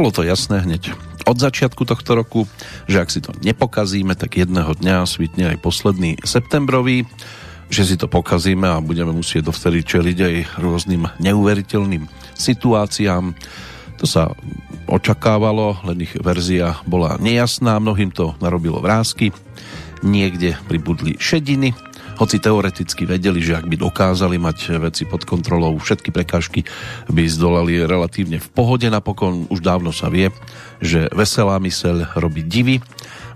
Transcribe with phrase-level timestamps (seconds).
[0.00, 0.96] Bolo to jasné hneď
[1.28, 2.48] od začiatku tohto roku,
[2.88, 7.04] že ak si to nepokazíme, tak jedného dňa svitne aj posledný septembrový,
[7.68, 13.36] že si to pokazíme a budeme musieť dovtedy čeliť aj rôznym neuveriteľným situáciám.
[14.00, 14.32] To sa
[14.88, 19.36] očakávalo, len ich verzia bola nejasná, mnohým to narobilo vrázky,
[20.00, 21.76] niekde pribudli šediny,
[22.20, 26.68] hoci teoreticky vedeli, že ak by dokázali mať veci pod kontrolou, všetky prekážky
[27.08, 28.84] by zdolali relatívne v pohode.
[28.84, 30.28] Napokon už dávno sa vie,
[30.84, 32.84] že veselá myseľ robí divy,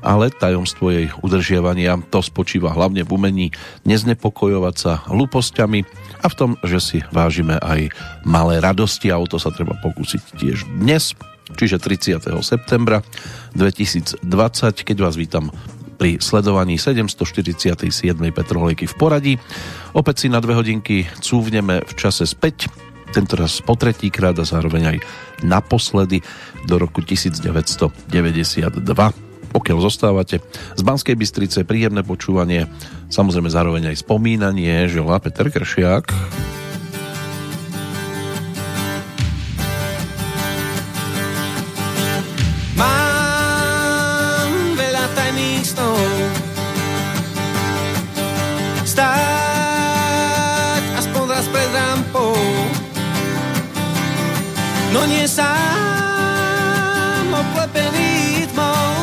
[0.05, 3.47] ale tajomstvo jej udržiavania to spočíva hlavne v umení
[3.89, 5.81] neznepokojovať sa hlúpostiami
[6.21, 7.89] a v tom, že si vážime aj
[8.29, 11.17] malé radosti a o to sa treba pokúsiť tiež dnes,
[11.57, 12.21] čiže 30.
[12.45, 13.01] septembra
[13.57, 14.29] 2020,
[14.85, 15.49] keď vás vítam
[15.95, 17.87] pri sledovaní 747.
[18.35, 19.35] Petrolejky v poradí.
[19.95, 22.69] Opäť si na dve hodinky cúvneme v čase späť,
[23.15, 24.99] tentoraz po tretíkrát a zároveň aj
[25.47, 26.21] naposledy
[26.67, 28.11] do roku 1992.
[29.55, 30.43] Pokiaľ zostávate
[30.75, 32.67] z Banskej Bystrice, príjemné počúvanie,
[33.07, 36.11] samozrejme zároveň aj spomínanie, želá Peter Kršiak.
[54.95, 55.51] No nie sám
[57.35, 58.95] obklepený tmou.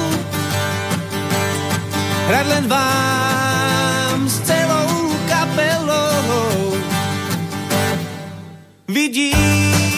[2.31, 6.80] Hrať len vám s celou kapelou.
[8.88, 9.90] Vidím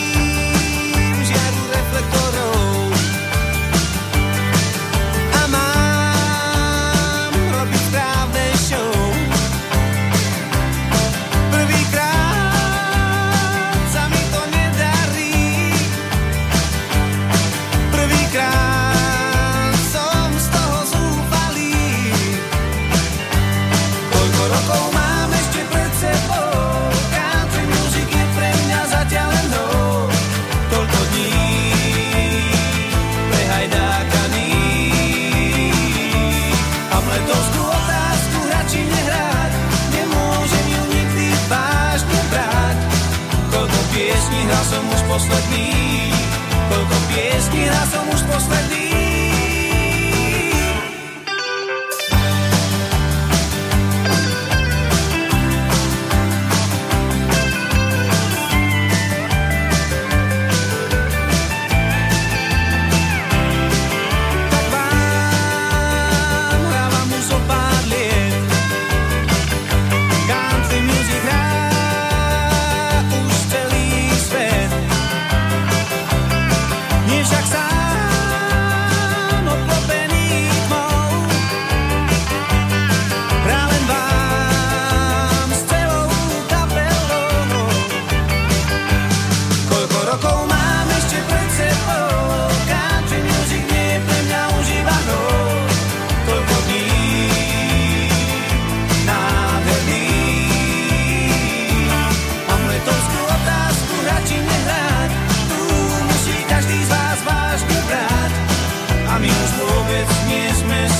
[109.13, 110.97] a my už vôbec nie sme z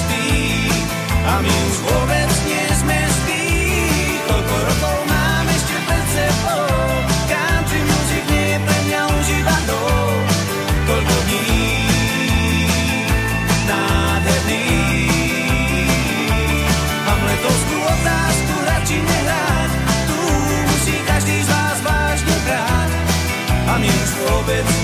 [1.23, 6.93] a my už vôbec nie sme z tých, koľko rokov mám ešte pred sebou,
[7.25, 9.81] country music nie je pre mňa už iba do,
[10.85, 11.57] koľko dní
[13.65, 15.09] nádherných.
[17.09, 19.71] Mám letovskú otázku, radši nehrať,
[20.05, 20.21] tu
[20.69, 22.89] musí každý z vás vážne brať,
[23.73, 24.82] a my už vôbec nie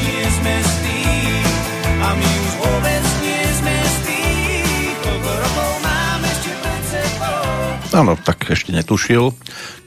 [7.90, 9.34] Áno, tak ešte netušil,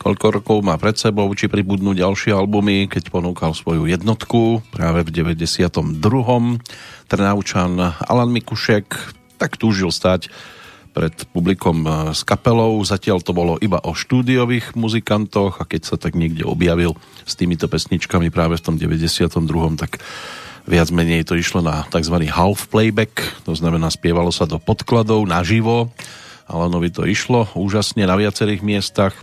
[0.02, 5.38] koľko rokov má pred sebou, či pribudnú ďalšie albumy, keď ponúkal svoju jednotku práve v
[5.38, 6.02] 92.
[7.06, 8.90] Trnaučan Alan Mikušek
[9.38, 10.34] tak túžil stať
[10.90, 12.82] pred publikom s kapelou.
[12.82, 17.70] Zatiaľ to bolo iba o štúdiových muzikantoch a keď sa tak niekde objavil s týmito
[17.70, 19.30] pesničkami práve v tom 92.
[19.78, 20.02] tak
[20.66, 22.18] viac menej to išlo na tzv.
[22.34, 23.14] half playback,
[23.46, 25.94] to znamená spievalo sa do podkladov naživo
[26.52, 29.16] Alanovi to išlo úžasne na viacerých miestach.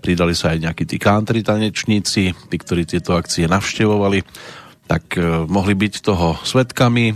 [0.00, 4.24] Pridali sa aj nejakí tí country tanečníci, tí, ktorí tieto akcie navštevovali,
[4.88, 7.14] tak e, mohli byť toho svetkami.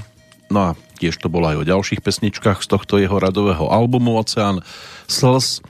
[0.52, 0.70] No a
[1.00, 4.60] tiež to bolo aj o ďalších pesničkách z tohto jeho radového albumu Oceán
[5.08, 5.64] Slz.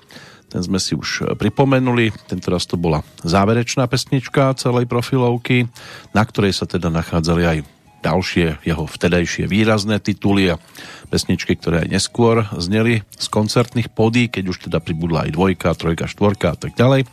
[0.51, 5.67] Ten sme si už pripomenuli, tentoraz to bola záverečná pesnička celej profilovky,
[6.15, 7.59] na ktorej sa teda nachádzali aj
[8.05, 10.61] ďalšie jeho vtedajšie výrazné tituly a
[11.09, 16.05] pesničky, ktoré aj neskôr zneli z koncertných podí, keď už teda pribudla aj dvojka, trojka,
[16.05, 17.09] štvorka a tak ďalej.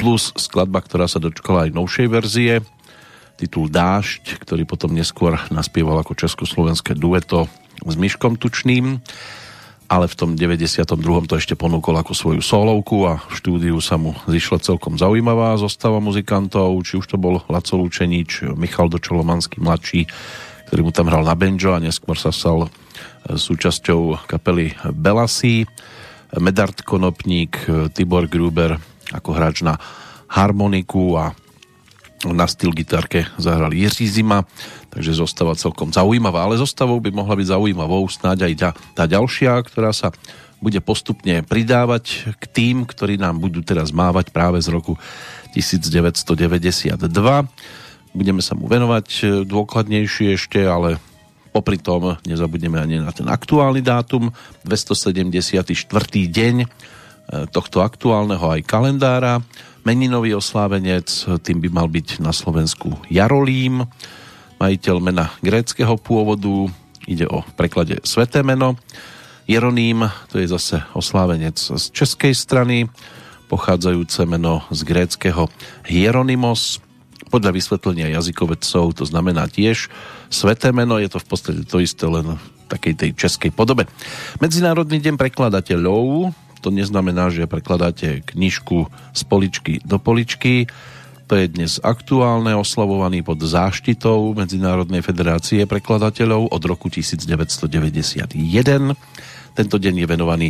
[0.00, 2.64] Plus skladba, ktorá sa dočkala aj novšej verzie,
[3.36, 7.50] titul Dášť, ktorý potom neskôr naspieval ako československé dueto
[7.82, 9.02] s Myškom Tučným
[9.94, 10.98] ale v tom 92.
[11.30, 16.02] to ešte ponúkol ako svoju solovku a v štúdiu sa mu zišla celkom zaujímavá zostava
[16.02, 20.10] muzikantov, či už to bol Laco Lučenič, Michal Dočolomanský mladší,
[20.66, 22.68] ktorý mu tam hral na banjo a neskôr sa stal e,
[23.38, 25.62] súčasťou kapely Belasí,
[26.42, 27.62] Medard Konopník,
[27.94, 28.74] Tibor Gruber
[29.14, 29.78] ako hráč na
[30.26, 31.30] harmoniku a
[32.26, 34.42] na styl gitarke zahral Jiří Zima,
[34.94, 39.58] takže zostava celkom zaujímavá, ale zostavou by mohla byť zaujímavou snáď aj tá, tá ďalšia,
[39.66, 40.14] ktorá sa
[40.62, 44.96] bude postupne pridávať k tým, ktorí nám budú teraz mávať práve z roku
[45.52, 47.04] 1992.
[48.14, 50.96] Budeme sa mu venovať e, dôkladnejšie ešte, ale
[51.50, 54.32] popri tom nezabudneme ani na ten aktuálny dátum,
[54.64, 55.74] 274.
[56.32, 56.66] deň e,
[57.50, 59.44] tohto aktuálneho aj kalendára
[59.84, 63.84] Meninový oslávenec, tým by mal byť na Slovensku Jarolím,
[64.58, 66.70] majiteľ mena gréckého pôvodu,
[67.04, 68.78] ide o preklade sveté meno.
[69.44, 72.88] Jeroným, to je zase oslávenec z českej strany,
[73.52, 75.52] pochádzajúce meno z gréckého
[75.84, 76.80] Hieronymos.
[77.28, 79.92] Podľa vysvetlenia jazykovedcov to znamená tiež
[80.32, 83.84] sveté meno, je to v podstate to isté, len v takej tej českej podobe.
[84.40, 86.32] Medzinárodný deň prekladateľov,
[86.64, 90.64] to neznamená, že prekladáte knižku z poličky do poličky.
[91.24, 98.36] To je dnes aktuálne, oslavovaný pod záštitou Medzinárodnej federácie prekladateľov od roku 1991.
[99.56, 100.48] Tento deň je venovaný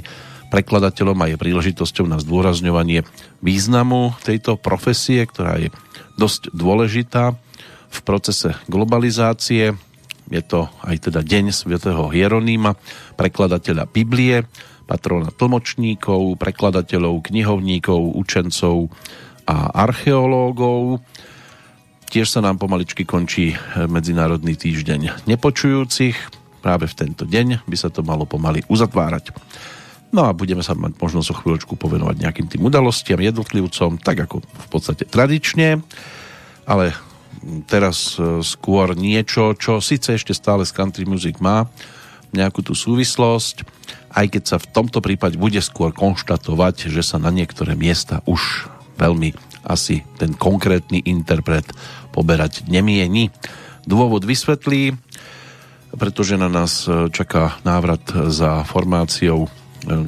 [0.51, 3.07] prekladateľom a je príležitosťou na zdôrazňovanie
[3.39, 5.71] významu tejto profesie, ktorá je
[6.19, 7.39] dosť dôležitá
[7.95, 9.79] v procese globalizácie.
[10.27, 12.75] Je to aj teda Deň svätého Hieronýma,
[13.15, 14.43] prekladateľa Biblie,
[14.91, 18.91] patrona tlmočníkov, prekladateľov, knihovníkov, učencov
[19.45, 21.01] a archeológov.
[22.09, 26.17] Tiež sa nám pomaličky končí Medzinárodný týždeň nepočujúcich.
[26.65, 29.35] Práve v tento deň by sa to malo pomaly uzatvárať.
[30.15, 34.47] No a budeme sa mať možnosť o chvíľočku povenovať nejakým tým udalostiam, jednotlivcom, tak ako
[34.47, 35.83] v podstate tradične.
[36.71, 36.95] Ale
[37.67, 41.67] teraz e, skôr niečo, čo síce ešte stále z country music má
[42.31, 43.67] nejakú tú súvislosť,
[44.15, 48.71] aj keď sa v tomto prípade bude skôr konštatovať, že sa na niektoré miesta už
[48.99, 51.65] veľmi asi ten konkrétny interpret
[52.13, 53.33] poberať nemieni.
[53.89, 54.97] Dôvod vysvetlí,
[55.97, 58.03] pretože na nás čaká návrat
[58.33, 59.49] za formáciou e,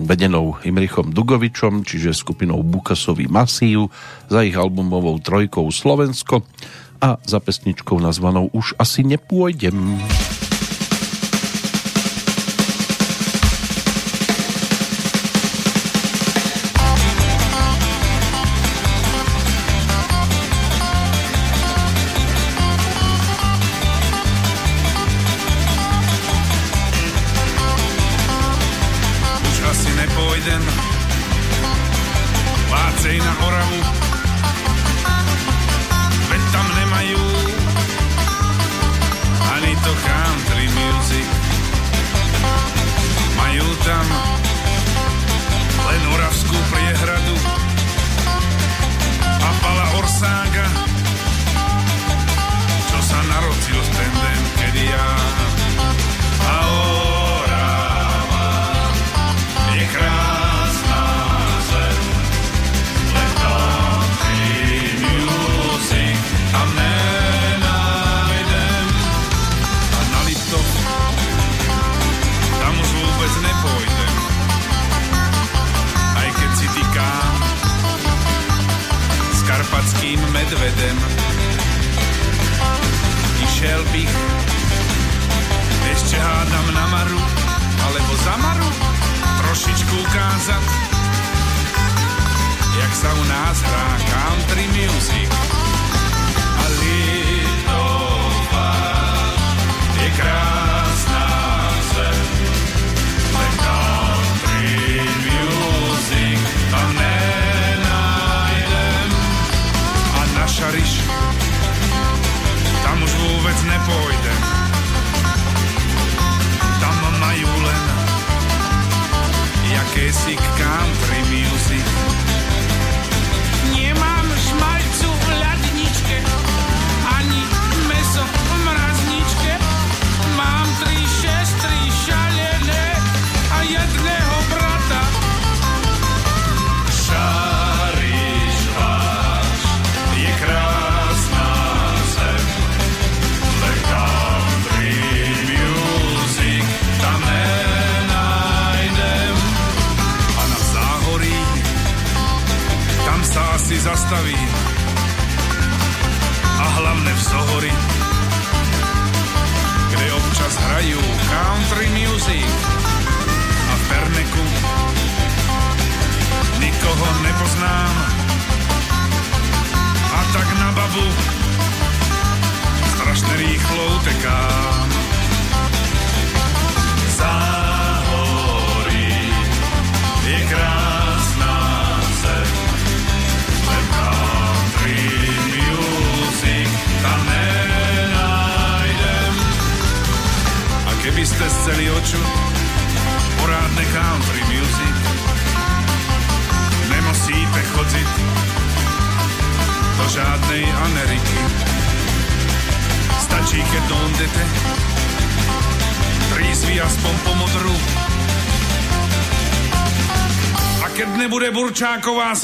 [0.02, 3.92] vedenou Imrichom Dugovičom, čiže skupinou Bukasový Masív,
[4.26, 6.42] za ich albumovou trojkou Slovensko
[7.00, 9.76] a za pesničkou nazvanou Už asi nepôjdem.
[9.76, 10.46] country music.
[10.46, 10.55] Nie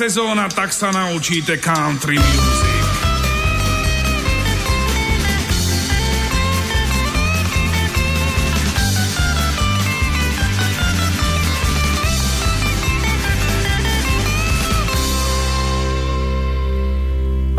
[0.02, 2.82] sezóna, tak sa naučíte country music.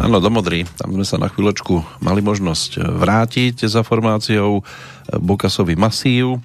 [0.03, 0.67] Áno, do Modry.
[0.75, 4.59] Tam sme sa na chvíľočku mali možnosť vrátiť za formáciou
[5.15, 6.43] Bokasový masív.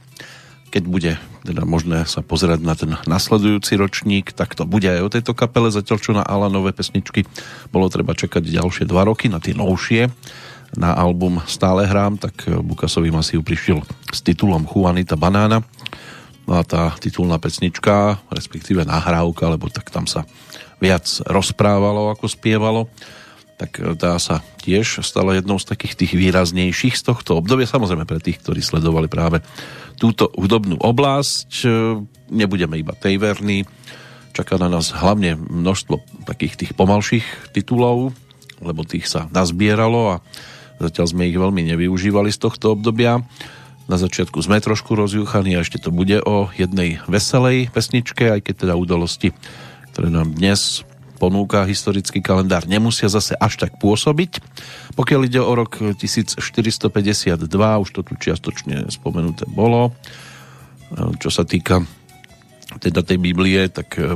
[0.68, 1.16] Keď bude
[1.48, 5.72] teda možné sa pozerať na ten nasledujúci ročník, tak to bude aj o tejto kapele,
[5.72, 7.25] zatiaľ čo na Alanové pesničky
[7.72, 10.12] bolo treba čakať ďalšie dva roky, na tie novšie.
[10.76, 13.80] Na album Stále hrám, tak Bukasový masív prišiel
[14.12, 15.64] s titulom Juanita Banána.
[16.44, 20.28] No a tá titulná pesnička, respektíve nahrávka, lebo tak tam sa
[20.76, 22.92] viac rozprávalo ako spievalo,
[23.58, 27.66] tak tá sa tiež stala jednou z takých tých výraznejších z tohto obdobia.
[27.66, 29.42] Samozrejme pre tých, ktorí sledovali práve
[29.98, 31.66] túto hudobnú oblasť.
[32.30, 33.66] Nebudeme iba tej verní.
[34.30, 38.14] Čaká na nás hlavne množstvo takých tých pomalších titulov,
[38.62, 40.22] lebo tých sa nazbieralo a
[40.78, 43.26] zatiaľ sme ich veľmi nevyužívali z tohto obdobia.
[43.90, 48.54] Na začiatku sme trošku rozjúchaní a ešte to bude o jednej veselej pesničke, aj keď
[48.68, 49.34] teda udalosti,
[49.90, 50.86] ktoré nám dnes
[51.18, 54.38] ponúka historický kalendár, nemusia zase až tak pôsobiť.
[54.94, 56.46] Pokiaľ ide o rok 1452,
[57.82, 59.92] už to tu čiastočne spomenuté bolo,
[61.18, 61.84] čo sa týka
[62.78, 64.12] teda tej Biblie, tak e,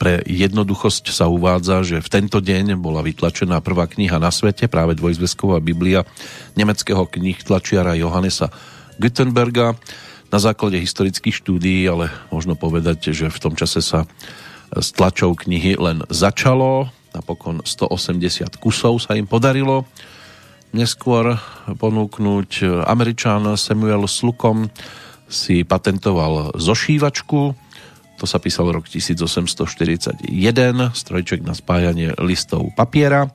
[0.00, 4.96] pre jednoduchosť sa uvádza, že v tento deň bola vytlačená prvá kniha na svete, práve
[4.96, 6.08] dvojzvesková Biblia
[6.56, 8.48] nemeckého knih tlačiara Johannesa
[8.96, 9.76] Gutenberga.
[10.32, 14.08] Na základe historických štúdií, ale možno povedať, že v tom čase sa
[14.76, 19.86] s tlačou knihy len začalo, napokon 180 kusov sa im podarilo.
[20.70, 21.34] Neskôr
[21.66, 24.70] ponúknuť Američan Samuel Slukom
[25.26, 27.54] si patentoval zošívačku,
[28.20, 30.28] to sa písal rok 1841,
[30.92, 33.32] strojček na spájanie listov papiera.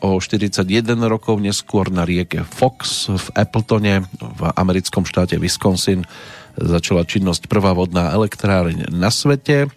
[0.00, 0.64] O 41
[1.04, 6.08] rokov neskôr na rieke Fox v Appletone v americkom štáte Wisconsin
[6.56, 9.68] začala činnosť prvá vodná elektráreň na svete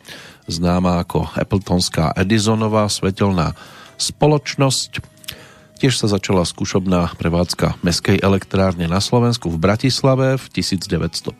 [0.49, 3.53] známa ako Appletonská Edisonová svetelná
[4.01, 5.01] spoločnosť.
[5.81, 11.33] Tiež sa začala skúšobná prevádzka Mestskej elektrárne na Slovensku v Bratislave v 1901,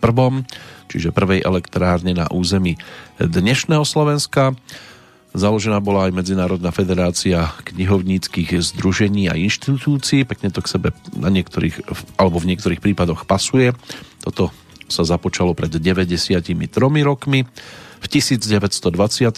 [0.89, 2.81] čiže prvej elektrárne na území
[3.21, 4.57] dnešného Slovenska.
[5.31, 10.27] Založená bola aj Medzinárodná federácia knihovníckých združení a inštitúcií.
[10.27, 13.71] Pekne to k sebe na niektorých, alebo v niektorých prípadoch pasuje.
[14.25, 14.51] Toto
[14.91, 16.51] sa započalo pred 93
[17.07, 17.47] rokmi.
[18.01, 19.37] V 1928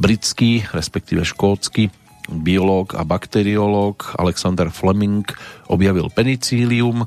[0.00, 1.92] britský, respektíve škótsky
[2.32, 5.26] biológ a bakteriológ Alexander Fleming
[5.68, 7.04] objavil penicílium,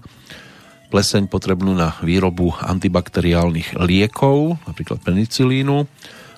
[0.93, 5.89] pleseň potrebnú na výrobu antibakteriálnych liekov, napríklad penicilínu.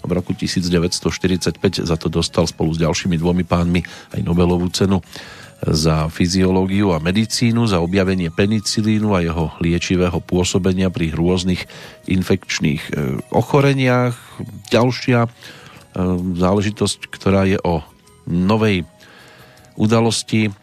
[0.07, 3.83] V roku 1945 za to dostal spolu s ďalšími dvomi pánmi
[4.15, 5.03] aj Nobelovú cenu
[5.65, 11.65] za fyziológiu a medicínu, za objavenie penicilínu a jeho liečivého pôsobenia pri rôznych
[12.05, 12.91] infekčných e,
[13.33, 14.13] ochoreniach.
[14.69, 15.29] Ďalšia e,
[16.37, 17.81] záležitosť, ktorá je o
[18.29, 18.85] novej
[19.73, 20.53] udalosti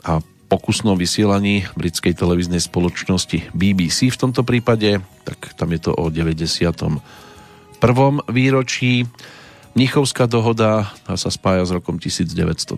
[0.00, 6.12] a pokusnom vysielaní britskej televíznej spoločnosti BBC v tomto prípade, tak tam je to o
[6.12, 7.00] 91.
[8.28, 9.08] výročí.
[9.72, 12.76] Mnichovská dohoda sa spája s rokom 1938.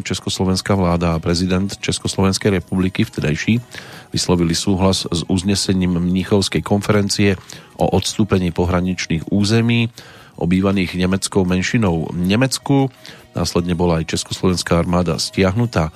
[0.00, 3.60] Československá vláda a prezident Československej republiky vtedajší
[4.08, 7.36] vyslovili súhlas s uznesením Mnichovskej konferencie
[7.76, 9.92] o odstúpení pohraničných území
[10.40, 12.88] obývaných nemeckou menšinou Nemecku.
[13.36, 15.92] Následne bola aj Československá armáda stiahnutá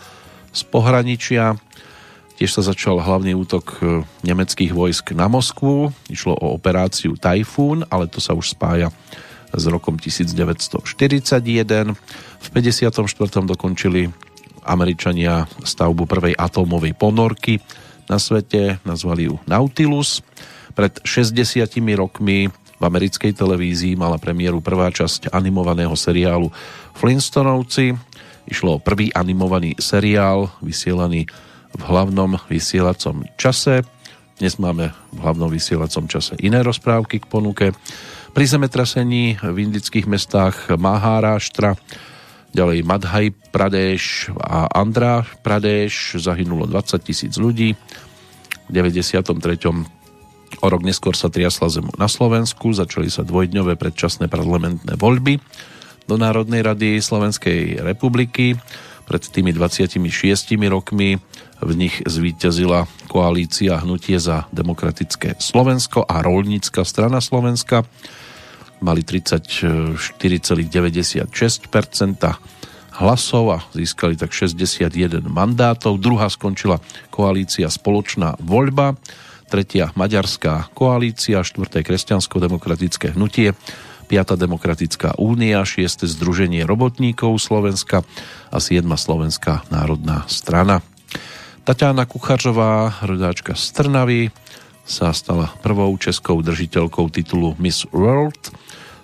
[0.52, 1.57] z pohraničia.
[2.37, 5.95] Tiež sa začal hlavný útok e, nemeckých vojsk na Moskvu.
[6.11, 8.90] Išlo o operáciu Tajfún, ale to sa už spája
[9.52, 11.94] s rokom 1941.
[12.40, 13.04] V 54.
[13.44, 14.09] dokončili
[14.62, 17.59] Američania stavbu prvej atómovej ponorky
[18.11, 20.21] na svete, nazvali ju Nautilus.
[20.73, 22.49] Pred 60 rokmi
[22.82, 26.50] v americkej televízii mala premiéru prvá časť animovaného seriálu
[26.99, 27.94] Flintstonovci.
[28.50, 31.30] Išlo o prvý animovaný seriál vysielaný
[31.73, 33.87] v hlavnom vysielacom čase.
[34.42, 37.71] Dnes máme v hlavnom vysielacom čase iné rozprávky k ponuke.
[38.32, 41.76] Pri zemetrasení v indických mestách Maharashtra
[42.56, 47.76] ďalej Madhaj Pradesh a Andhra Pradesh zahynulo 20 tisíc ľudí.
[48.66, 49.36] V 93.
[50.64, 55.36] O rok neskôr sa triasla zem na Slovensku, začali sa dvojdňové predčasné parlamentné voľby
[56.08, 58.56] do Národnej rady Slovenskej republiky.
[59.04, 60.00] Pred tými 26
[60.72, 61.20] rokmi
[61.60, 67.84] v nich zvíťazila koalícia Hnutie za demokratické Slovensko a Rolnícka strana Slovenska.
[68.82, 71.30] Mali 34,96%
[72.98, 75.96] hlasov a získali tak 61 mandátov.
[76.02, 78.98] Druhá skončila koalícia Spoločná voľba
[79.52, 83.52] tretia Maďarská koalícia, štvrté kresťansko-demokratické hnutie,
[84.08, 88.00] piata Demokratická únia, šieste Združenie robotníkov Slovenska
[88.49, 90.80] a siedma Slovenská národná strana.
[91.68, 94.32] Tatiana Kuchařová, rodáčka z Trnavy,
[94.82, 98.50] sa stala prvou českou držiteľkou titulu Miss World.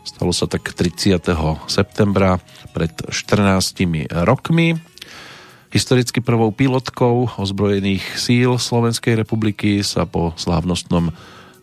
[0.07, 1.19] Stalo sa tak 30.
[1.67, 2.43] septembra
[2.75, 3.75] pred 14
[4.27, 4.79] rokmi.
[5.69, 11.13] Historicky prvou pilotkou ozbrojených síl Slovenskej republiky sa po slávnostnom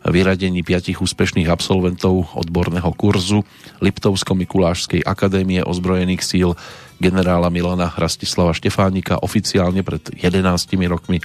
[0.06, 3.42] vyradení piatich úspešných absolventov odborného kurzu
[3.82, 6.54] Liptovsko-Mikulášskej akadémie ozbrojených síl
[7.02, 10.46] generála Milana Rastislava Štefánika oficiálne pred 11
[10.86, 11.18] rokmi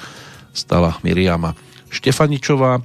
[0.52, 1.54] stala Miriama
[1.91, 2.82] Štefaničová.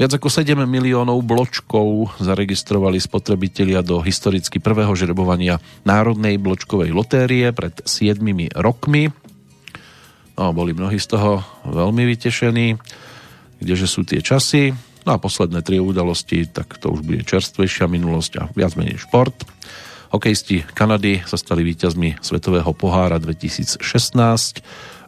[0.00, 7.76] Viac ako 7 miliónov bločkov zaregistrovali spotrebitelia do historicky prvého žrebovania Národnej bločkovej lotérie pred
[7.84, 8.16] 7
[8.56, 9.12] rokmi.
[10.40, 12.80] No, boli mnohí z toho veľmi vytešení,
[13.60, 14.72] kdeže sú tie časy.
[15.04, 19.34] No a posledné tri udalosti, tak to už bude čerstvejšia minulosť a viac menej šport.
[20.12, 23.80] Hokejisti Kanady sa stali víťazmi Svetového pohára 2016.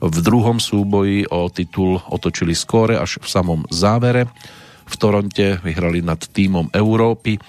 [0.01, 4.29] V druhom súboji o titul otočili skóre až v samom závere.
[4.85, 7.41] V Toronte vyhrali nad týmom Európy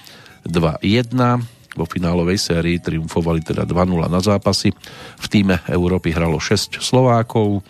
[0.48, 4.71] 2-1 vo finálovej sérii triumfovali teda 2-0 na zápasy.
[5.19, 7.62] V týme Európy hralo 6 Slovákov,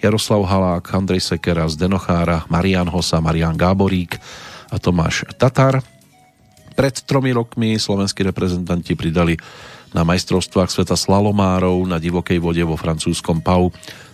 [0.00, 4.16] Jaroslav Halák, Andrej Sekera, Zdenochára, Marian Hosa, Marian Gáborík
[4.72, 5.84] a Tomáš Tatar.
[6.72, 9.36] Pred tromi rokmi slovenskí reprezentanti pridali
[9.92, 13.68] na majstrovstvách sveta slalomárov na divokej vode vo francúzskom Pau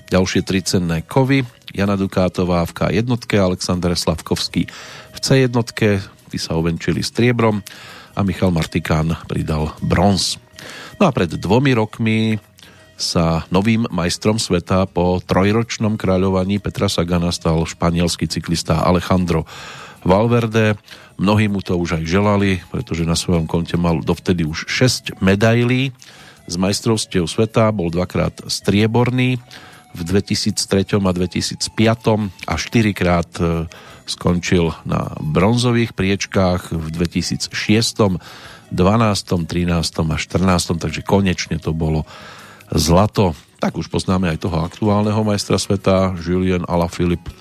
[0.09, 1.45] ďalšie tri cenné kovy.
[1.73, 4.65] Jana Dukátová v K1, Aleksandr Slavkovský
[5.13, 5.53] v C1,
[6.29, 7.61] tí sa ovenčili striebrom
[8.17, 10.41] a Michal Martikán pridal bronz.
[10.99, 12.41] No a pred dvomi rokmi
[12.99, 19.47] sa novým majstrom sveta po trojročnom kráľovaní Petra Sagana stal španielský cyklista Alejandro
[20.03, 20.75] Valverde.
[21.15, 25.95] Mnohí mu to už aj želali, pretože na svojom konte mal dovtedy už 6 medailí
[26.49, 29.39] z majstrovstiev sveta, bol dvakrát strieborný
[29.97, 33.31] v 2003 a 2005 a 4 krát
[34.09, 42.09] skončil na bronzových priečkách v 2006, 12, 13 a 14, takže konečne to bolo
[42.73, 43.37] zlato.
[43.59, 47.33] Tak už poznáme aj toho aktuálneho majstra sveta, Julien Alaphilippe,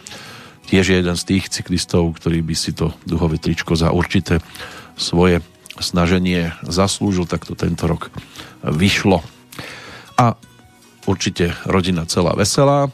[0.68, 4.44] tiež je jeden z tých cyklistov, ktorý by si to duhové tričko za určité
[5.00, 5.40] svoje
[5.78, 8.10] snaženie zaslúžil, tak to tento rok
[8.66, 9.22] vyšlo.
[10.18, 10.34] A
[11.08, 12.91] určite rodina celá veselá,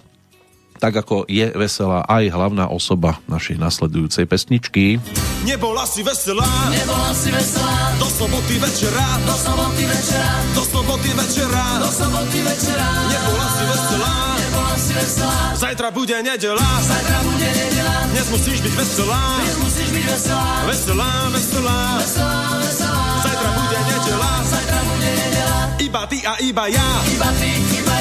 [0.84, 5.00] tak ako je veselá aj hlavná osoba našej nasledujúcej pesničky.
[5.48, 11.66] Nebola si veselá, nebola si veselá, do soboty večera, do soboty večera, do soboty večera,
[11.80, 17.96] do soboty večera, nebola si veselá, nebola si veselá, zajtra bude nedela, zajtra bude nedela,
[18.12, 24.32] dnes musíš byť veselá, dnes musíš byť veselá, veselá, veselá, veselá, veselá, zajtra bude nedela,
[24.52, 27.52] zajtra bude nedela, iba ty a iba ja, iba ty,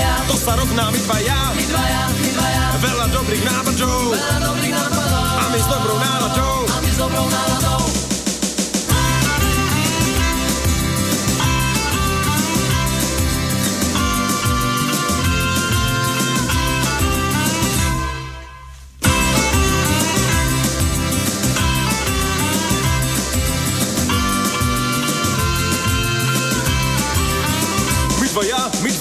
[0.02, 4.38] iba ja, to sa rovná my dvaja, my dvaja, my dvaja, veľa dobrých nápadov, veľa
[4.42, 8.11] dobrých nápadov, a my s dobrou náladou, a my s dobrou náladou.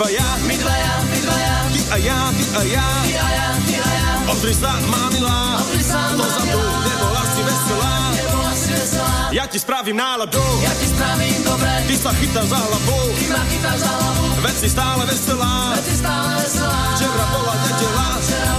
[0.02, 3.74] Dvaja, my dvaja, My dvaja, ty a ja, ty a ja, ty a ja, ty
[3.78, 6.74] a ja, Odri sa, má milá, Odri sa, to za milá.
[6.90, 11.96] nebola si veselá, nebola si veselá, ja ti spravím náladu, ja ti spravím dobré, Ty
[12.02, 15.54] sa chytá za hlavu, Ty ma chytáš za hlavu, veci stále veselá.
[15.78, 16.82] veď si stále veselá.
[16.98, 18.51] Včera bola nedela, Včera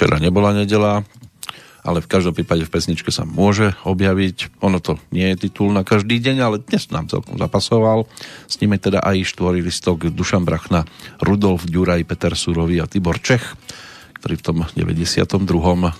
[0.00, 1.04] včera nebola nedela,
[1.84, 4.64] ale v každom prípade v pesničke sa môže objaviť.
[4.64, 8.08] Ono to nie je titul na každý deň, ale dnes nám celkom zapasoval.
[8.48, 10.88] S nimi teda aj štvorí listok Dušan Brachna,
[11.20, 13.44] Rudolf Ďuraj, Peter Surový a Tibor Čech,
[14.24, 15.36] ktorí v tom 92.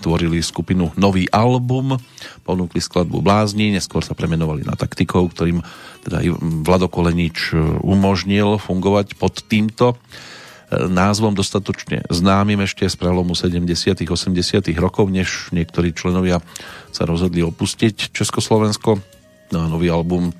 [0.00, 2.00] tvorili skupinu Nový album,
[2.48, 5.60] ponúkli skladbu Blázni, neskôr sa premenovali na taktikov, ktorým
[6.08, 6.24] teda
[6.64, 7.52] Vlado Kolenič
[7.84, 10.00] umožnil fungovať pod týmto
[10.70, 16.38] názvom dostatočne známym ešte z prelomu 70 80 rokov, než niektorí členovia
[16.94, 19.02] sa rozhodli opustiť Československo.
[19.50, 20.30] No a nový album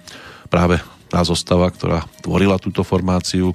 [0.47, 0.79] práve
[1.11, 3.51] tá zostava, ktorá tvorila túto formáciu,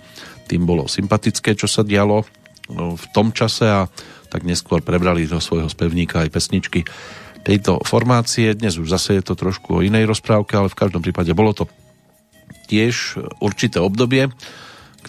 [0.51, 2.27] tým bolo sympatické, čo sa dialo
[2.67, 3.87] no, v tom čase a
[4.27, 6.83] tak neskôr prebrali do svojho spevníka aj pesničky
[7.47, 8.51] tejto formácie.
[8.51, 11.71] Dnes už zase je to trošku o inej rozprávke, ale v každom prípade bolo to
[12.67, 14.27] tiež určité obdobie,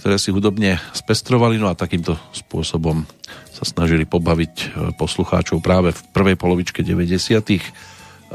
[0.07, 3.03] ktoré si hudobne spestrovali, no a takýmto spôsobom
[3.51, 7.11] sa snažili pobaviť e, poslucháčov práve v prvej polovičke 90.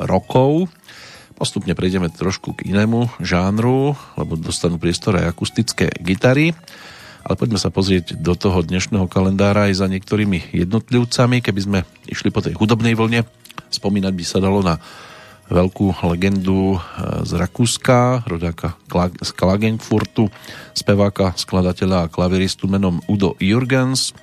[0.03, 0.67] rokov.
[1.31, 6.51] Postupne prejdeme trošku k inému žánru, lebo dostanú priestor aj akustické gitary.
[7.23, 11.39] Ale poďme sa pozrieť do toho dnešného kalendára aj za niektorými jednotlivcami.
[11.39, 13.23] Keby sme išli po tej hudobnej vlne,
[13.71, 14.75] spomínať by sa dalo na
[15.51, 18.79] veľkú legendu e, z Rakúska, rodáka
[19.19, 20.31] z Klagenfurtu,
[20.71, 24.15] speváka, skladateľa a klaviristu menom Udo Jürgens.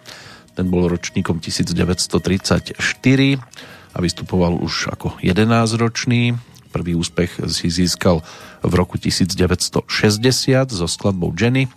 [0.56, 2.80] Ten bol ročníkom 1934
[3.94, 6.34] a vystupoval už ako 11-ročný.
[6.72, 8.24] Prvý úspech si získal
[8.64, 9.84] v roku 1960
[10.72, 11.68] so skladbou Jenny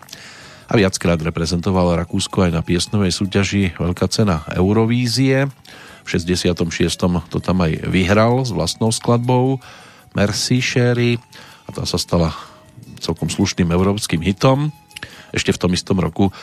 [0.72, 5.52] a viackrát reprezentoval Rakúsko aj na piesnovej súťaži Veľká cena Eurovízie.
[6.04, 6.68] V 66.
[7.30, 9.62] to tam aj vyhral s vlastnou skladbou
[10.18, 11.22] Mercy Sherry
[11.66, 12.36] a tá sa stala
[13.02, 14.70] celkom slušným európskym hitom.
[15.34, 16.34] Ešte v tom istom roku e,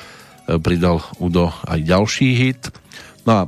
[0.59, 2.62] pridal Udo aj ďalší hit.
[3.29, 3.42] No a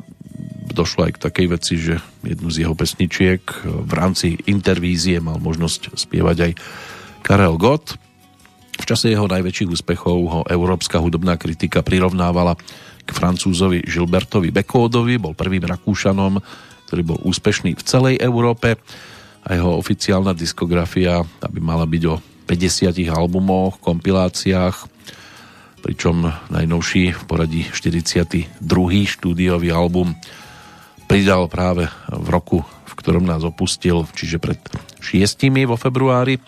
[0.70, 5.42] došlo aj k takej veci, že jednu z jeho pesničiek e, v rámci intervízie mal
[5.42, 6.52] možnosť spievať aj
[7.26, 7.98] Karel Gott.
[8.80, 12.56] V čase jeho najväčších úspechov ho európska hudobná kritika prirovnávala
[13.10, 16.38] k francúzovi Gilbertovi Bekódovi, bol prvým Rakúšanom,
[16.86, 18.78] ktorý bol úspešný v celej Európe
[19.42, 24.76] a jeho oficiálna diskografia aby mala byť o 50 albumoch, kompiláciách,
[25.80, 28.58] pričom najnovší v poradí 42.
[29.06, 30.12] štúdiový album
[31.06, 34.58] pridal práve v roku, v ktorom nás opustil, čiže pred
[34.98, 36.42] šiestimi vo februári.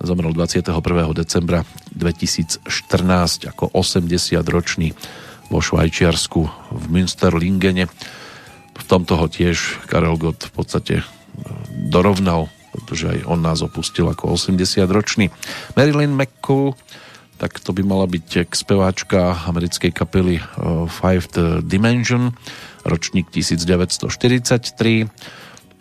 [0.00, 0.74] Zomrel 21.
[1.12, 1.62] decembra
[1.92, 2.68] 2014
[3.48, 4.92] ako 80-ročný
[5.48, 6.40] vo Švajčiarsku
[6.72, 7.90] v Münsterlingene.
[8.74, 11.04] V tomto ho tiež Karel Gott v podstate e,
[11.90, 15.30] dorovnal, pretože aj on nás opustil ako 80-ročný.
[15.78, 16.74] Marilyn McCool,
[17.38, 20.44] tak to by mala byť speváčka americkej kapely e,
[20.90, 22.34] Fifth Dimension,
[22.82, 25.06] ročník 1943.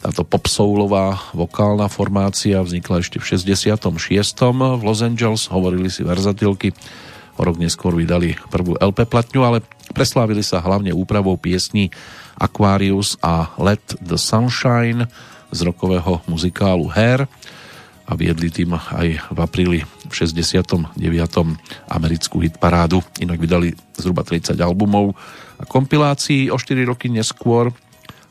[0.03, 3.79] Táto popsoulová vokálna formácia vznikla ešte v 66.
[4.51, 6.75] v Los Angeles, hovorili si verzatilky
[7.37, 9.65] O rok neskôr vydali prvú LP platňu, ale
[9.97, 11.89] preslávili sa hlavne úpravou piesní
[12.37, 15.09] Aquarius a Let the Sunshine
[15.53, 17.25] z rokového muzikálu Hair
[18.03, 20.91] a viedli tým aj v apríli v 69.
[21.87, 22.99] americkú hitparádu.
[23.23, 25.15] Inak vydali zhruba 30 albumov
[25.57, 26.51] a kompilácií.
[26.51, 27.71] O 4 roky neskôr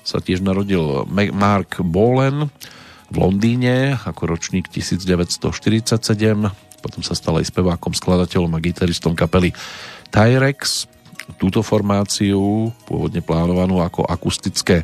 [0.03, 2.53] sa tiež narodil Mark Bolen
[3.09, 9.55] v Londýne ako ročník 1947 potom sa stal aj spevákom, skladateľom a gitaristom kapely
[10.11, 10.91] Tyrex.
[11.39, 14.83] Túto formáciu, pôvodne plánovanú ako akustické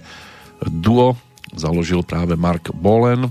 [0.62, 1.18] duo,
[1.50, 3.26] založil práve Mark Bolen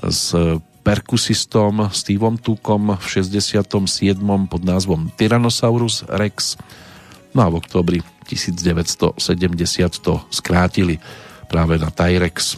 [0.00, 0.32] s
[0.80, 3.66] perkusistom Steveom Tukom v 67.
[4.46, 6.54] pod názvom Tyrannosaurus Rex.
[7.34, 7.98] No a v oktobri
[8.30, 9.18] 1970
[9.98, 11.02] to skrátili
[11.50, 12.54] práve na Tyrex.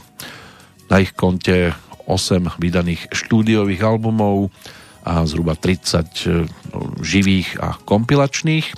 [0.92, 1.72] Na ich konte
[2.09, 4.52] 8 vydaných štúdiových albumov,
[5.09, 6.44] a zhruba 30 e,
[7.01, 8.68] živých a kompilačných.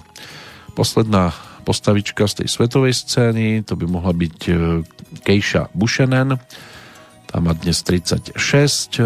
[0.79, 1.35] Posledná
[1.67, 4.53] postavička z tej svetovej scény, to by mohla byť e,
[5.27, 6.39] Keisha Buchanan,
[7.31, 8.35] Tá má dnes 36,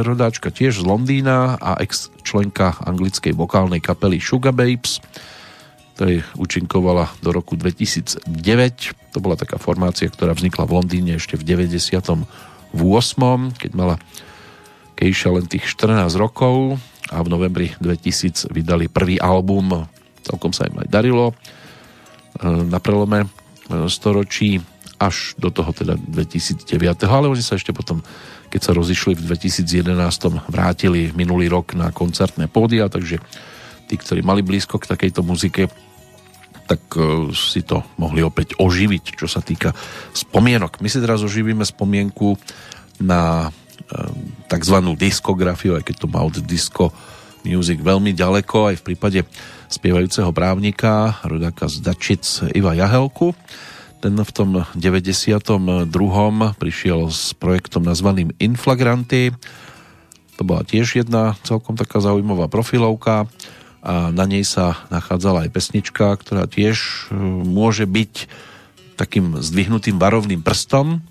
[0.01, 5.05] rodáčka tiež z Londýna a ex-členka anglickej vokálnej kapely Sugar Babes,
[5.93, 8.25] ktorej účinkovala do roku 2009.
[9.13, 12.25] To bola taká formácia, ktorá vznikla v Londýne ešte v 98.
[13.61, 14.01] keď mala
[14.95, 16.79] Kejša len tých 14 rokov
[17.11, 19.87] a v novembri 2000 vydali prvý album,
[20.25, 21.35] celkom sa im aj darilo e,
[22.47, 23.29] na prelome e,
[23.91, 24.63] storočí
[24.97, 26.71] až do toho teda 2009.
[27.05, 28.01] Ale oni sa ešte potom,
[28.49, 29.93] keď sa rozišli v 2011,
[30.49, 33.19] vrátili minulý rok na koncertné pódia, takže
[33.91, 35.69] tí, ktorí mali blízko k takejto muzike,
[36.65, 39.77] tak e, si to mohli opäť oživiť, čo sa týka
[40.17, 40.81] spomienok.
[40.81, 42.41] My si teraz oživíme spomienku
[43.05, 43.53] na
[44.49, 44.77] tzv.
[44.97, 46.95] diskografiu, aj keď to má od disco
[47.45, 49.21] music veľmi ďaleko, aj v prípade
[49.69, 52.25] spievajúceho právnika, rodáka z Dačic
[52.57, 53.37] Iva Jahelku.
[54.01, 55.89] Ten v tom 92.
[56.61, 59.33] prišiel s projektom nazvaným Inflagranty.
[60.37, 63.29] To bola tiež jedna celkom taká zaujímavá profilovka
[63.85, 68.33] a na nej sa nachádzala aj pesnička, ktorá tiež e, môže byť
[68.97, 71.05] takým zdvihnutým varovným prstom.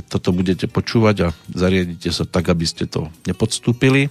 [0.00, 4.08] Keď toto budete počúvať a zariadite sa tak, aby ste to nepodstúpili,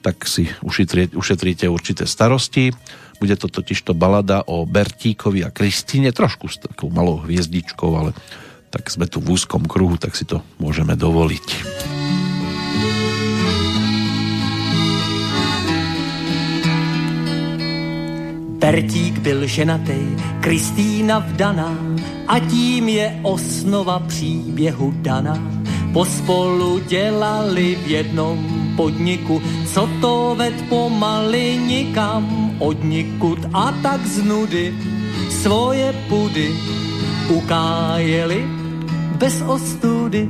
[0.00, 2.72] tak si ušetríte, ušetríte určité starosti.
[3.20, 8.16] Bude to totiž to balada o Bertíkovi a Kristine, trošku s takou malou hviezdičkou, ale
[8.72, 11.46] tak sme tu v úzkom kruhu, tak si to môžeme dovoliť.
[18.58, 21.78] Bertík byl ženatý, Kristýna vdaná
[22.26, 25.38] a tím je osnova příběhu daná.
[25.92, 28.38] Pospolu dělali v jednom
[28.76, 29.42] podniku,
[29.72, 34.74] co to ved pomaly nikam odnikud a tak z nudy
[35.30, 36.54] svoje pudy
[37.28, 38.44] ukájeli
[39.18, 40.28] bez ostudy.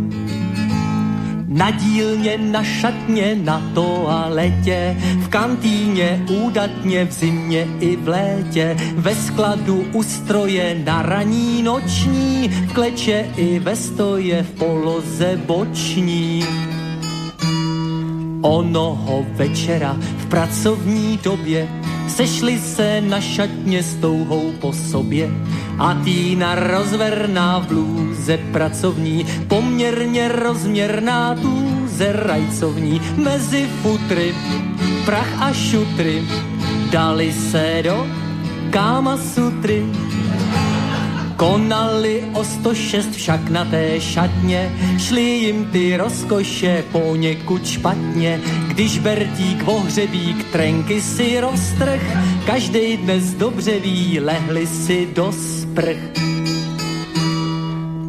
[1.49, 9.15] Na dílně, na šatně, na toaletě, v kantýně, údatně, v zimě i v létě, ve
[9.15, 16.45] skladu u stroje, na raní noční, v kleče i ve stoje, v poloze boční.
[18.43, 21.69] Onoho večera v pracovní době.
[22.09, 25.31] Sešli se na šatně s touhou po sobě.
[25.79, 34.35] A týna rozverná v blůze pracovní, poměrně rozměrná tůze rajcovní, mezi futry,
[35.05, 36.23] prach a šutry,
[36.91, 38.07] dali se do
[38.71, 39.87] káma sutry.
[41.39, 49.63] Konali o 106 však na té šatně, šli jim ty rozkoše poněkud špatně, když Bertík
[49.63, 52.03] vohřebík trenky si roztrh,
[52.47, 56.38] každej dnes dobře ví, lehli si do sprch.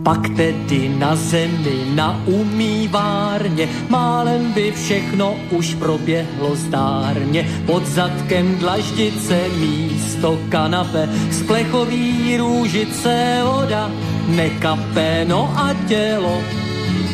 [0.10, 7.46] Pak tedy na zemi, na umývárně, málem by všechno už proběhlo zdárně.
[7.66, 13.92] Pod zadkem dlaždice místo kanape, z plechový růžice voda,
[14.28, 16.42] nekapeno a tělo,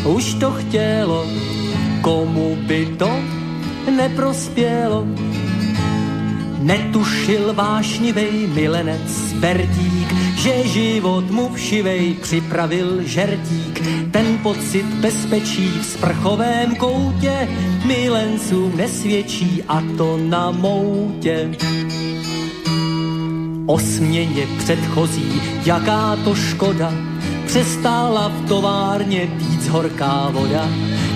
[0.08, 1.27] už to chtělo,
[2.01, 3.12] komu by to
[3.91, 5.03] neprospělo.
[6.65, 10.10] Netušil vášnivej milenec Bertík,
[10.41, 13.86] že život mu všivej připravil žertík.
[14.12, 17.47] Ten pocit bezpečí v sprchovém koutě
[17.86, 21.54] milencům nesvědčí a to na moutě.
[23.65, 26.93] O směně předchozí, jaká to škoda,
[27.45, 30.65] přestála v továrně týc horká voda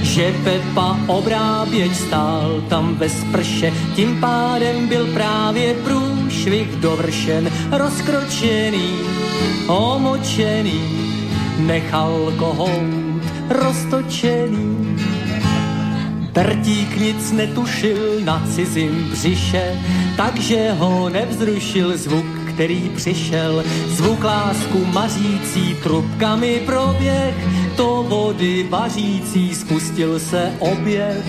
[0.02, 8.96] že Pepa obráběč stál tam ve sprše, tím pádem byl právě průšvih dovršen, rozkročený,
[9.68, 10.82] omočený,
[11.60, 14.98] nechal kohout roztočený.
[16.34, 19.80] Bertík nic netušil na cizím břiše,
[20.18, 23.64] takže ho nevzrušil zvuk, který přišel.
[23.88, 27.36] Zvuk lásku mařící trubkami proběh,
[27.76, 31.26] to vody vařící spustil se oběh.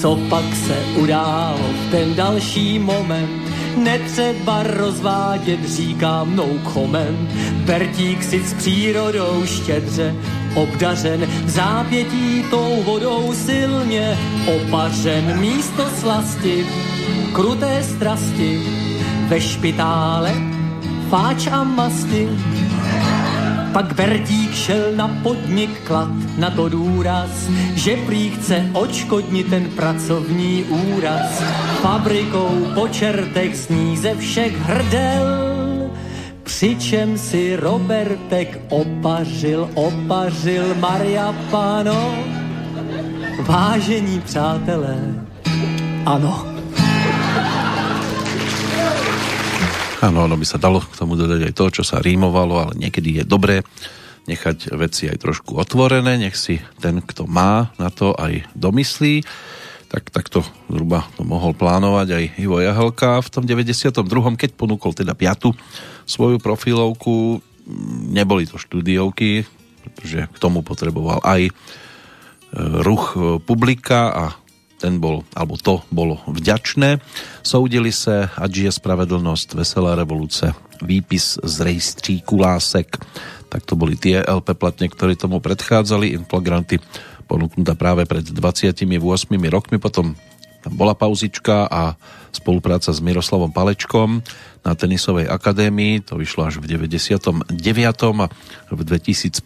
[0.00, 3.42] Co pak se událo v ten další moment,
[3.76, 7.30] netřeba rozvádět, říká mnou koment.
[7.64, 10.14] Bertík si s přírodou štědře
[10.54, 15.40] obdařen, v zápětí tou vodou silně opařen.
[15.40, 16.66] Místo slasti,
[17.32, 18.62] kruté strasti,
[19.28, 20.32] ve špitále,
[21.08, 22.28] fáč a masti,
[23.72, 27.30] pak Bertík šel na podnik klad, na to důraz,
[27.74, 31.42] že prý chce očkodnit ten pracovní úraz.
[31.80, 35.50] Fabrikou po čertech sní ze všech hrdel
[36.50, 42.14] Přičem si Robertek opařil, opařil Maria Pano.
[43.46, 44.98] Vážení přátelé,
[46.06, 46.49] ano.
[50.00, 53.20] Áno, ono by sa dalo k tomu dodať aj to, čo sa rímovalo, ale niekedy
[53.20, 53.60] je dobré
[54.24, 59.20] nechať veci aj trošku otvorené, nech si ten, kto má na to aj domyslí.
[59.92, 60.40] Tak takto
[60.72, 63.92] zhruba to mohol plánovať aj Ivo Jahelka v tom 92.
[64.40, 65.52] keď ponúkol teda piatu
[66.08, 67.44] svoju profilovku.
[68.08, 69.44] Neboli to štúdiovky,
[69.84, 71.52] pretože k tomu potreboval aj e,
[72.80, 74.24] ruch publika a
[74.80, 77.04] ten bol, alebo to bolo vďačné.
[77.44, 82.88] Soudili se, ať je spravedlnosť, veselá revoluce, výpis z rejstříku lásek.
[83.52, 86.16] Tak to boli tie LP platne, ktoré tomu predchádzali.
[86.16, 86.80] Inflagranty
[87.28, 88.88] ponúknutá práve pred 28
[89.52, 89.76] rokmi.
[89.76, 90.16] Potom
[90.60, 91.96] tam bola pauzička a
[92.30, 94.20] spolupráca s Miroslavom Palečkom
[94.60, 96.04] na tenisovej akadémii.
[96.10, 97.48] To vyšlo až v 99.
[98.20, 98.26] a
[98.70, 99.40] v 2001.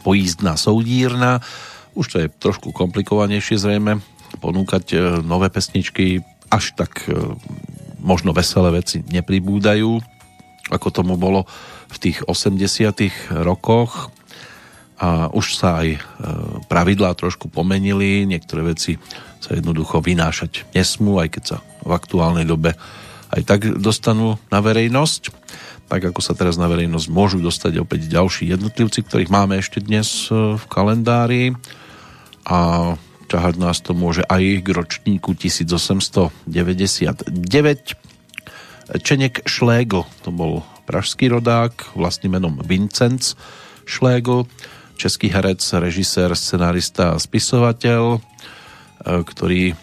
[0.00, 1.44] pojízdná soudírna.
[1.92, 4.00] Už to je trošku komplikovanejšie zrejme,
[4.42, 7.14] ponúkať e, nové pesničky, až tak e,
[8.02, 10.02] možno veselé veci nepribúdajú,
[10.74, 11.46] ako tomu bolo
[11.86, 14.10] v tých 80 rokoch
[14.98, 16.00] a už sa aj e,
[16.66, 18.98] pravidlá trošku pomenili, niektoré veci
[19.38, 22.74] sa jednoducho vynášať nesmú, aj keď sa v aktuálnej dobe
[23.32, 25.32] aj tak dostanú na verejnosť.
[25.88, 30.28] Tak ako sa teraz na verejnosť môžu dostať opäť ďalší jednotlivci, ktorých máme ešte dnes
[30.32, 31.56] v kalendári.
[32.48, 32.92] A
[33.32, 36.44] ťahať nás to môže aj k ročníku 1899.
[39.00, 43.32] Čenek Šlégl, to bol pražský rodák, vlastným menom Vincenc
[43.88, 44.44] Šlégl,
[45.00, 48.20] český herec, režisér, scenárista a spisovateľ, e,
[49.24, 49.74] ktorý e,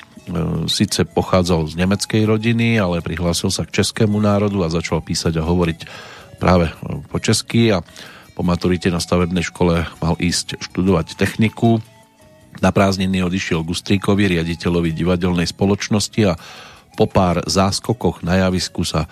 [0.69, 5.47] síce pochádzal z nemeckej rodiny, ale prihlásil sa k českému národu a začal písať a
[5.47, 5.79] hovoriť
[6.38, 6.69] práve
[7.09, 7.81] po česky a
[8.38, 11.83] po maturite na stavebnej škole mal ísť študovať techniku
[12.57, 16.33] na prázdniny odišiel k Ustríkovi, riaditeľovi divadelnej spoločnosti a
[16.97, 19.07] po pár záskokoch na javisku sa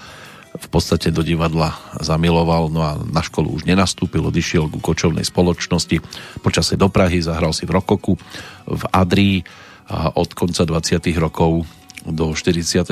[0.58, 6.02] v podstate do divadla zamiloval, no a na školu už nenastúpil, odišiel ku kočovnej spoločnosti,
[6.42, 8.18] počase do Prahy, zahral si v Rokoku,
[8.66, 9.46] v Adrii
[9.88, 11.00] a od konca 20.
[11.22, 11.64] rokov
[12.04, 12.90] do 42.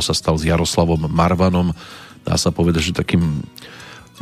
[0.00, 1.76] sa stal s Jaroslavom Marvanom,
[2.24, 3.44] dá sa povedať, že takým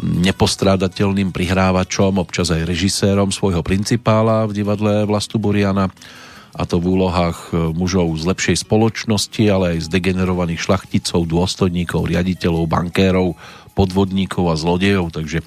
[0.00, 5.92] nepostrádateľným prihrávačom, občas aj režisérom svojho principála v divadle Vlastu Buriana
[6.50, 12.10] a to v úlohách e, mužov z lepšej spoločnosti, ale aj z degenerovaných šlachticov, dôstojníkov,
[12.10, 13.38] riaditeľov, bankérov,
[13.78, 15.46] podvodníkov a zlodejov, takže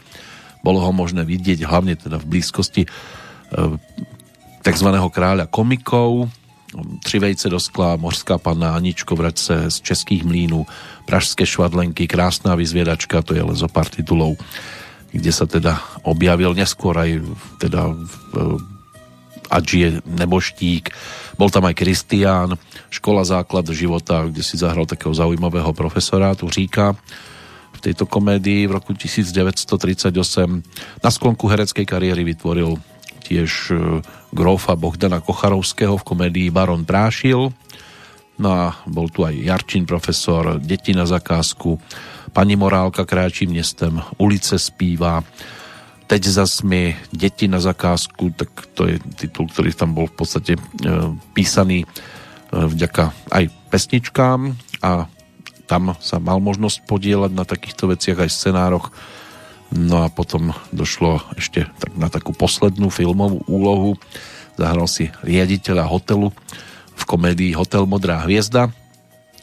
[0.64, 2.90] bolo ho možné vidieť hlavne teda v blízkosti e,
[4.64, 4.90] tzv.
[5.12, 6.32] kráľa komikov,
[7.04, 10.66] Tři vejce do skla, Morská panna, Aničko Vrace z Českých mlínů,
[11.06, 14.38] Pražské švadlenky, Krásná vyzviedačka, to je len zo pár titulov,
[15.14, 17.22] kde sa teda objavil neskôr aj
[17.62, 17.94] teda
[19.54, 20.90] Adži je neboštík,
[21.38, 22.58] bol tam aj Kristián,
[22.90, 26.98] škola základ života, kde si zahral takého zaujímavého profesora Tuříka
[27.74, 30.10] v tejto komédii v roku 1938.
[31.04, 32.78] Na sklonku hereckej kariéry vytvoril
[33.34, 33.76] tiež e,
[34.30, 37.50] grófa Bohdana Kocharovského v komédii Baron Prášil,
[38.34, 41.78] No a bol tu aj Jarčín profesor, Deti na zakázku,
[42.34, 45.22] Pani Morálka kráčí městem, Ulice zpívá,
[46.08, 50.54] Teď zas mi Deti na zakázku, tak to je titul, ktorý tam bol v podstate
[50.58, 50.62] e,
[51.34, 51.88] písaný e,
[52.54, 54.54] vďaka aj pesničkám.
[54.84, 55.08] A
[55.64, 58.92] tam sa mal možnosť podielať na takýchto veciach aj scenároch.
[59.74, 63.98] No a potom došlo ešte tak na takú poslednú filmovú úlohu.
[64.54, 66.30] Zahral si riaditeľa hotelu
[66.94, 68.70] v komédii Hotel Modrá hviezda.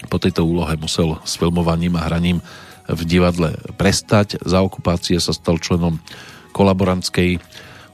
[0.06, 2.38] Po tejto úlohe musel s filmovaním a hraním
[2.86, 4.38] v divadle prestať.
[4.46, 5.98] Za okupácie sa stal členom
[6.54, 7.42] kolaborantskej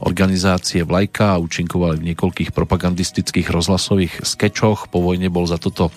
[0.05, 4.93] organizácie Vlajka a účinkoval v niekoľkých propagandistických rozhlasových skečoch.
[4.93, 5.89] Po vojne bol za toto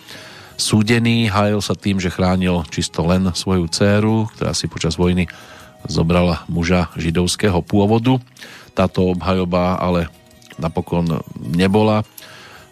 [0.56, 5.28] súdený, hájil sa tým, že chránil čisto len svoju dceru, ktorá si počas vojny
[5.88, 8.20] zobrala muža židovského pôvodu.
[8.76, 10.12] Táto obhajoba ale
[10.60, 12.04] napokon nebola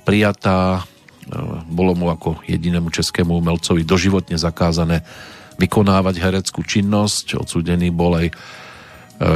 [0.03, 0.83] prijatá.
[1.27, 1.35] E,
[1.67, 5.07] bolo mu ako jedinému českému umelcovi doživotne zakázané
[5.59, 7.39] vykonávať hereckú činnosť.
[7.39, 8.33] Odsudený bol aj e,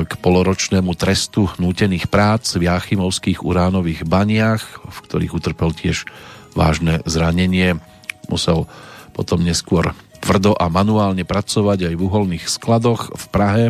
[0.07, 6.07] k poloročnému trestu nútených prác v Jachimovských uránových baniach, v ktorých utrpel tiež
[6.55, 7.79] vážne zranenie.
[8.27, 8.67] Musel
[9.11, 9.91] potom neskôr
[10.21, 13.65] tvrdo a manuálne pracovať aj v uholných skladoch v Prahe.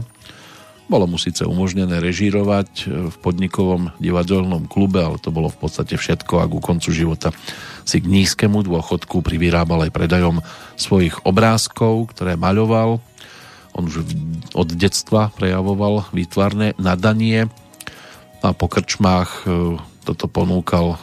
[0.92, 5.96] Bolo mu síce umožnené režírovať e, v podnikovom divadelnom klube, ale to bolo v podstate
[5.96, 7.32] všetko a ku koncu života
[7.88, 10.44] si k nízkemu dôchodku privyrábal aj predajom
[10.76, 13.00] svojich obrázkov, ktoré maľoval.
[13.72, 14.04] On už
[14.52, 17.48] od detstva prejavoval výtvarné nadanie.
[18.44, 21.00] A po krčmách e, toto ponúkal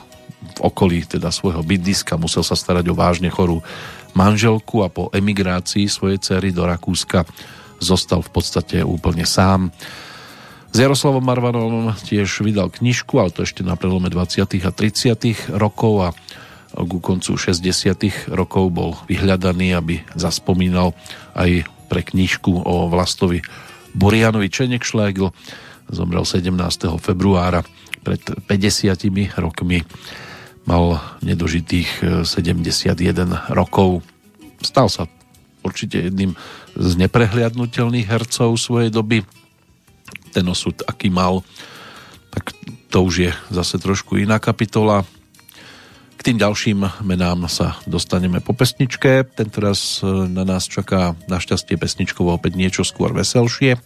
[0.58, 3.64] v okolí teda svojho bydliska, musel sa starať o vážne chorú
[4.18, 7.22] manželku a po emigrácii svojej cery do Rakúska
[7.78, 9.70] zostal v podstate úplne sám.
[10.68, 14.42] S Jaroslavom Marvanom tiež vydal knižku, ale to ešte na prelome 20.
[14.66, 15.54] a 30.
[15.54, 16.08] rokov a
[16.74, 18.28] ku koncu 60.
[18.34, 20.92] rokov bol vyhľadaný, aby zaspomínal
[21.32, 23.40] aj pre knižku o Vlastovi
[23.96, 25.32] Burianovi Čenekšlegl.
[25.88, 26.52] Zomrel 17.
[27.00, 27.64] februára
[28.04, 29.80] pred 50 rokmi.
[30.68, 32.92] Mal nedožitých 71
[33.56, 34.04] rokov.
[34.60, 35.08] Stal sa
[35.64, 36.36] určite jedným
[36.76, 39.24] z neprehliadnutelných hercov svojej doby.
[40.36, 41.40] Ten osud, aký mal,
[42.28, 42.52] tak
[42.92, 45.08] to už je zase trošku iná kapitola
[46.18, 49.22] k tým ďalším menám sa dostaneme po pesničke.
[49.38, 53.78] Tentoraz e, na nás čaká našťastie pesničkovo opäť niečo skôr veselšie.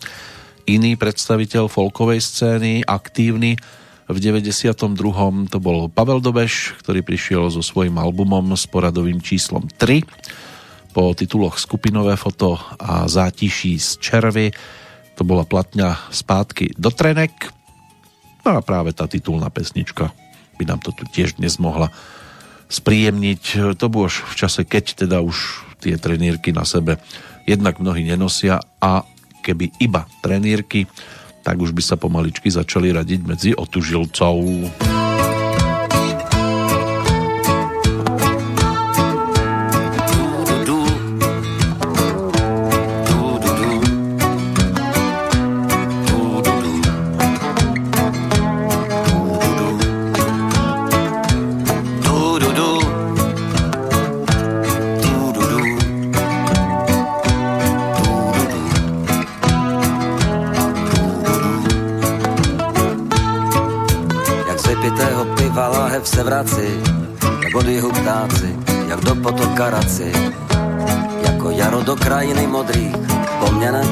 [0.64, 3.60] Iný predstaviteľ folkovej scény, aktívny
[4.12, 5.48] v 92.
[5.48, 10.04] to bol Pavel Dobeš, ktorý prišiel so svojím albumom s poradovým číslom 3
[10.92, 14.52] po tituloch Skupinové foto a Zátiší z červy.
[15.16, 17.32] To bola platňa Spátky do trenek.
[18.44, 20.12] No a práve tá titulná pesnička
[20.60, 21.88] by nám to tu tiež dnes mohla
[22.68, 27.00] spríjemniť to už v čase, keď teda už tie trenírky na sebe
[27.48, 29.04] jednak mnohí nenosia a
[29.42, 30.86] keby iba trenírky,
[31.42, 35.01] tak už by sa pomaličky začali radiť medzi otužilcov.
[69.70, 70.12] Raci,
[71.26, 72.96] jako jaro do krajiny modrých
[73.40, 73.88] poměnek.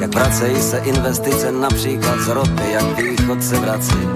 [0.00, 4.08] Jak vracejí se investice například z ropy, jak východ se vrací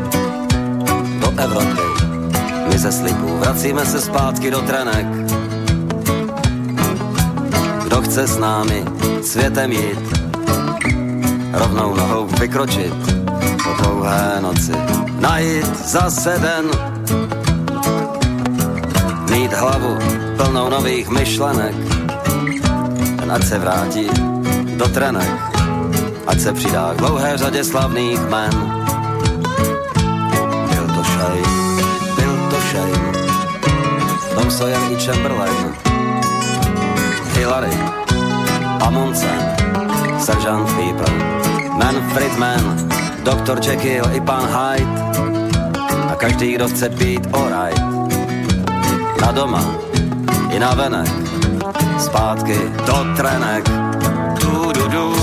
[1.21, 1.83] do Evropy.
[2.69, 5.07] My ze slipů vracíme se zpátky do trenek.
[7.85, 8.85] Kdo chce s námi
[9.23, 9.99] světem jít,
[11.53, 12.95] rovnou nohou vykročit
[13.65, 14.73] po dlouhé noci
[15.21, 16.94] najít zase den.
[19.35, 19.99] Mít hlavu
[20.37, 21.75] plnou nových myšlenek,
[23.19, 24.07] ten ať se vrátí
[24.77, 25.31] do trenek,
[26.27, 28.51] ať se přidá k dlouhé řadě slavných men.
[30.71, 31.43] Byl to Shane,
[32.17, 33.13] byl to Shane,
[34.35, 35.75] Tom Sawyer i Chamberlain,
[37.35, 37.79] Hillary,
[38.81, 39.57] Amundsen,
[40.19, 41.13] Sergeant Pepper,
[41.75, 42.89] Manfred Mann,
[43.25, 45.03] Doktor Jekyll i pan Hyde
[46.11, 47.94] a každý, kdo chce být alright.
[49.25, 49.65] Na doma
[50.53, 51.09] i na venek,
[51.99, 53.65] zpátky do trenek.
[54.41, 55.15] Du, du, du.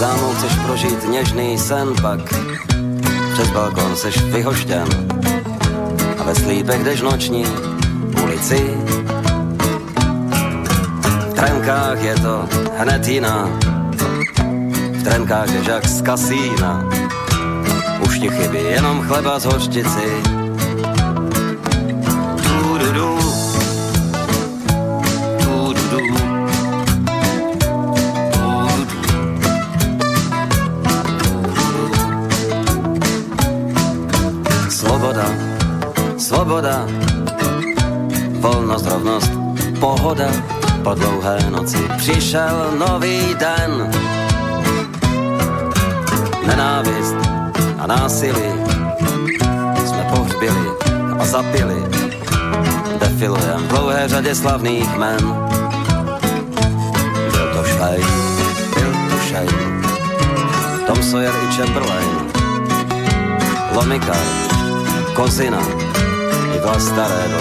[0.00, 2.20] Dámou chceš prožít něžný sen, pak
[3.32, 4.88] přes balkon seš vyhoštěn
[6.18, 7.44] a ve slípech jdeš noční
[8.24, 8.79] ulici.
[11.70, 12.48] Trenkách je to
[12.78, 13.46] hned jiná,
[14.92, 16.84] v trenkách jdeš jak z kasína.
[18.02, 20.22] Už ti chybí jenom chleba z hořčici.
[22.42, 23.18] Du, du, du.
[36.18, 36.86] svoboda,
[38.40, 39.30] volnost, rovnost,
[39.80, 43.90] pohoda, po dlouhé noci přišel nový den.
[46.46, 47.16] Nenávist
[47.78, 48.50] a násilí
[49.86, 50.66] jsme pohřbili
[51.18, 51.84] a zapili.
[52.98, 55.20] Defilujem v dlouhé řadě slavných men.
[57.32, 58.06] Byl to Shane,
[58.74, 59.82] byl to Shane,
[60.86, 62.16] Tom Sawyer i Chamberlain,
[63.74, 64.16] Lomika,
[65.14, 65.62] Kozina,
[66.56, 67.40] Iva Starého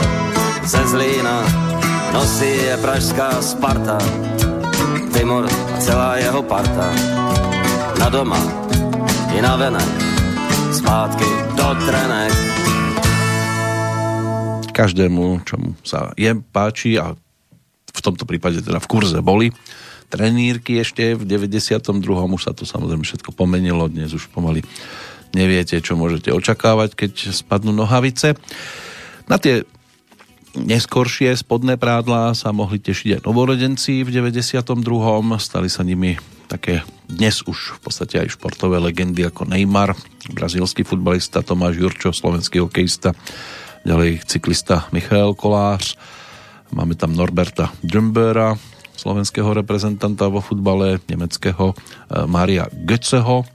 [0.63, 1.68] ze Zlína
[2.13, 3.97] nosí je pražská Sparta,
[5.13, 6.89] Timur a celá jeho parta.
[7.99, 8.39] Na doma
[9.35, 9.91] i na venek,
[10.73, 12.33] zpátky do trenek.
[14.71, 17.13] Každému, čomu sa je páči a
[17.89, 19.51] v tomto prípade teda v kurze boli,
[20.07, 21.83] trenírky ešte v 92.
[22.09, 24.63] Už sa to samozrejme všetko pomenilo, dnes už pomaly
[25.35, 28.33] neviete, čo môžete očakávať, keď spadnú nohavice.
[29.29, 29.61] Na tie
[30.57, 34.65] neskoršie spodné prádla sa mohli tešiť aj novorodenci v 92.
[35.37, 36.17] Stali sa nimi
[36.49, 39.93] také dnes už v podstate aj športové legendy ako Neymar,
[40.33, 43.13] brazílsky futbalista Tomáš Jurčo, slovenský hokejista,
[43.85, 45.93] ďalej cyklista Michal Kolář,
[46.73, 48.57] máme tam Norberta Djumbera,
[48.99, 53.45] slovenského reprezentanta vo futbale, nemeckého eh, Mária Götzeho.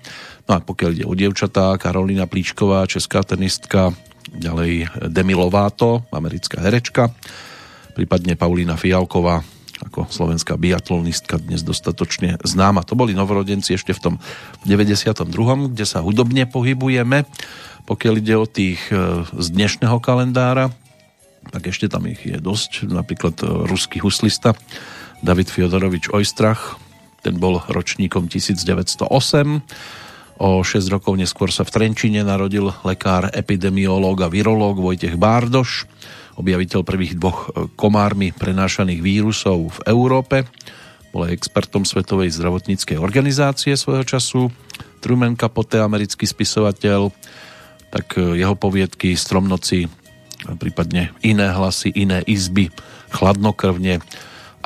[0.45, 3.93] No a pokiaľ ide o dievčatá, Karolina Plíčková, česká tenistka,
[4.33, 7.13] ďalej Demi Lovato, americká herečka,
[7.93, 9.45] prípadne Paulína Fialková,
[9.85, 12.87] ako slovenská biatlonistka dnes dostatočne známa.
[12.87, 14.15] To boli novorodenci ešte v tom
[14.65, 17.27] 92., kde sa hudobne pohybujeme.
[17.85, 20.73] Pokiaľ ide o tých eh, z dnešného kalendára,
[21.53, 22.89] tak ešte tam ich je dosť.
[22.89, 24.57] Napríklad eh, ruský huslista
[25.21, 26.81] David Fiodorovič Ojstrach,
[27.25, 29.09] ten bol ročníkom 1908.
[30.35, 35.87] O 6 rokov neskôr sa v Trenčine narodil lekár, epidemiológ a virológ Vojtech Bárdoš,
[36.35, 40.43] objaviteľ prvých dvoch e, komármi prenášaných vírusov v Európe.
[41.15, 44.51] Bol aj expertom Svetovej zdravotníckej organizácie svojho času.
[44.99, 47.15] Truman Capote, americký spisovateľ,
[47.95, 49.87] tak e, jeho poviedky Stromnoci,
[50.59, 52.75] prípadne iné hlasy, iné izby,
[53.15, 54.03] chladnokrvne,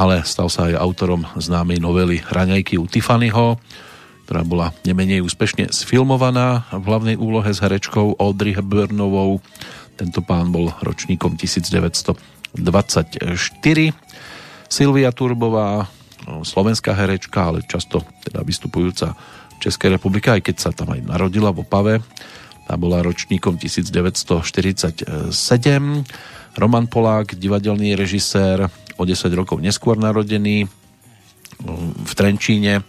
[0.00, 3.60] ale stal sa aj autorom známej novely Raňajky u Tiffanyho,
[4.28, 9.40] ktorá bola nemenej úspešne sfilmovaná v hlavnej úlohe s herečkou Audrey Hepburnovou.
[9.96, 12.60] Tento pán bol ročníkom 1924.
[14.68, 15.88] Silvia Turbová,
[16.28, 19.16] no, slovenská herečka, ale často teda vystupujúca
[19.56, 22.04] v Českej republike, aj keď sa tam aj narodila v Opave.
[22.68, 25.24] Tá bola ročníkom 1947.
[26.52, 28.68] Roman Polák, divadelný režisér,
[29.00, 30.68] o 10 rokov neskôr narodený
[32.04, 32.84] v Trenčíne.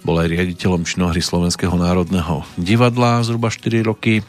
[0.00, 4.24] Bol aj riaditeľom činohry Slovenského národného divadla zhruba 4 roky.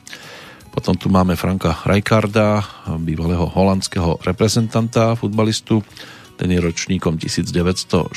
[0.72, 2.64] Potom tu máme Franka Rijkaarda,
[3.00, 5.80] bývalého holandského reprezentanta, futbalistu.
[6.36, 8.12] Ten je ročníkom 1962.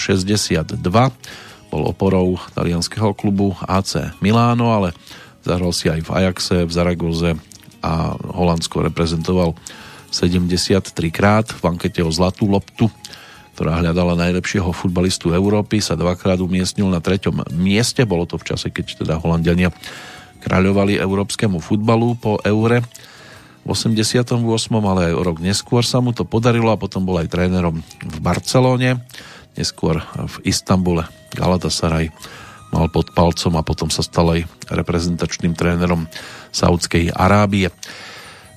[1.71, 4.91] Bol oporou talianského klubu AC Miláno, ale
[5.47, 7.31] zahral si aj v Ajaxe, v Zaragoze
[7.85, 9.55] a Holandsko reprezentoval
[10.11, 12.91] 73 krát v ankete o Zlatú loptu,
[13.55, 18.03] ktorá hľadala najlepšieho futbalistu Európy, sa dvakrát umiestnil na treťom mieste.
[18.03, 19.71] Bolo to v čase, keď teda Holandiania
[20.43, 22.83] kráľovali európskemu futbalu po eure
[23.65, 24.45] v 88.
[24.77, 29.01] ale aj rok neskôr sa mu to podarilo a potom bol aj trénerom v Barcelóne,
[29.57, 32.13] neskôr v Istambule Galatasaray
[32.75, 36.11] mal pod palcom a potom sa stal aj reprezentačným trénerom
[36.51, 37.71] Saudskej Arábie.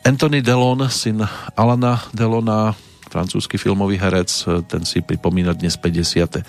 [0.02, 1.22] Anthony Delon, syn
[1.54, 2.74] Alana Delona,
[3.08, 4.30] francúzsky filmový herec,
[4.68, 6.44] ten si pripomína dnes 56.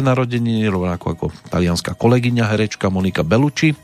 [0.00, 3.74] narodeniny, rovnako ako talianská kolegyňa herečka Monika Belucci.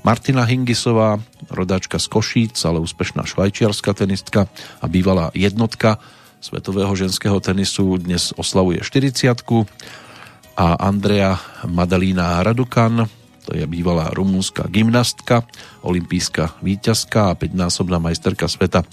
[0.00, 1.20] Martina Hingisová,
[1.52, 4.48] rodáčka z Košíc, ale úspešná švajčiarská tenistka
[4.80, 6.00] a bývalá jednotka
[6.40, 9.28] svetového ženského tenisu dnes oslavuje 40
[10.56, 11.36] a Andrea
[11.68, 13.04] Madalína Radukan,
[13.44, 15.44] to je bývalá rumúnska gymnastka,
[15.84, 18.84] olimpijská víťazka a 5-násobná majsterka sveta.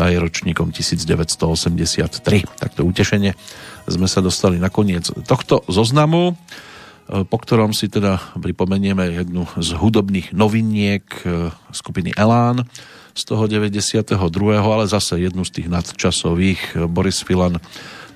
[0.00, 2.24] Tá je ročníkom 1983.
[2.56, 3.36] Takto utešenie
[3.84, 6.40] sme sa dostali na koniec tohto zoznamu,
[7.04, 12.64] po ktorom si teda pripomenieme jednu z hudobných noviniek e, skupiny Elán
[13.12, 14.16] z toho 92.
[14.56, 16.80] ale zase jednu z tých nadčasových.
[16.88, 17.60] Boris Filan,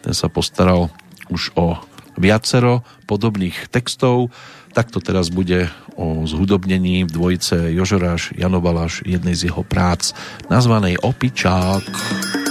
[0.01, 0.89] ten sa postaral
[1.29, 1.77] už o
[2.19, 4.31] viacero podobných textov
[4.75, 10.11] tak to teraz bude o zhudobnení v dvojice Jožoráš Janovaláš jednej z jeho prác
[10.51, 11.87] nazvanej Opičák.
[11.87, 12.44] ktoré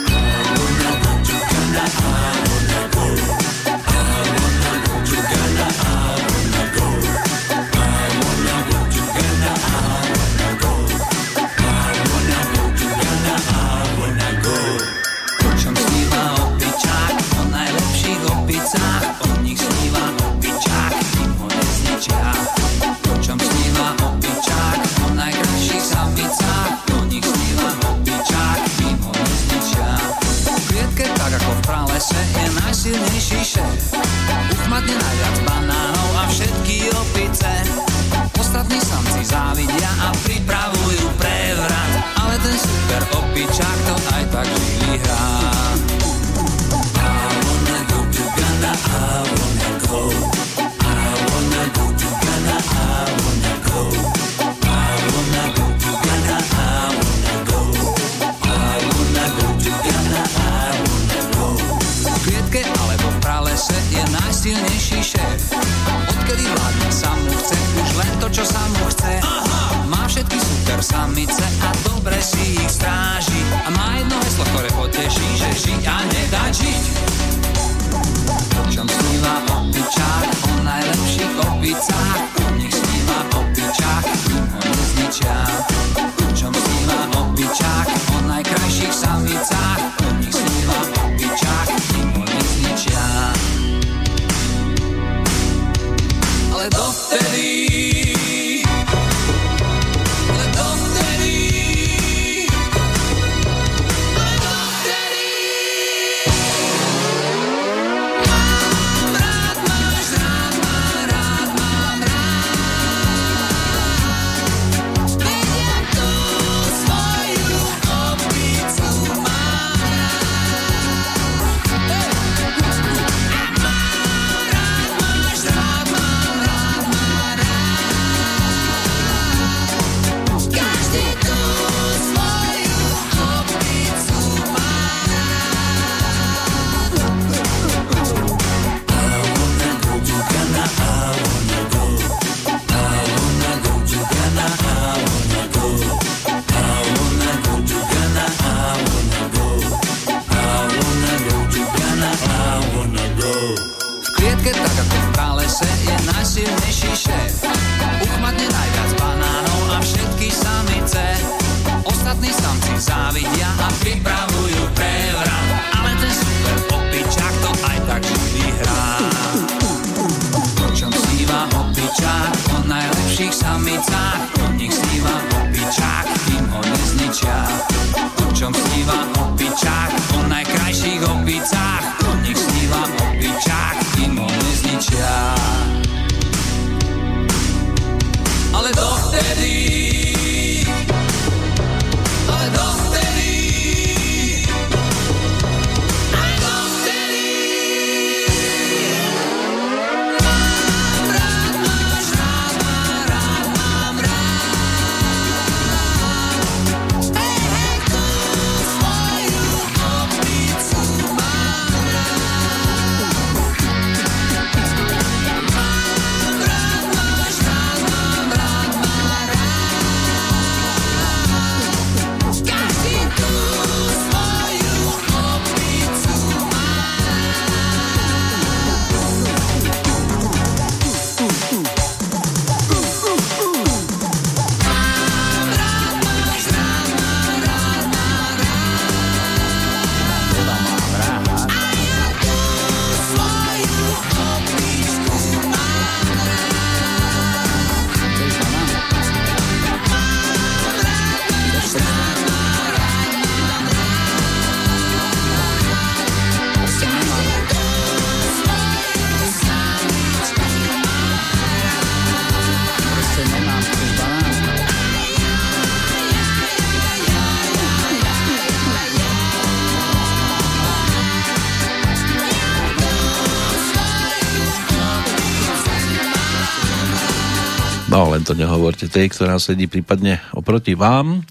[278.34, 281.22] to nehovorte tej, ktorá sedí prípadne oproti vám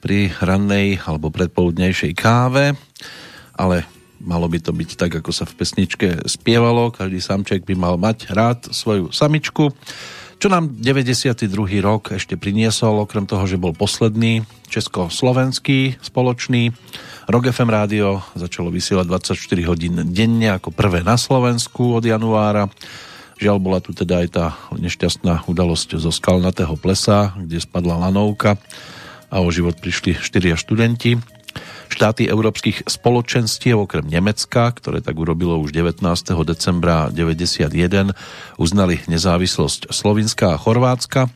[0.00, 2.72] pri rannej alebo predpoludnejšej káve,
[3.52, 3.84] ale
[4.24, 6.88] malo by to byť tak, ako sa v pesničke spievalo.
[6.96, 9.68] Každý samček by mal mať rád svoju samičku.
[10.40, 11.44] Čo nám 92.
[11.84, 14.40] rok ešte priniesol, okrem toho, že bol posledný
[14.72, 16.72] československý spoločný.
[17.28, 22.72] Rock FM rádio začalo vysielať 24 hodín denne ako prvé na Slovensku od januára.
[23.36, 28.56] Žiaľ, bola tu teda aj tá nešťastná udalosť zo skalnatého plesa, kde spadla lanovka
[29.28, 31.20] a o život prišli štyria študenti.
[31.92, 36.00] Štáty európskych spoločenstiev okrem Nemecka, ktoré tak urobilo už 19.
[36.48, 38.16] decembra 91,
[38.56, 41.28] uznali nezávislosť Slovinska a Chorvátska,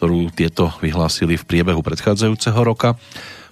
[0.00, 2.96] ktorú tieto vyhlásili v priebehu predchádzajúceho roka.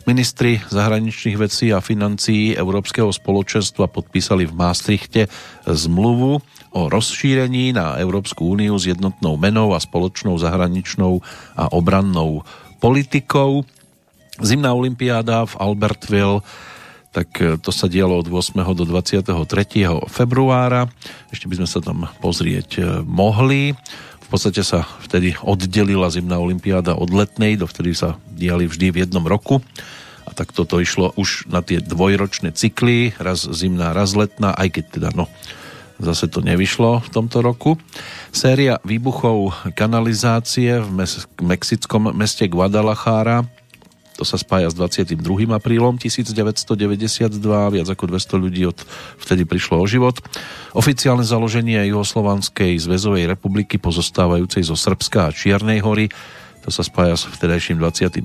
[0.09, 5.29] Ministri zahraničných vecí a financií Európskeho spoločenstva podpísali v Maastrichte
[5.67, 6.41] zmluvu
[6.77, 11.25] o rozšírení na Európsku úniu s jednotnou menou a spoločnou zahraničnou
[11.57, 12.45] a obrannou
[12.85, 13.65] politikou.
[14.37, 16.45] Zimná olimpiáda v Albertville
[17.17, 18.61] tak e, to sa dialo od 8.
[18.77, 19.25] do 23.
[20.13, 20.85] februára.
[21.33, 23.73] Ešte by sme sa tam pozrieť e, mohli.
[24.21, 29.25] V podstate sa vtedy oddelila zimná olimpiáda od letnej, dovtedy sa diali vždy v jednom
[29.25, 29.65] roku.
[30.29, 34.85] A tak toto išlo už na tie dvojročné cykly, raz zimná, raz letná, aj keď
[35.01, 35.31] teda no,
[36.01, 37.81] zase to nevyšlo v tomto roku.
[38.33, 43.49] Séria výbuchov kanalizácie v mes- mexickom meste Guadalajara
[44.17, 45.21] To sa spája s 22.
[45.53, 47.37] aprílom 1992.
[47.45, 48.81] Viac ako 200 ľudí od
[49.21, 50.17] vtedy prišlo o život.
[50.73, 56.09] Oficiálne založenie Juhoslovanskej zväzovej republiky pozostávajúcej zo Srbska a Čiernej hory.
[56.65, 58.25] To sa spája s vtedajším 27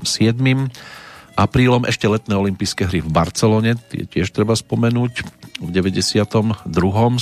[1.32, 5.24] aprílom ešte letné olympijské hry v Barcelone, tie tiež treba spomenúť.
[5.62, 6.66] V 92.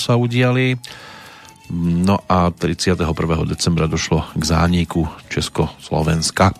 [0.01, 0.81] sa udiali.
[1.71, 3.05] No a 31.
[3.45, 6.57] decembra došlo k zániku Československa.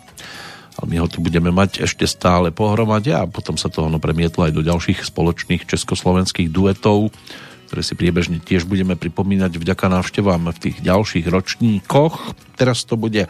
[0.79, 4.47] Ale my ho tu budeme mať ešte stále pohromade a potom sa to ono premietlo
[4.47, 7.11] aj do ďalších spoločných československých duetov,
[7.67, 12.15] ktoré si priebežne tiež budeme pripomínať vďaka návštevám v tých ďalších ročníkoch.
[12.55, 13.27] Teraz to bude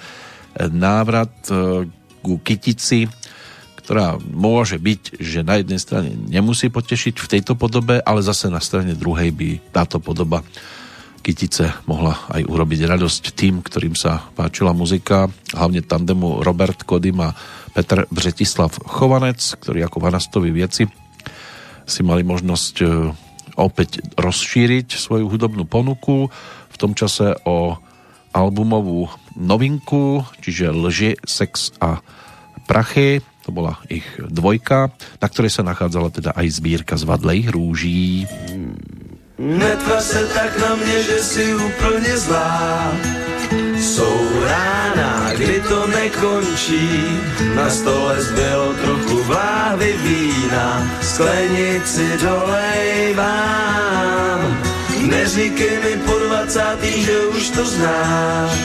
[0.60, 1.88] návrat eh,
[2.22, 3.10] ku Kytici,
[3.92, 8.64] ktorá môže byť, že na jednej strane nemusí potešiť v tejto podobe, ale zase na
[8.64, 10.48] strane druhej by táto podoba
[11.20, 17.36] Kytice mohla aj urobiť radosť tým, ktorým sa páčila muzika, hlavne tandemu Robert Kodym a
[17.76, 20.88] Petr Břetislav Chovanec, ktorí ako vanastoví vieci
[21.84, 23.12] si mali možnosť e,
[23.60, 26.32] opäť rozšíriť svoju hudobnú ponuku
[26.72, 27.76] v tom čase o
[28.32, 32.00] albumovú novinku, čiže Lži, sex a
[32.72, 33.20] prachy.
[33.52, 38.24] To bola ich dvojka, na ktorej sa nachádzala teda aj zbírka z vadlejch rúží.
[39.36, 42.95] Netva se tak na mě, že si úplně zlá.
[43.76, 46.88] Jsou rána, kdy to nekončí,
[47.52, 53.60] na stole zbylo trochu vláhy vína, sklenici dolejvám.
[55.12, 58.56] Neříkej mi po dvacátý, že už to znáš,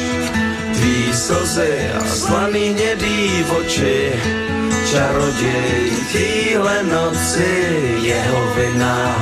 [0.76, 4.12] tvý slzy a slaný hnědý oči,
[4.90, 7.52] čaroděj týhle noci,
[8.00, 9.16] jeho vina.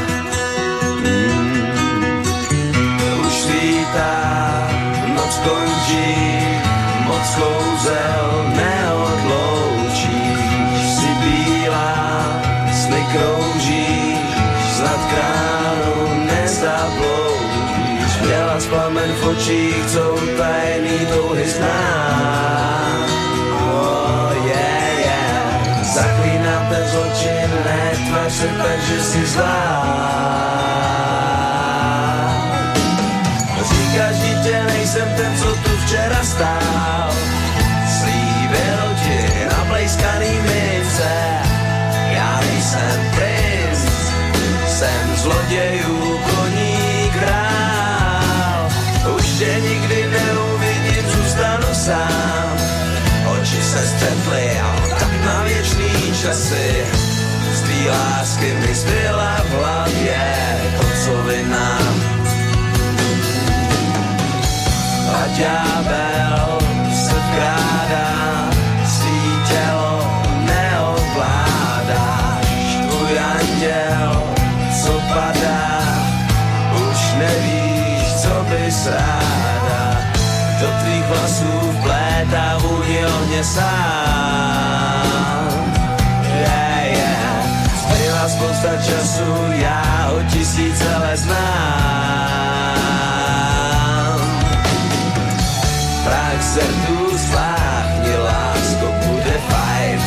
[3.34, 4.68] svítá,
[5.14, 6.14] noc končí,
[7.06, 8.33] moc kouzel
[19.36, 21.80] očích, co tajný touhy zná.
[23.50, 25.84] Oh, yeah, yeah.
[25.84, 30.93] Zaklínám ten zločin, netvař se tak, že si zlá.
[56.24, 56.88] Časy.
[57.52, 60.24] Z tvý lásky mi zbyla v hlavě
[60.80, 61.78] kocovina.
[65.04, 66.58] a ďábel
[66.90, 68.10] se vkrádá,
[68.88, 70.00] svý tělo
[70.48, 74.12] neovládáš, tvůj anděl,
[74.82, 75.76] co padá,
[76.72, 79.82] už nevíš, co bys ráda,
[80.60, 85.43] do tvých vlasů vplétá vůni ohně sám.
[88.44, 92.24] Spousta času, já o tisíce let znám
[96.04, 99.98] prach srdú spláchni, lásko, bude fajn.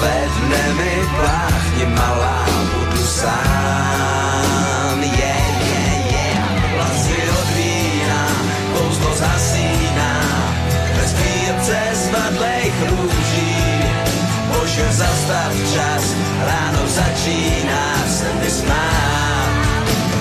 [0.00, 2.40] Ve dne mi pláchni, malá,
[2.72, 4.96] budu sám.
[5.04, 6.40] Yeah, yeah, yeah.
[6.76, 8.22] Vlasy od vína,
[8.72, 10.12] kouzlo zasíná,
[10.96, 13.56] ve sbírce zvadlejch růží.
[14.48, 15.95] Bože, zastav čas,
[16.44, 19.26] ráno začíná, se mi smát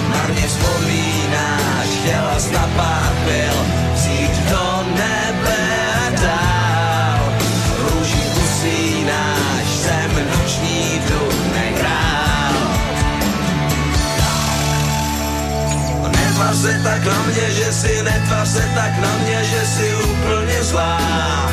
[0.09, 3.15] marně vzpomínáš, chtěla jsi na pár
[3.93, 5.63] vzít do nebe
[6.21, 7.19] dál.
[7.79, 12.53] Růží usínáš, jsem noční vdune král.
[16.11, 20.63] Netvař se tak na mě, že si, netvař se tak na mě, že si úplně
[20.63, 21.51] zlá.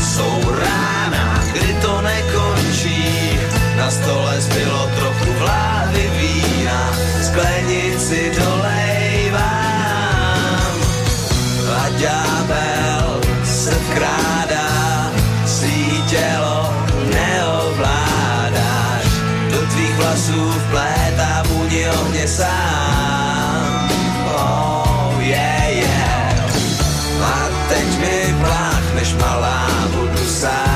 [0.00, 2.49] Jsou rána, kdy to nekončí,
[3.90, 9.50] na stole zbylo trochu vlády vína, sklenici dolejvám.
[11.74, 15.10] A ďábel se vkrádá,
[15.46, 16.74] svý tělo
[17.14, 19.06] neovládáš,
[19.50, 23.90] do tvých vlasů vplétá vůni ohně sám.
[24.38, 26.34] Oh, yeah, yeah.
[27.22, 30.69] A teď mi pláchneš malá, budu sám.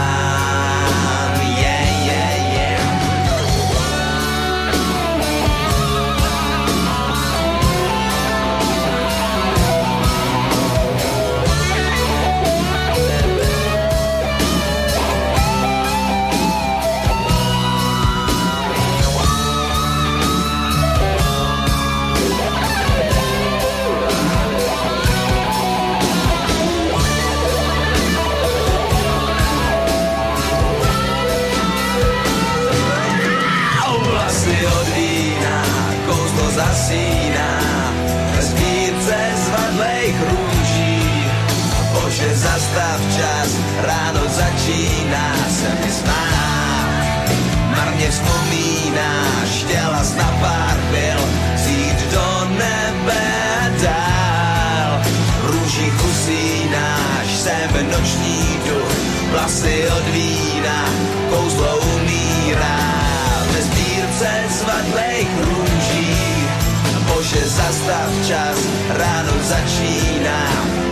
[68.29, 68.59] Čas,
[68.89, 70.41] ráno začíná,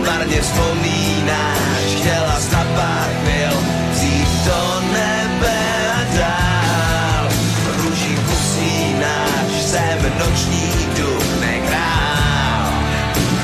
[0.05, 3.57] marně vzpomínáš, chtěla jsi na pár chvil,
[3.91, 5.57] vzít do nebe
[5.97, 7.29] a dál.
[7.77, 12.73] Růží usínáš, jsem noční duch, nekrál,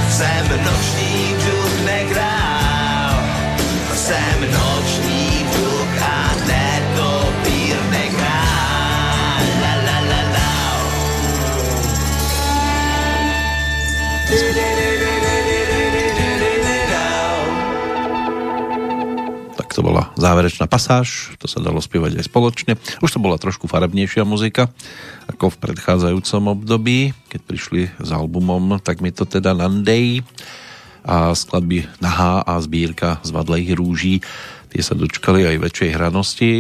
[0.10, 3.24] jsem noční duch, nekrál,
[3.96, 4.39] jsem
[20.20, 22.74] záverečná pasáž, to sa dalo spievať aj spoločne.
[23.00, 24.68] Už to bola trošku farebnejšia muzika,
[25.32, 30.22] ako v predchádzajúcom období, keď prišli s albumom Tak mi to teda nandej
[31.08, 34.20] a skladby Nahá a zbírka z Vadlejch rúží,
[34.70, 36.52] tie sa dočkali aj väčšej hranosti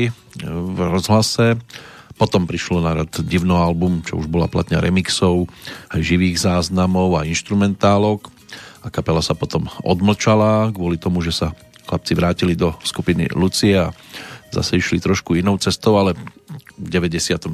[0.41, 1.59] v rozhlase.
[2.15, 5.47] Potom prišlo na rad divno album, čo už bola platňa remixov,
[5.91, 8.31] aj živých záznamov a instrumentálok
[8.79, 11.51] a kapela sa potom odmlčala kvôli tomu, že sa
[11.89, 13.89] chlapci vrátili do skupiny Lucie a
[14.53, 16.13] zase išli trošku inou cestou, ale
[16.77, 17.49] v 96.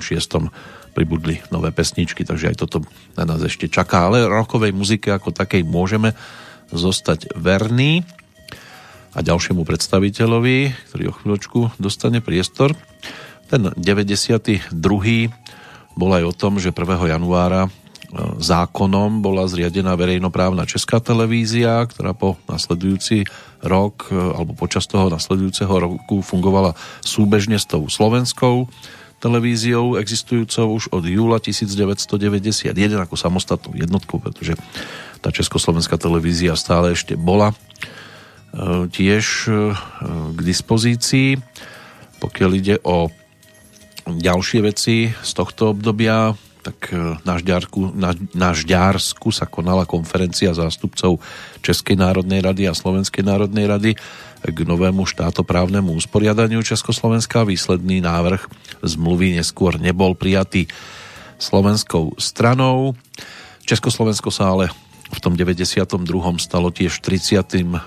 [0.91, 2.83] pribudli nové pesničky, takže aj toto
[3.15, 4.11] na nás ešte čaká.
[4.11, 6.11] Ale rokovej muzike ako takej môžeme
[6.71, 8.03] zostať verní
[9.15, 12.75] a ďalšiemu predstaviteľovi, ktorý o chvíľočku dostane priestor.
[13.47, 14.75] Ten 92.
[15.95, 17.15] bol aj o tom, že 1.
[17.15, 17.71] januára
[18.39, 23.27] zákonom bola zriadená verejnoprávna česká televízia, ktorá po nasledujúci
[23.59, 28.71] rok e, alebo počas toho nasledujúceho roku fungovala súbežne s tou slovenskou
[29.19, 34.53] televíziou existujúcou už od júla 1991 ako samostatnou jednotkou, pretože
[35.23, 37.55] tá československá televízia stále ešte bola e,
[38.91, 39.49] tiež
[40.35, 41.41] k dispozícii.
[42.21, 43.09] Pokiaľ ide o
[44.05, 46.89] ďalšie veci z tohto obdobia, tak
[47.21, 51.21] na, Žďárku, na, na Žďársku sa konala konferencia zástupcov
[51.61, 53.91] Českej národnej rady a Slovenskej národnej rady
[54.41, 57.45] k novému štátoprávnemu usporiadaniu Československa.
[57.45, 58.49] Výsledný návrh
[58.81, 60.65] zmluvy neskôr nebol prijatý
[61.37, 62.97] slovenskou stranou.
[63.69, 64.73] Československo sa ale
[65.13, 65.85] v tom 92.
[66.41, 67.77] stalo tiež 39.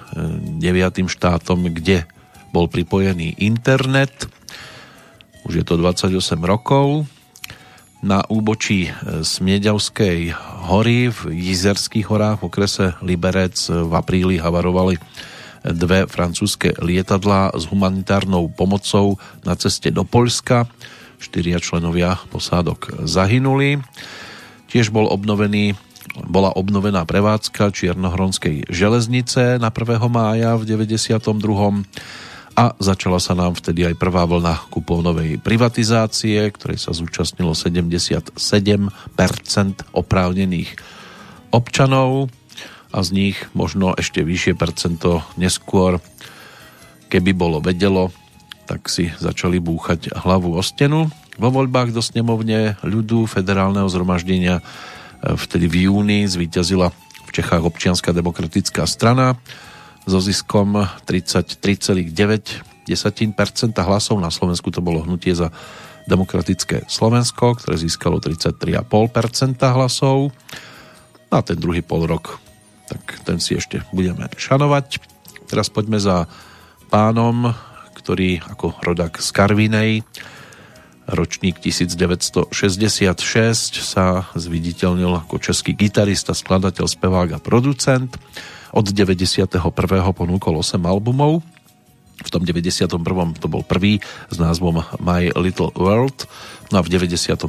[1.11, 2.07] štátom, kde
[2.55, 4.31] bol pripojený internet
[5.49, 6.13] už je to 28
[6.45, 7.09] rokov.
[7.99, 8.91] Na úbočí e,
[9.27, 10.31] Smieďavskej
[10.71, 15.03] hory v Jizerských horách v okrese Liberec v apríli havarovali
[15.67, 20.71] dve francúzske lietadlá s humanitárnou pomocou na ceste do Poľska.
[21.19, 23.83] Štyria členovia posádok zahynuli.
[24.71, 25.75] Tiež bol obnovený
[26.19, 30.03] bola obnovená prevádzka Čiernohronskej železnice na 1.
[30.11, 31.85] mája v 92
[32.59, 38.35] a začala sa nám vtedy aj prvá vlna kupovnovej privatizácie, ktorej sa zúčastnilo 77%
[39.95, 40.71] oprávnených
[41.55, 42.35] občanov
[42.91, 46.03] a z nich možno ešte vyššie percento neskôr,
[47.07, 48.11] keby bolo vedelo,
[48.67, 51.07] tak si začali búchať hlavu o stenu.
[51.39, 54.63] Vo voľbách do snemovne ľudu federálneho zhromaždenia e,
[55.39, 56.91] vtedy v júni zvíťazila
[57.23, 59.39] v Čechách občianská demokratická strana
[60.09, 62.65] so ziskom 33,9%
[63.77, 64.17] hlasov.
[64.17, 65.53] Na Slovensku to bolo hnutie za
[66.09, 70.33] demokratické Slovensko, ktoré získalo 33,5% hlasov.
[71.29, 72.41] Na ten druhý pol rok,
[72.89, 75.05] tak ten si ešte budeme šanovať.
[75.45, 76.25] Teraz poďme za
[76.89, 77.53] pánom,
[77.93, 80.09] ktorý ako rodak z Karvinej,
[81.09, 88.13] ročník 1966 sa zviditeľnil ako český gitarista, skladateľ, spevák a producent.
[88.73, 89.61] Od 91.
[90.13, 91.41] ponúkol 8 albumov.
[92.19, 92.91] V tom 91.
[93.39, 96.27] to bol prvý s názvom My Little World.
[96.75, 97.47] No a v 92.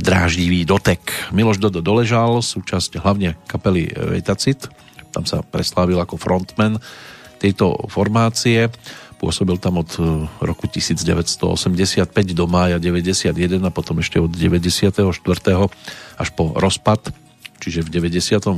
[0.00, 1.04] Dráždivý dotek.
[1.30, 4.72] Miloš Dodo doležal, súčasť hlavne kapely Vetacit.
[5.12, 6.80] Tam sa preslávil ako frontman
[7.36, 8.72] tejto formácie.
[9.16, 13.32] Pôsobil tam od e, roku 1985 do mája 91
[13.64, 15.00] a potom ešte od 94.
[16.20, 17.25] až po rozpad
[17.60, 18.56] čiže v 98.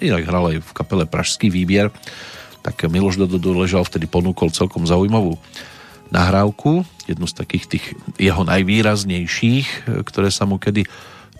[0.00, 1.90] Inak hral aj v kapele Pražský výbier,
[2.62, 5.38] tak Miloš Dodo ležal vtedy ponúkol celkom zaujímavú
[6.12, 7.84] nahrávku, jednu z takých tých
[8.20, 10.84] jeho najvýraznejších, ktoré sa mu kedy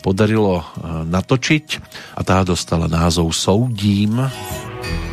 [0.02, 0.66] podarilo
[1.06, 1.66] natočiť
[2.18, 4.18] a tá dostala názov Soudím.
[4.18, 5.11] Soudím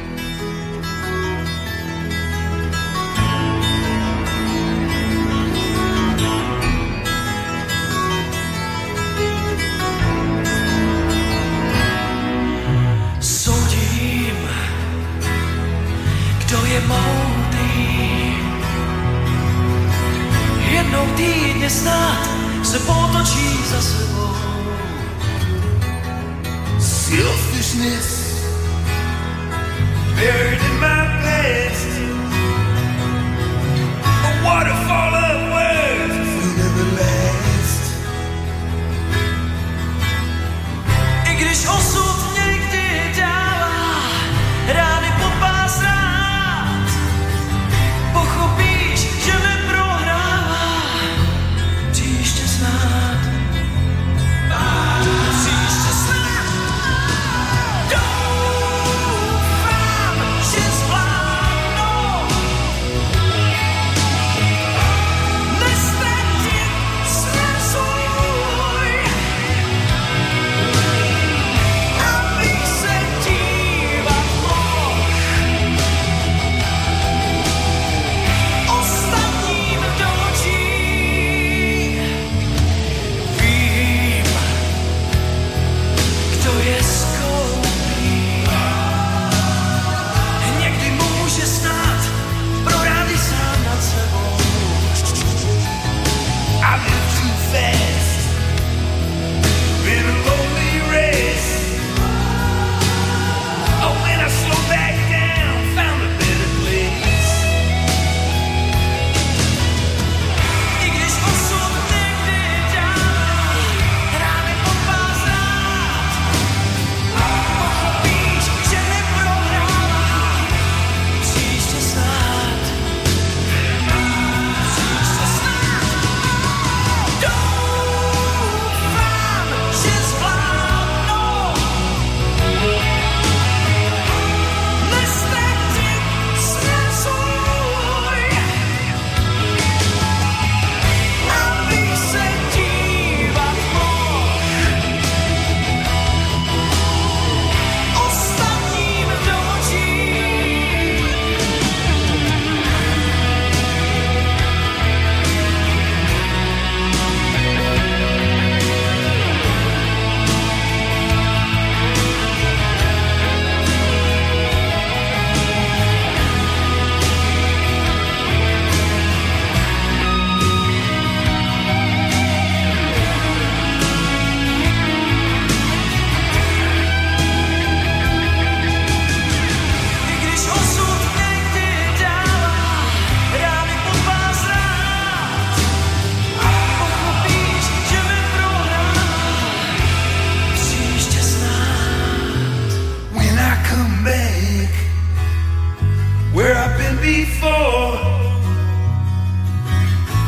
[197.10, 197.98] before.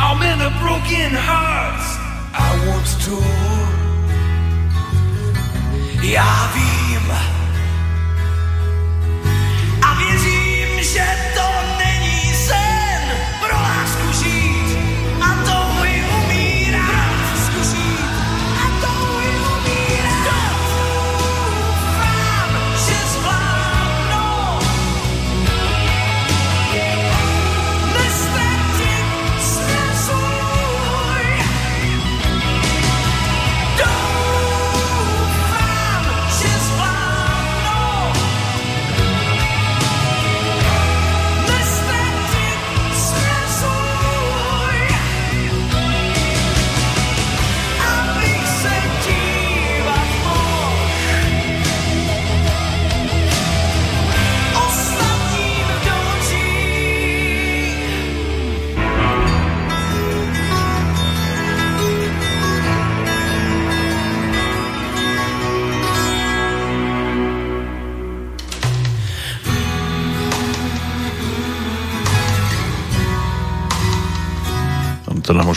[0.05, 1.88] I'm in are broken hearts.
[2.45, 3.71] I once tore.
[6.03, 6.70] Yeah, I've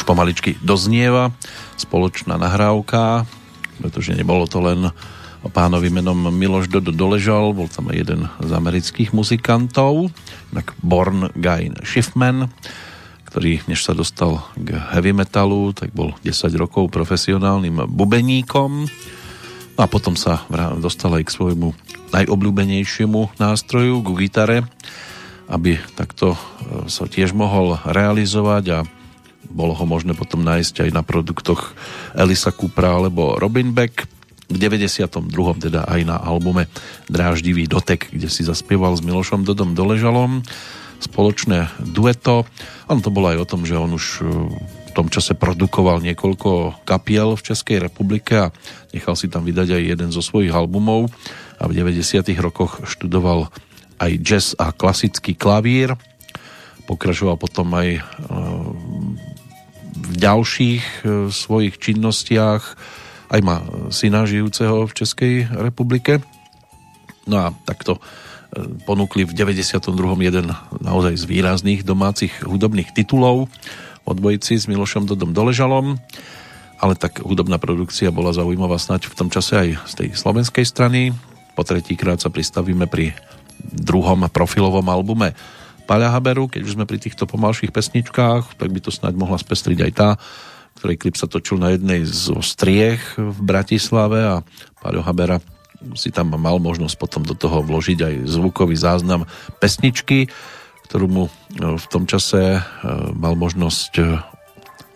[0.04, 1.32] pomaličky doznieva.
[1.80, 3.24] Spoločná nahrávka,
[3.80, 4.92] pretože nebolo to len
[5.44, 10.08] o pánovi menom Miloš Dodo Doležal, bol tam aj jeden z amerických muzikantov,
[10.56, 12.48] tak Born Guy Schiffman,
[13.28, 18.88] ktorý než sa dostal k heavy metalu, tak bol 10 rokov profesionálnym bubeníkom.
[19.74, 20.46] No a potom sa
[20.80, 21.74] dostal aj k svojmu
[22.14, 24.62] najobľúbenejšiemu nástroju, ku gitare,
[25.50, 26.38] aby takto e,
[26.86, 28.78] sa tiež mohol realizovať a
[29.54, 31.78] bolo ho možné potom nájsť aj na produktoch
[32.18, 34.10] Elisa Coopera alebo Robin Beck.
[34.50, 35.32] V 92.
[35.56, 36.68] teda aj na albume
[37.08, 40.44] Dráždivý dotek, kde si zaspieval s Milošom Dodom Doležalom
[41.04, 42.48] spoločné dueto.
[42.88, 44.22] On to bolo aj o tom, že on už e,
[44.88, 48.52] v tom čase produkoval niekoľko kapiel v Českej republike a
[48.96, 51.12] nechal si tam vydať aj jeden zo svojich albumov
[51.60, 52.24] a v 90.
[52.40, 53.52] rokoch študoval
[54.00, 55.94] aj jazz a klasický klavír.
[56.84, 58.02] Pokračoval potom aj e,
[60.04, 61.02] v ďalších e,
[61.32, 62.62] svojich činnostiach.
[63.32, 66.20] Aj má syna žijúceho v Českej republike.
[67.24, 67.98] No a takto
[68.86, 69.90] ponúkli v 92.
[70.22, 70.46] jeden
[70.78, 73.50] naozaj z výrazných domácich hudobných titulov
[74.04, 75.98] od dvojici s Milošom Dodom Doležalom,
[76.78, 81.10] ale tak hudobná produkcia bola zaujímavá snať v tom čase aj z tej slovenskej strany.
[81.56, 83.16] Po tretíkrát sa pristavíme pri
[83.64, 85.32] druhom profilovom albume
[85.84, 89.78] Paľa Haberu, keď už sme pri týchto pomalších pesničkách, tak by to snáď mohla spestriť
[89.84, 90.10] aj tá,
[90.80, 94.36] ktorej klip sa točil na jednej zo striech v Bratislave a
[94.80, 95.38] Paľo Habera
[95.92, 99.28] si tam mal možnosť potom do toho vložiť aj zvukový záznam
[99.60, 100.32] pesničky,
[100.88, 101.32] ktorú mu e,
[101.76, 102.60] v tom čase e,
[103.12, 104.04] mal možnosť e,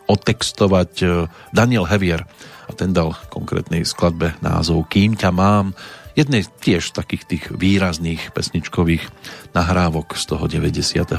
[0.08, 1.04] otextovať
[1.52, 2.24] Daniel Hevier.
[2.64, 5.76] A ten dal konkrétnej skladbe názov Kým ťa mám,
[6.18, 9.06] jednej tiež takých tých výrazných pesničkových
[9.54, 11.14] nahrávok z toho 92.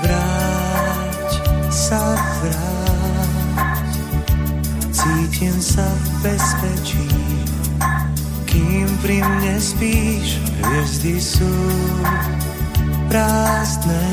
[0.00, 1.30] Vráť
[1.68, 3.92] sa, vráť,
[4.88, 7.22] cítim sa v bezpečí
[8.52, 11.56] kým pri mne spíš, hviezdy sú
[13.08, 14.04] prázdne.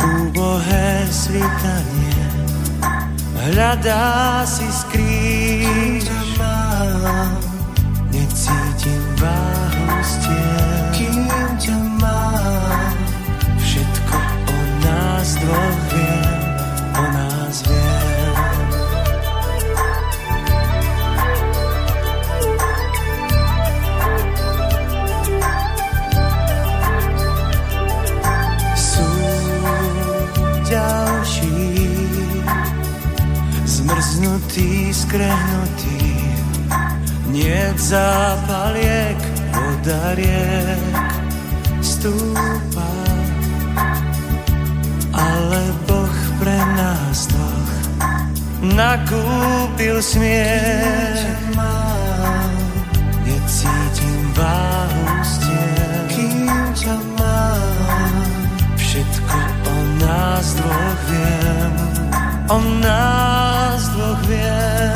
[0.00, 2.16] Úbohé svítanie
[3.52, 6.23] hľadá si skrýš.
[8.10, 12.94] Necítim váhu stien, kým ťa mám.
[13.58, 14.18] Všetko
[14.48, 16.44] o nás dvoch viem,
[16.98, 18.04] o nás viem.
[33.84, 35.93] zmrznutý, skrehnutý.
[37.34, 39.18] Nie zápaliek,
[39.50, 40.78] voda riek
[41.82, 42.94] stúpa.
[45.10, 47.74] Ale Boh pre nás dvoch
[48.70, 51.26] nakúpil smiech.
[53.26, 58.14] Necítim váhu stien, kým ťa mám.
[58.78, 61.74] Všetko o nás dvoch viem,
[62.46, 64.93] o nás dvoch viem.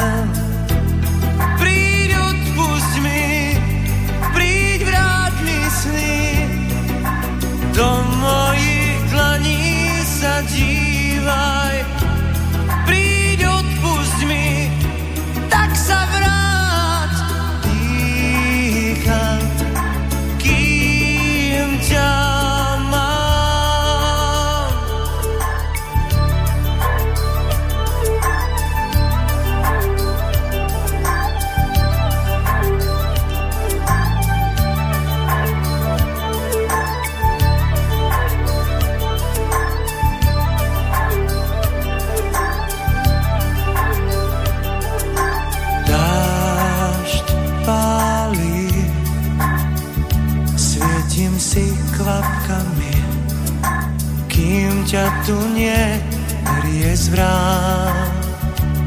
[57.19, 58.11] Vrán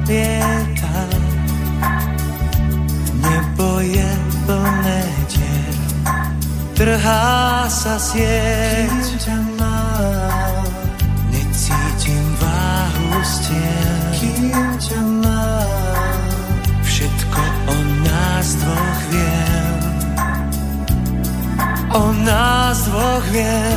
[0.07, 0.99] lieta.
[3.19, 4.11] Nebo je
[4.47, 5.75] plné dier,
[6.73, 8.87] trhá sa sieť.
[8.87, 10.65] Kým ťa mám,
[11.35, 13.99] necítim váhu stien.
[14.15, 16.23] Kým ťa mám,
[16.87, 17.77] všetko o
[18.07, 19.79] nás dvoch viem.
[21.91, 23.70] O nás dvoch viem.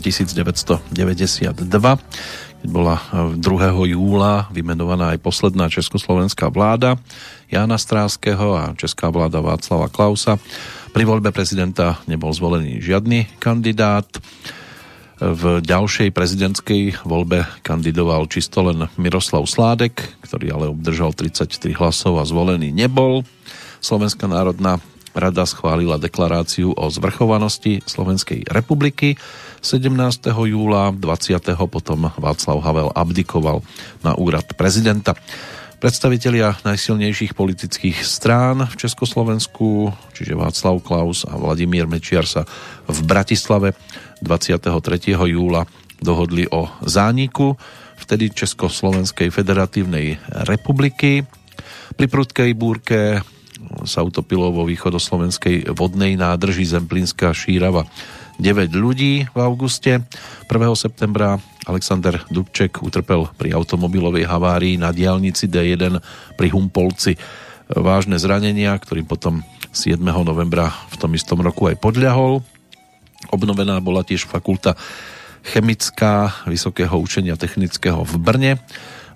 [0.00, 0.84] 1992,
[2.60, 3.00] keď bola
[3.40, 3.40] 2.
[3.96, 7.00] júla vymenovaná aj posledná československá vláda
[7.48, 10.36] Jána Stráského a česká vláda Václava Klausa.
[10.92, 14.06] Pri voľbe prezidenta nebol zvolený žiadny kandidát.
[15.20, 22.24] V ďalšej prezidentskej voľbe kandidoval čisto len Miroslav Sládek, ktorý ale obdržal 33 hlasov a
[22.24, 23.24] zvolený nebol.
[23.84, 24.80] Slovenská národná
[25.14, 29.18] rada schválila deklaráciu o zvrchovanosti Slovenskej republiky
[29.60, 30.32] 17.
[30.32, 31.36] júla 20.
[31.68, 33.60] potom Václav Havel abdikoval
[34.00, 35.12] na úrad prezidenta.
[35.80, 42.44] Predstavitelia najsilnejších politických strán v Československu, čiže Václav Klaus a Vladimír Mečiar sa
[42.84, 43.72] v Bratislave
[44.20, 44.68] 23.
[45.16, 45.64] júla
[46.00, 47.56] dohodli o zániku
[48.00, 51.24] vtedy Československej federatívnej republiky.
[51.96, 53.20] Pri prudkej búrke
[53.84, 57.86] sa utopilo vo východoslovenskej vodnej nádrži Zemplínska šírava
[58.40, 60.00] 9 ľudí v auguste.
[60.48, 60.48] 1.
[60.72, 61.36] septembra
[61.68, 66.00] Alexander Dubček utrpel pri automobilovej havárii na diálnici D1
[66.40, 67.20] pri Humpolci
[67.68, 70.00] vážne zranenia, ktorým potom 7.
[70.02, 72.42] novembra v tom istom roku aj podľahol.
[73.30, 74.74] Obnovená bola tiež fakulta
[75.44, 78.52] chemická Vysokého učenia technického v Brne.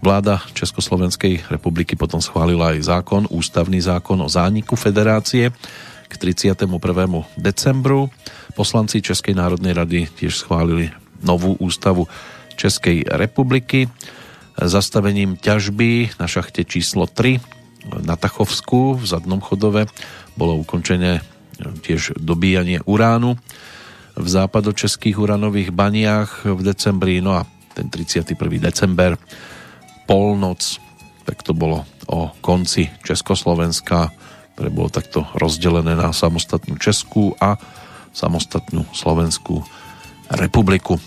[0.01, 5.53] Vláda Československej republiky potom schválila aj zákon, ústavný zákon o zániku federácie
[6.09, 6.67] k 31.
[7.37, 8.11] decembru.
[8.55, 12.07] Poslanci Českej národnej rady tiež schválili novú ústavu
[12.55, 13.91] Českej republiky
[14.55, 17.43] zastavením ťažby na šachte číslo 3
[18.07, 19.91] na Tachovsku v zadnom chodove
[20.39, 21.21] bolo ukončené
[21.85, 23.37] tiež dobíjanie uránu
[24.15, 27.43] v západočeských uranových baniach v decembri, no a
[27.75, 28.39] ten 31.
[28.63, 29.19] december
[30.05, 30.61] polnoc,
[31.25, 34.13] tak to bolo o konci Československa,
[34.55, 37.57] ktoré bolo takto rozdelené na samostatnú Českú a
[38.15, 39.65] samostatnú Slovenskú
[40.31, 41.01] republiku.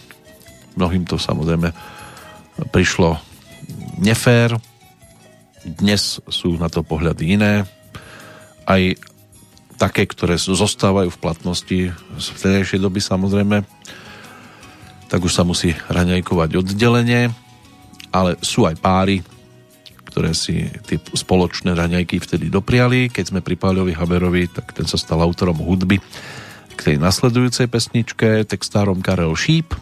[0.76, 1.72] Mnohým to samozrejme
[2.74, 3.22] prišlo
[4.02, 4.57] nefér,
[5.64, 7.53] dnes sú na to pohľady iné,
[8.68, 8.95] aj
[9.78, 13.57] také, ktoré zostávajú v platnosti z vtedajšej doby samozrejme,
[15.07, 17.32] tak už sa musí raňajkovať oddelenie,
[18.18, 19.22] ale sú aj páry,
[20.10, 23.14] ktoré si tie spoločné raňajky vtedy dopriali.
[23.14, 26.02] Keď sme pri Páľovi Haberovi, tak ten sa stal autorom hudby
[26.73, 29.77] k tej nasledujúcej pesničke, textárom Karel Šíp.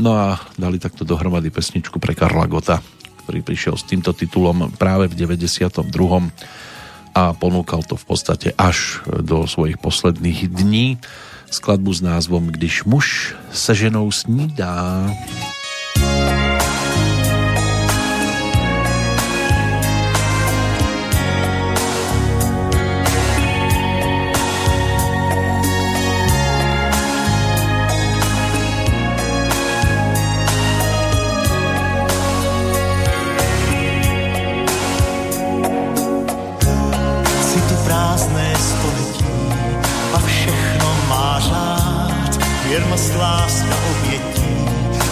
[0.00, 2.80] No a dali takto dohromady pesničku pre Karla Gota,
[3.24, 5.84] ktorý prišiel s týmto titulom práve v 92.
[7.12, 10.96] a ponúkal to v podstate až do svojich posledných dní
[11.52, 15.12] skladbu s názvom Když muž se ženou snídá.
[15.36, 15.51] Si
[42.72, 44.56] Věrnost, láska, obětí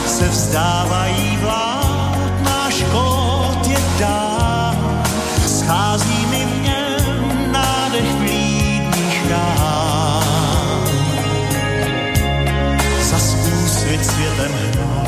[0.06, 2.18] se vzdávají vlád.
[2.42, 5.02] Náš kód je dán,
[5.46, 10.88] schází mi v něm nádech vlídných rán.
[13.10, 15.06] Zas úsvit světem hnul,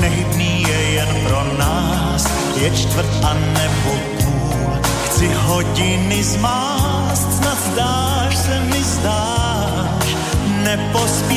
[0.00, 2.26] nehybný je jen pro nás,
[2.56, 4.78] je čtvrt a nebo půl.
[5.04, 10.16] Chci hodiny zmást, snad zdáš se mi zdáš,
[10.64, 11.29] nepospíchej,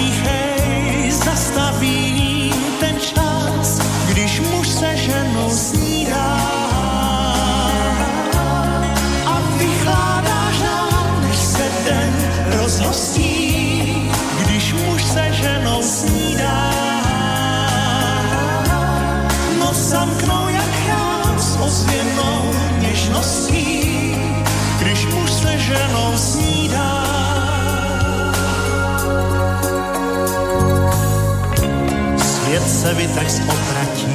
[32.84, 34.14] se vytrh z opratí,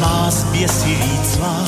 [0.00, 1.64] má zběsilý cvá,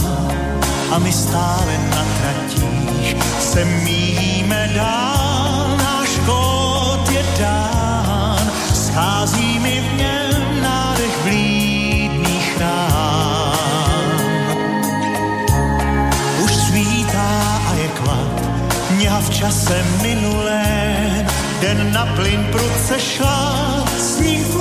[0.90, 5.76] a my stále na tratích se míjíme dál.
[5.76, 14.08] Náš kód je dán, schází mi v něm nádech vlídných rán.
[16.44, 18.36] Už svítá a je klad,
[18.90, 21.26] mňa v čase minulém,
[21.60, 24.56] den na plyn prudce šla, s ním v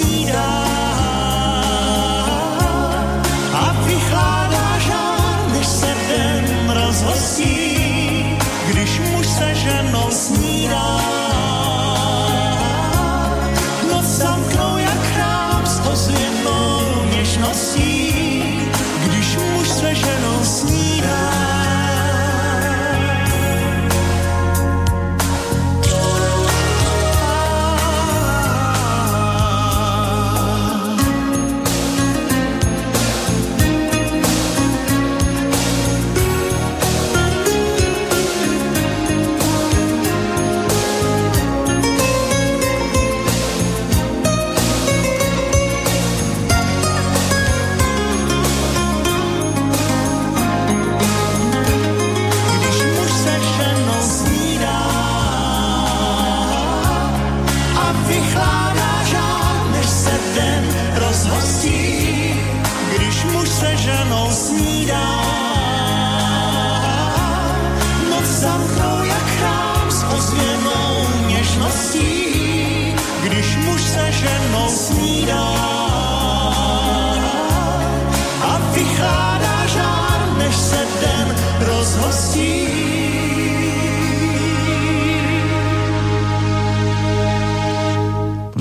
[0.00, 0.75] ženou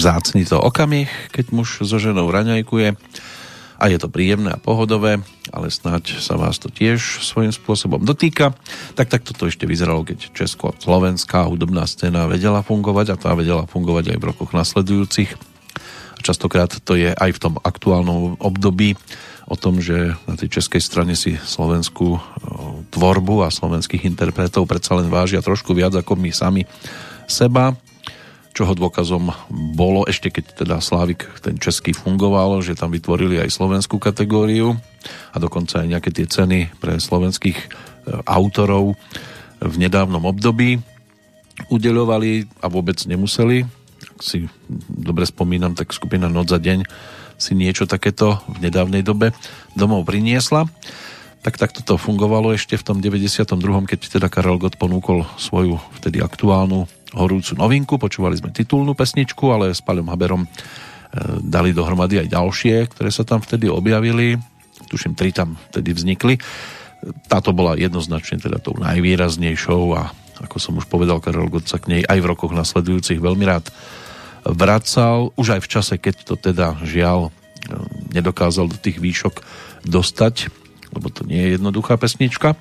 [0.06, 2.94] Vzácný to okamih, keď muž so ženou raňajkuje
[3.82, 5.18] a je to príjemné a pohodové,
[5.50, 8.54] ale snáď sa vás to tiež svojím spôsobom dotýka.
[8.94, 14.14] Tak takto to ešte vyzeralo, keď česko-slovenská hudobná scéna vedela fungovať a tá vedela fungovať
[14.14, 15.34] aj v rokoch nasledujúcich.
[16.22, 18.94] Častokrát to je aj v tom aktuálnom období
[19.50, 22.22] o tom, že na tej českej strane si slovenskú
[22.94, 26.62] tvorbu a slovenských interpretov predsa len vážia trošku viac ako my sami
[27.26, 27.74] seba
[28.56, 29.36] čoho dôkazom
[29.76, 34.80] bolo ešte keď teda Slávik ten český fungoval, že tam vytvorili aj slovenskú kategóriu
[35.36, 37.68] a dokonca aj nejaké tie ceny pre slovenských e,
[38.24, 38.96] autorov
[39.60, 40.80] v nedávnom období
[41.68, 43.68] udeľovali a vôbec nemuseli.
[44.16, 44.48] Ak si
[44.88, 46.88] dobre spomínam, tak skupina Noc za deň
[47.36, 49.36] si niečo takéto v nedávnej dobe
[49.76, 50.72] domov priniesla.
[51.44, 53.52] Tak takto to fungovalo ešte v tom 92.,
[53.92, 57.96] keď teda Karel Gott ponúkol svoju vtedy aktuálnu horúcu novinku.
[57.96, 60.50] Počúvali sme titulnú pesničku, ale s Paľom Haberom e,
[61.40, 64.36] dali dohromady aj ďalšie, ktoré sa tam vtedy objavili.
[64.92, 66.36] Tuším, tri tam vtedy vznikli.
[67.32, 70.12] Táto bola jednoznačne teda tou najvýraznejšou a
[70.44, 73.72] ako som už povedal, Karel Gott sa k nej aj v rokoch nasledujúcich veľmi rád
[74.44, 77.32] vracal, už aj v čase, keď to teda žiaľ e,
[78.12, 79.42] nedokázal do tých výšok
[79.88, 80.52] dostať,
[80.92, 82.60] lebo to nie je jednoduchá pesnička,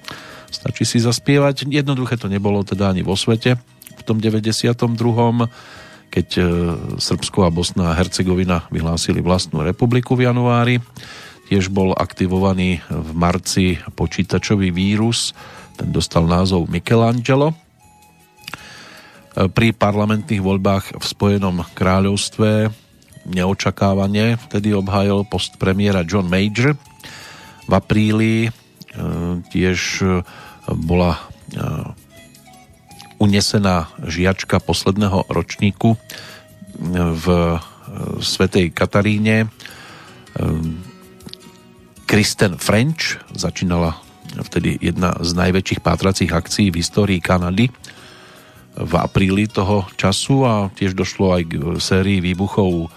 [0.48, 1.66] stačí si zaspievať.
[1.66, 3.58] Jednoduché to nebolo teda ani vo svete
[4.04, 4.84] tom 92
[6.14, 6.42] keď e,
[7.02, 10.78] Srbsko a Bosna a Hercegovina vyhlásili vlastnú republiku v januári.
[11.50, 15.34] Tiež bol aktivovaný v marci počítačový vírus,
[15.74, 17.50] ten dostal názov Michelangelo.
[17.50, 17.56] E,
[19.50, 22.70] Pri parlamentných voľbách v Spojenom kráľovstve
[23.26, 26.78] neočakávane vtedy obhájil post premiéra John Major.
[27.66, 28.50] V apríli e,
[29.50, 30.06] tiež
[30.64, 31.18] bola
[33.24, 35.96] unesená žiačka posledného ročníku
[36.92, 37.26] v
[38.20, 39.48] Svetej Kataríne.
[42.04, 43.96] Kristen French začínala
[44.44, 47.72] vtedy jedna z najväčších pátracích akcií v histórii Kanady
[48.74, 52.90] v apríli toho času a tiež došlo aj k sérii výbuchov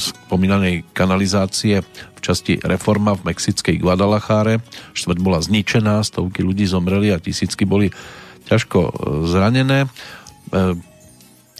[0.00, 4.64] spomínanej kanalizácie v časti Reforma v mexickej Guadalajare.
[4.96, 7.92] Štvrť bola zničená, stovky ľudí zomreli a tisícky boli
[8.50, 8.78] ťažko
[9.30, 9.86] zranené.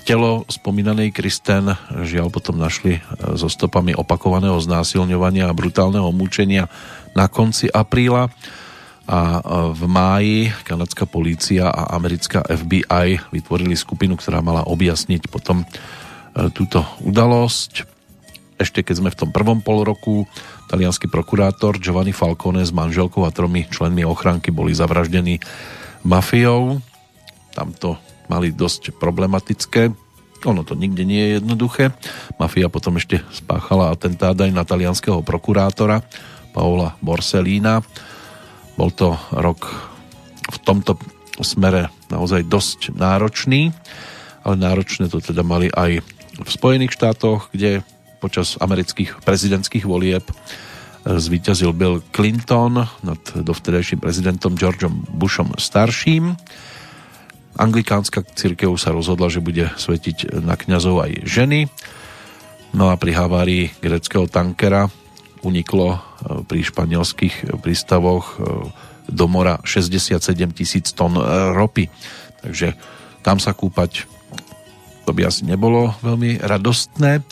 [0.02, 1.70] Telo spomínanej Kristen
[2.02, 2.98] žiaľ potom našli
[3.38, 6.66] so stopami opakovaného znásilňovania a brutálneho mučenia
[7.14, 8.26] na konci apríla
[9.10, 15.62] a v máji kanadská polícia a americká FBI vytvorili skupinu, ktorá mala objasniť potom
[16.54, 17.86] túto udalosť.
[18.58, 20.30] Ešte keď sme v tom prvom pol roku,
[20.70, 25.42] talianský prokurátor Giovanni Falcone s manželkou a tromi členmi ochranky boli zavraždení
[26.06, 26.80] mafiou.
[27.52, 27.98] Tam to
[28.30, 29.90] mali dosť problematické.
[30.48, 31.92] Ono to nikde nie je jednoduché.
[32.40, 36.00] Mafia potom ešte spáchala atentát aj na talianského prokurátora
[36.56, 37.84] Paola Borsellína.
[38.78, 39.68] Bol to rok
[40.48, 40.96] v tomto
[41.44, 43.72] smere naozaj dosť náročný,
[44.44, 46.00] ale náročné to teda mali aj
[46.40, 47.84] v Spojených štátoch, kde
[48.20, 50.24] počas amerických prezidentských volieb
[51.04, 56.36] zvíťazil Bill Clinton nad dovtedajším prezidentom Georgeom Bushom starším.
[57.56, 61.68] Anglikánska církev sa rozhodla, že bude svetiť na kňazov aj ženy.
[62.76, 64.86] No a pri havárii greckého tankera
[65.42, 65.98] uniklo e,
[66.46, 68.70] pri španielských prístavoch e,
[69.10, 70.20] do mora 67
[70.54, 71.22] tisíc tón e,
[71.56, 71.90] ropy.
[72.44, 72.76] Takže
[73.24, 74.06] tam sa kúpať
[75.10, 77.26] to by asi nebolo veľmi radostné,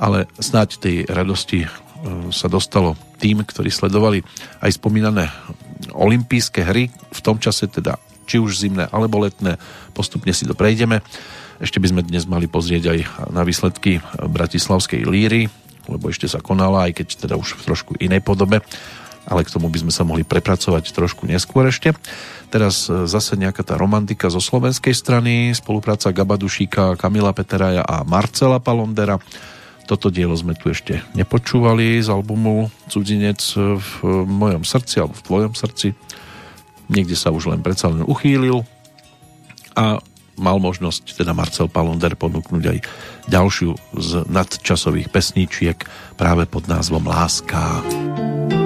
[0.00, 1.68] ale snáď tej radosti
[2.32, 4.24] sa dostalo tým, ktorí sledovali
[4.64, 5.28] aj spomínané
[5.92, 9.58] olympijské hry, v tom čase teda či už zimné alebo letné,
[9.92, 11.02] postupne si to prejdeme.
[11.60, 12.98] Ešte by sme dnes mali pozrieť aj
[13.34, 15.52] na výsledky Bratislavskej líry,
[15.90, 18.64] lebo ešte sa konala, aj keď teda už v trošku inej podobe,
[19.28, 21.92] ale k tomu by sme sa mohli prepracovať trošku neskôr ešte.
[22.48, 29.20] Teraz zase nejaká tá romantika zo slovenskej strany, spolupráca Gabadušíka, Kamila Peteraja a Marcela Palondera
[29.90, 33.90] toto dielo sme tu ešte nepočúvali z albumu Cudzinec v
[34.22, 35.98] mojom srdci alebo v tvojom srdci.
[36.86, 38.62] Niekde sa už len predsa len uchýlil
[39.74, 39.98] a
[40.38, 42.78] mal možnosť teda Marcel Palonder ponúknuť aj
[43.26, 45.82] ďalšiu z nadčasových pesníčiek
[46.14, 47.82] práve pod názvom Láska.
[47.82, 48.59] Láska.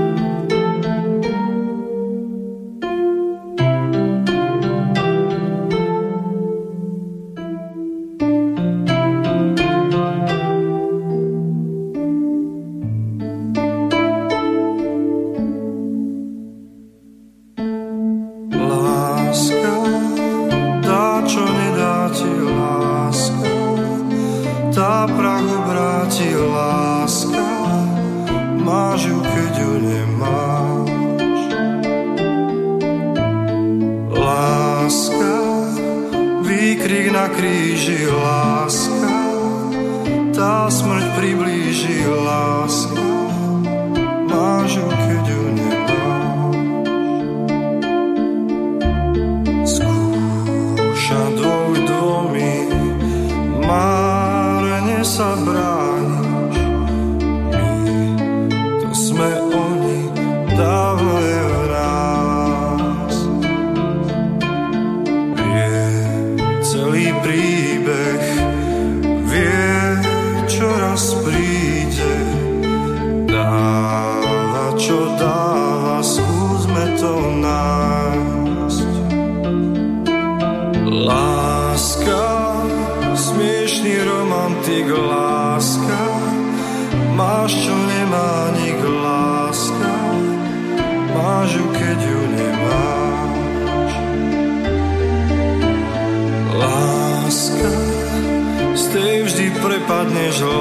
[99.65, 100.53] Dáva, čo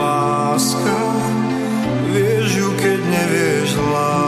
[3.81, 4.22] dáva,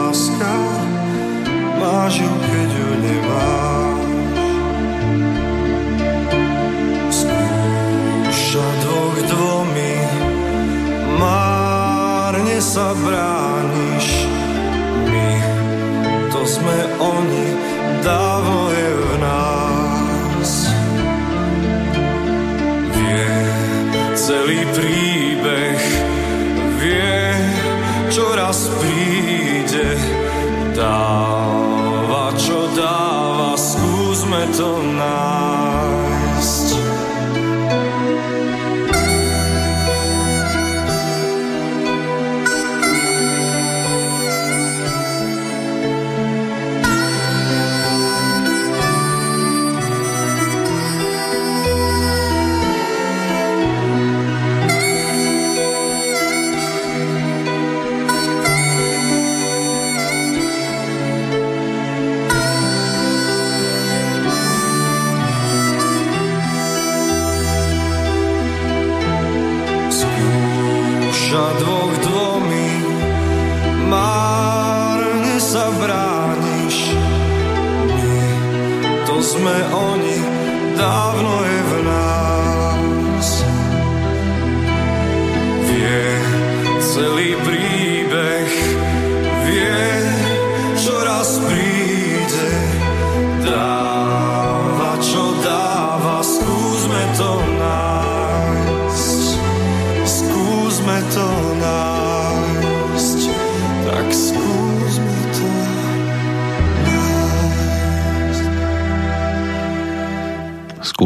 [34.58, 34.95] don't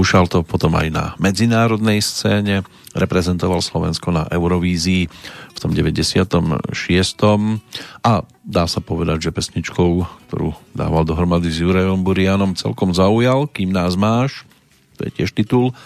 [0.00, 2.64] skúšal to potom aj na medzinárodnej scéne,
[2.96, 5.12] reprezentoval Slovensko na Eurovízii
[5.52, 6.56] v tom 96.
[8.00, 9.90] A dá sa povedať, že pesničkou,
[10.24, 14.48] ktorú dával dohromady s Jurajom Burianom, celkom zaujal, kým nás máš.
[14.96, 15.76] To je tiež titul,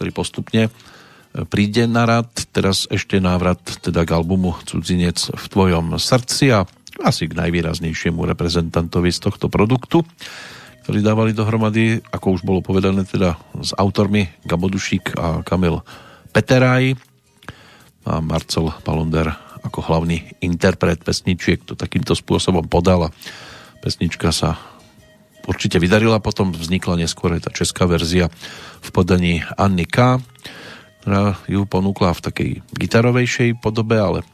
[0.00, 0.72] ktorý postupne
[1.52, 2.32] príde na rad.
[2.56, 6.64] Teraz ešte návrat teda k albumu Cudzinec v tvojom srdci a
[7.04, 10.08] asi k najvýraznejšiemu reprezentantovi z tohto produktu
[10.88, 15.84] ktorí dávali dohromady, ako už bolo povedané teda s autormi Gabodušík a Kamil
[16.32, 16.96] Peteraj
[18.08, 19.28] a Marcel Palonder
[19.68, 23.12] ako hlavný interpret pesničiek to takýmto spôsobom podala.
[23.84, 24.56] Pesnička sa
[25.44, 28.32] určite vydarila, potom vznikla neskôr aj tá česká verzia
[28.80, 30.24] v podaní Anny K.,
[31.04, 34.24] ktorá ju ponúkla v takej gitarovejšej podobe, ale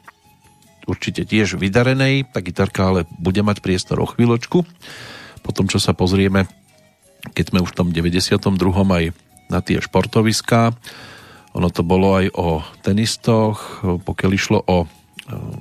[0.87, 2.31] určite tiež vydarenej.
[2.31, 4.63] Tá gitarka ale bude mať priestor o chvíľočku
[5.45, 6.49] po tom, čo sa pozrieme,
[7.37, 8.41] keď sme už v tom 92.
[8.89, 9.05] aj
[9.53, 10.73] na tie športoviská.
[11.53, 14.87] Ono to bolo aj o tenistoch, pokiaľ išlo o e,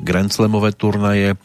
[0.01, 1.37] Grand Slamové turnaje,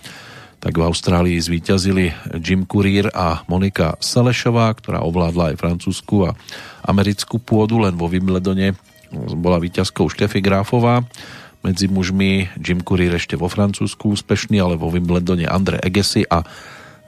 [0.59, 6.35] tak v Austrálii zvíťazili Jim Courier a Monika Salešová, ktorá ovládla aj francúzsku a
[6.83, 8.75] americkú pôdu, len vo Wimbledone
[9.39, 11.03] bola víťazkou Štefy Gráfová.
[11.59, 16.43] Medzi mužmi Jim Courier ešte vo Francúzsku úspešný, ale vo Wimbledone Andre Agassi a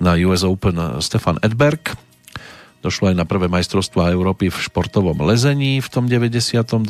[0.02, 1.94] na US Open Stefan Edberg.
[2.82, 6.82] Došlo aj na prvé majstrovstvá Európy v športovom lezení v tom 92.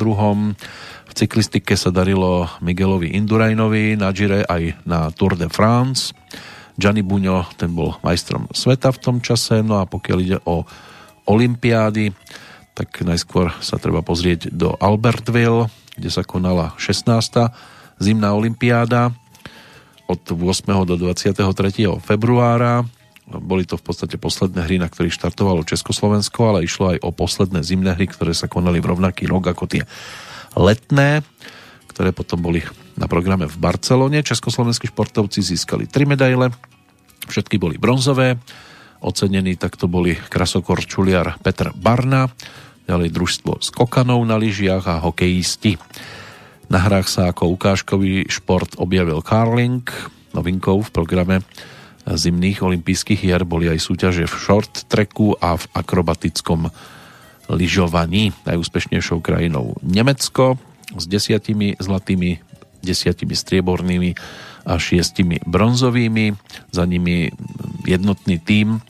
[1.04, 6.16] V cyklistike sa darilo Miguelovi Indurajnovi na Gire aj na Tour de France.
[6.80, 10.64] Gianni Buňo, ten bol majstrom sveta v tom čase, no a pokiaľ ide o
[11.28, 12.16] Olympiády,
[12.72, 17.04] tak najskôr sa treba pozrieť do Albertville, kde sa konala 16.
[18.00, 19.12] zimná olympiáda
[20.08, 20.88] od 8.
[20.88, 21.44] do 23.
[22.00, 22.88] februára
[23.28, 27.62] boli to v podstate posledné hry, na ktorých štartovalo Československo, ale išlo aj o posledné
[27.62, 29.82] zimné hry, ktoré sa konali v rovnaký rok ako tie
[30.58, 31.22] letné,
[31.88, 32.60] ktoré potom boli
[32.98, 34.20] na programe v Barcelone.
[34.20, 36.52] Československí športovci získali tri medaile,
[37.30, 38.36] všetky boli bronzové,
[39.00, 42.28] ocenení takto boli krasokor čuliar Petr Barna,
[42.84, 45.78] ďalej družstvo skokanov na lyžiach a hokejisti.
[46.68, 49.84] Na hrách sa ako ukážkový šport objavil karling,
[50.32, 51.36] novinkou v programe
[52.06, 56.70] zimných olympijských hier boli aj súťaže v short tracku a v akrobatickom
[57.50, 58.34] lyžovaní.
[58.46, 60.58] Najúspešnejšou krajinou Nemecko
[60.94, 62.42] s desiatimi zlatými,
[62.82, 64.10] desiatimi striebornými
[64.66, 66.34] a šiestimi bronzovými.
[66.74, 67.30] Za nimi
[67.86, 68.82] jednotný tím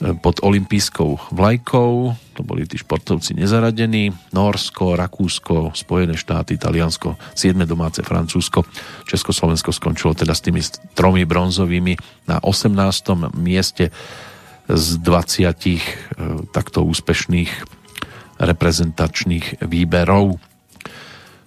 [0.00, 1.92] pod olympijskou vlajkou.
[2.36, 4.16] To boli tí športovci nezaradení.
[4.32, 7.52] Norsko, Rakúsko, Spojené štáty, Taliansko, 7.
[7.68, 8.64] domáce Francúzsko.
[9.04, 10.64] Československo skončilo teda s tými
[10.96, 13.36] tromi bronzovými na 18.
[13.36, 13.92] mieste
[14.70, 15.78] z 20 e,
[16.48, 17.50] takto úspešných
[18.40, 20.40] reprezentačných výberov.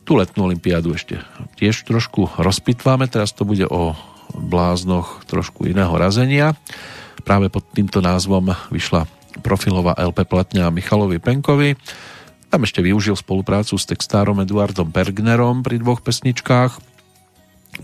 [0.03, 1.25] Tu letnú olympiádu ešte
[1.57, 3.97] tiež trošku rozpitváme, teraz to bude o
[4.35, 6.53] bláznoch trošku iného razenia.
[7.21, 9.05] Práve pod týmto názvom vyšla
[9.45, 11.77] profilová LP platňa Michalovi Penkovi.
[12.49, 16.77] Tam ešte využil spoluprácu s textárom Eduardom Bergnerom pri dvoch pesničkách.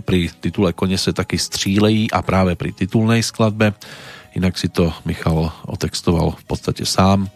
[0.06, 3.74] Pri titule Konese taký střílejí a práve pri titulnej skladbe.
[4.38, 7.34] Inak si to Michal otextoval v podstate sám.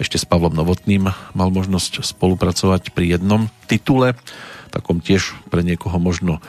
[0.00, 4.16] Ešte s Pavlom Novotným mal možnosť spolupracovať pri jednom titule,
[4.72, 6.40] takom tiež pre niekoho možno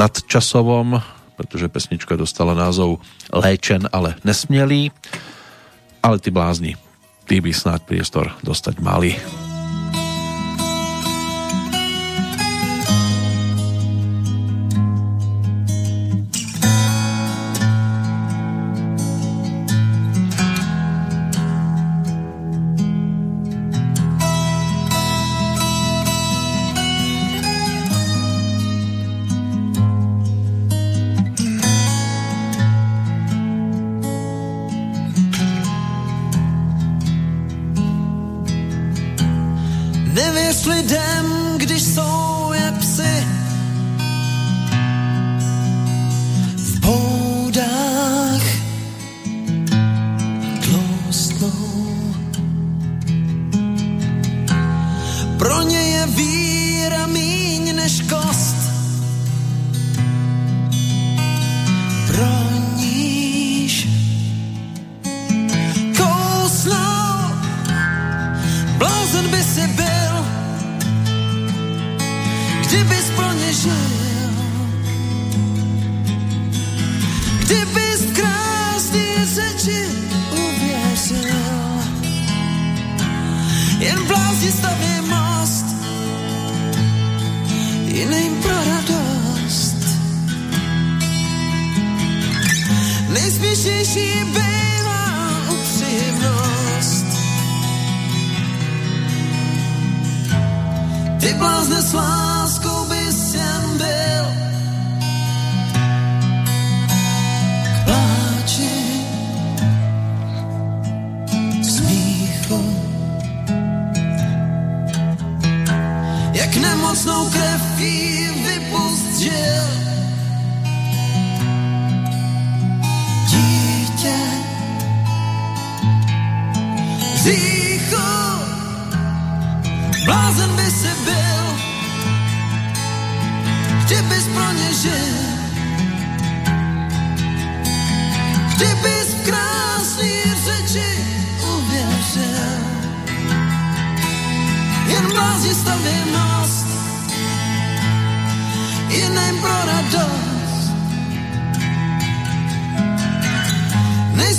[0.00, 1.04] nadčasovom,
[1.36, 2.98] pretože pesnička dostala názov
[3.32, 4.92] Léčen, ale nesmělý.
[6.02, 6.76] Ale ty blázni,
[7.24, 9.45] ty by snáď priestor dostať mali.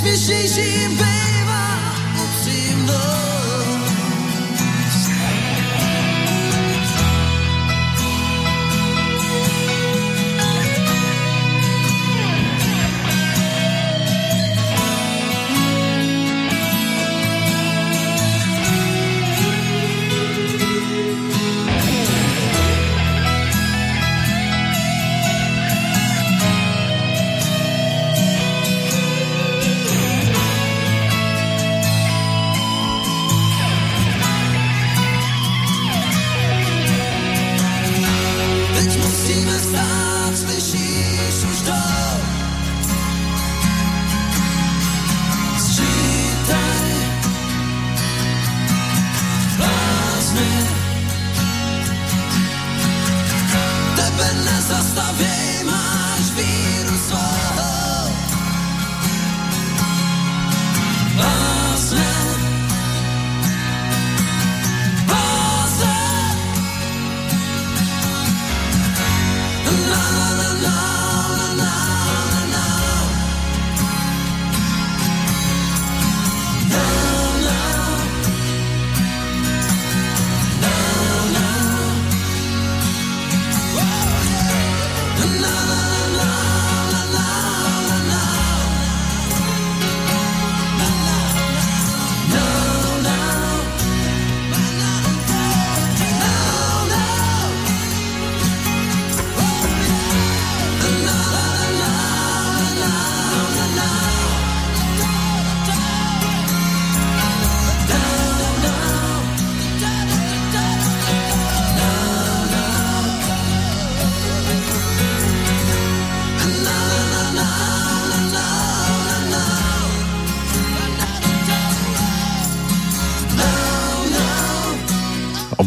[0.07, 1.36] Nejsměšnější bývá upřímnost.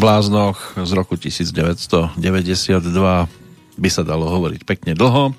[0.01, 2.17] Bláznoch z roku 1992
[3.77, 5.37] by sa dalo hovoriť pekne dlho,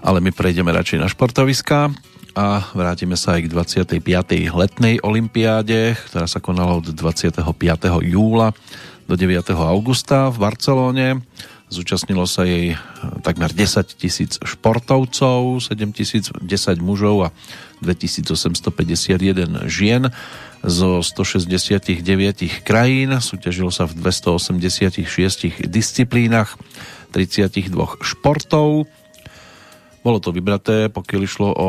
[0.00, 1.92] ale my prejdeme radšej na športoviská
[2.32, 3.52] a vrátime sa aj k
[4.00, 4.00] 25.
[4.56, 7.44] letnej olympiáde, ktorá sa konala od 25.
[8.08, 8.56] júla
[9.04, 9.52] do 9.
[9.52, 11.20] augusta v Barcelóne.
[11.68, 12.80] Zúčastnilo sa jej
[13.20, 17.36] takmer 10 tisíc športovcov, 7 tisíc 10 mužov a
[17.84, 20.08] 2851 žien
[20.60, 22.04] zo 169
[22.62, 23.16] krajín.
[23.16, 26.60] Súťažilo sa v 286 disciplínach
[27.12, 27.72] 32
[28.04, 28.84] športov.
[30.00, 31.68] Bolo to vybraté, pokiaľ išlo o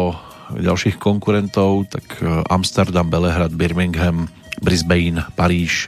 [0.52, 2.20] ďalších konkurentov, tak
[2.52, 4.28] Amsterdam, Belehrad, Birmingham,
[4.60, 5.88] Brisbane, Paríž.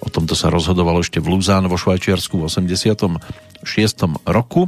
[0.00, 3.20] O tomto sa rozhodovalo ešte v Luzán vo Švajčiarsku v 86.
[4.24, 4.64] roku.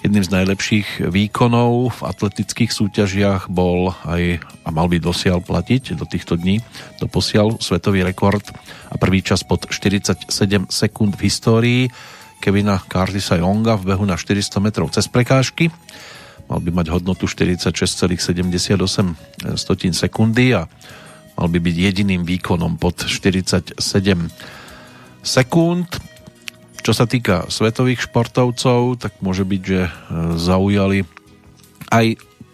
[0.00, 6.08] Jedným z najlepších výkonov v atletických súťažiach bol aj, a mal by dosiaľ platiť do
[6.08, 6.64] týchto dní,
[6.96, 8.40] do posiaľ svetový rekord
[8.88, 10.24] a prvý čas pod 47
[10.72, 11.82] sekúnd v histórii
[12.40, 15.68] Kevina Curtisa Jonga v behu na 400 metrov cez prekážky.
[16.48, 18.00] Mal by mať hodnotu 46,78
[19.92, 20.64] sekundy a
[21.36, 23.76] mal by byť jediným výkonom pod 47
[25.20, 26.09] sekúnd.
[26.80, 29.90] Čo sa týka svetových športovcov, tak môže byť, že e,
[30.40, 31.04] zaujali
[31.92, 32.06] aj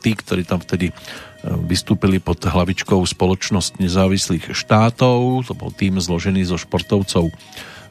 [0.02, 0.94] tí, ktorí tam vtedy e,
[1.66, 5.46] vystúpili pod hlavičkou Spoločnosť nezávislých štátov.
[5.46, 7.30] To bol tým zložený zo športovcov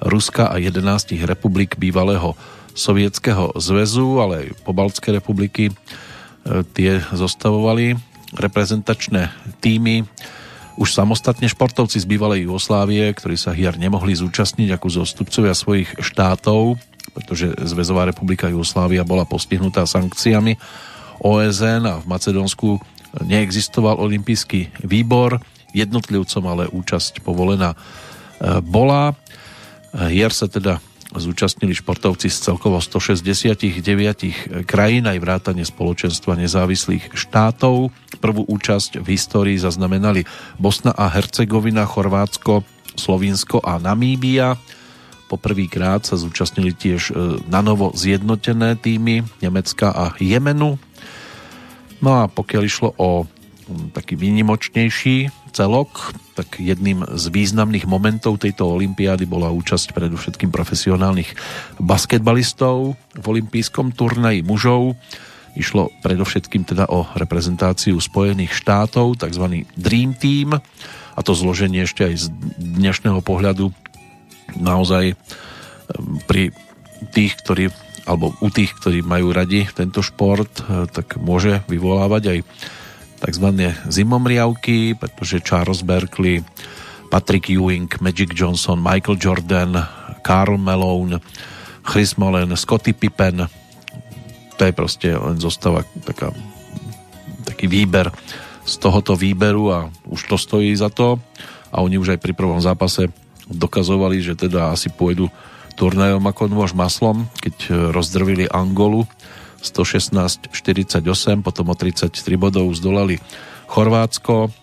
[0.03, 2.35] Ruska a 11 republik bývalého
[2.75, 5.73] Sovietskeho zväzu, ale aj pobaltské republiky e,
[6.75, 7.95] tie zostavovali
[8.35, 9.31] reprezentačné
[9.63, 10.03] týmy
[10.75, 16.75] už samostatne športovci z bývalej Jugoslávie, ktorí sa hier nemohli zúčastniť ako zostupcovia svojich štátov,
[17.15, 20.59] pretože Zväzová republika Jugoslávia bola postihnutá sankciami
[21.23, 22.69] OSN a v Macedónsku
[23.23, 25.39] neexistoval olimpijský výbor,
[25.71, 27.77] jednotlivcom ale účasť povolená e,
[28.59, 29.15] bola.
[29.95, 30.83] Hier sa teda
[31.17, 37.91] zúčastnili športovci z celkovo 169 krajín aj vrátane spoločenstva nezávislých štátov.
[38.19, 40.27] Prvú účasť v histórii zaznamenali
[40.59, 42.63] Bosna a Hercegovina, Chorvátsko,
[42.95, 44.55] Slovinsko a Namíbia.
[45.25, 47.13] Poprvýkrát sa zúčastnili tiež e,
[47.49, 50.77] na novo zjednotené týmy Nemecka a Jemenu.
[51.99, 53.25] No a pokiaľ išlo o
[53.97, 61.31] taký výnimočnejší celok, tak jedným z významných momentov tejto olympiády bola účasť predovšetkým profesionálnych
[61.79, 64.99] basketbalistov v olympijskom turnaji mužov.
[65.55, 69.63] Išlo predovšetkým teda o reprezentáciu Spojených štátov, tzv.
[69.79, 70.59] Dream Team,
[71.15, 72.25] a to zloženie ešte aj z
[72.59, 73.71] dnešného pohľadu
[74.59, 75.15] naozaj
[76.27, 76.51] pri
[77.15, 77.71] tých, ktorí
[78.05, 82.39] alebo u tých, ktorí majú radi tento šport, eh, tak môže vyvolávať aj
[83.25, 83.47] tzv.
[83.89, 86.45] zimomriavky, pretože Charles Berkeley,
[87.09, 89.81] Patrick Ewing, Magic Johnson, Michael Jordan,
[90.21, 91.17] Karl Malone,
[91.81, 93.49] Chris Mullen, Scotty Pippen,
[94.55, 96.31] to je proste len zostáva taká,
[97.43, 98.13] taký výber
[98.65, 99.79] z tohoto výberu a
[100.09, 101.19] už to stojí za to
[101.69, 103.11] a oni už aj pri prvom zápase
[103.45, 105.29] dokazovali, že teda asi pôjdu
[105.75, 109.05] turnajom ako nôž maslom, keď rozdrvili Angolu
[109.65, 113.17] 116-48, potom o 33 bodov zdolali
[113.65, 114.53] Chorvátsko,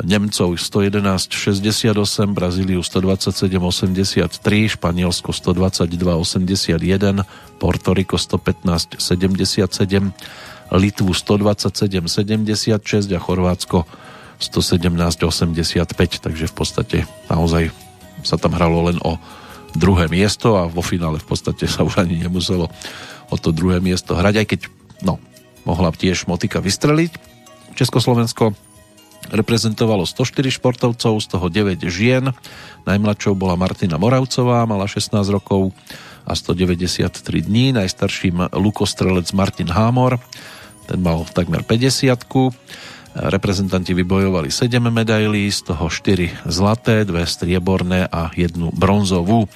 [0.00, 1.92] Nemcov 111-68,
[2.32, 7.26] Brazíliu 127-83, Španielsko 122-81,
[7.60, 10.08] Portoriko 115-77,
[10.70, 13.84] Litvu 127-76 a Chorvátsko
[14.40, 17.68] 117-85, takže v podstate naozaj
[18.24, 19.20] sa tam hralo len o
[19.76, 22.72] druhé miesto a vo finále v podstate sa už ani nemuselo
[23.30, 24.60] o to druhé miesto hrať, aj keď
[25.06, 25.22] no,
[25.64, 27.16] mohla tiež motika vystreliť.
[27.78, 28.52] Československo
[29.30, 32.34] reprezentovalo 104 športovcov, z toho 9 žien.
[32.84, 35.70] Najmladšou bola Martina Moravcová, mala 16 rokov
[36.26, 37.72] a 193 dní.
[37.76, 40.18] Najstarším lukostrelec Martin Hámor,
[40.90, 42.26] ten mal takmer 50
[43.10, 49.50] Reprezentanti vybojovali 7 medailí, z toho 4 zlaté, 2 strieborné a jednu bronzovú.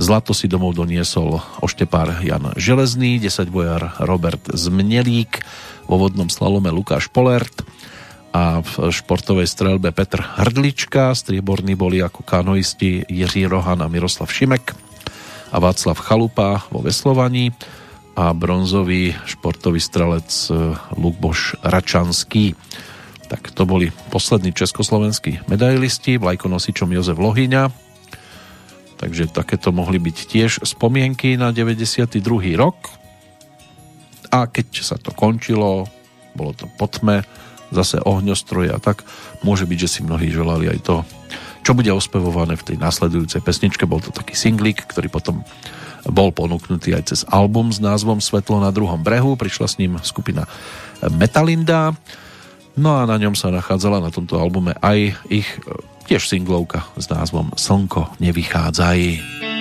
[0.00, 5.44] Zlato si domov doniesol oštepár Jan Železný, 10 bojár Robert Zmnelík,
[5.84, 7.66] vo vodnom slalome Lukáš Polert
[8.32, 14.72] a v športovej strelbe Petr Hrdlička, strieborní boli ako kanoisti Jiří Rohan a Miroslav Šimek
[15.52, 17.52] a Václav Chalupa vo veslovaní
[18.16, 22.56] a bronzový športový strelec eh, Lukboš Račanský.
[23.28, 27.91] Tak to boli poslední československí medailisti, vlajkonosičom Jozef Lohyňa,
[29.02, 32.22] Takže takéto mohli byť tiež spomienky na 92.
[32.54, 32.78] rok.
[34.30, 35.90] A keď sa to končilo,
[36.38, 37.26] bolo to potme,
[37.74, 39.02] zase ohňostroje a tak,
[39.42, 40.96] môže byť, že si mnohí želali aj to,
[41.66, 43.90] čo bude ospevované v tej následujúcej pesničke.
[43.90, 45.42] Bol to taký singlik, ktorý potom
[46.06, 49.34] bol ponúknutý aj cez album s názvom Svetlo na druhom brehu.
[49.34, 50.46] Prišla s ním skupina
[51.10, 51.94] Metalinda.
[52.78, 55.48] No a na ňom sa nachádzala na tomto albume aj ich
[56.06, 59.51] tiež singlovka s názvom Slnko nevychádzaj.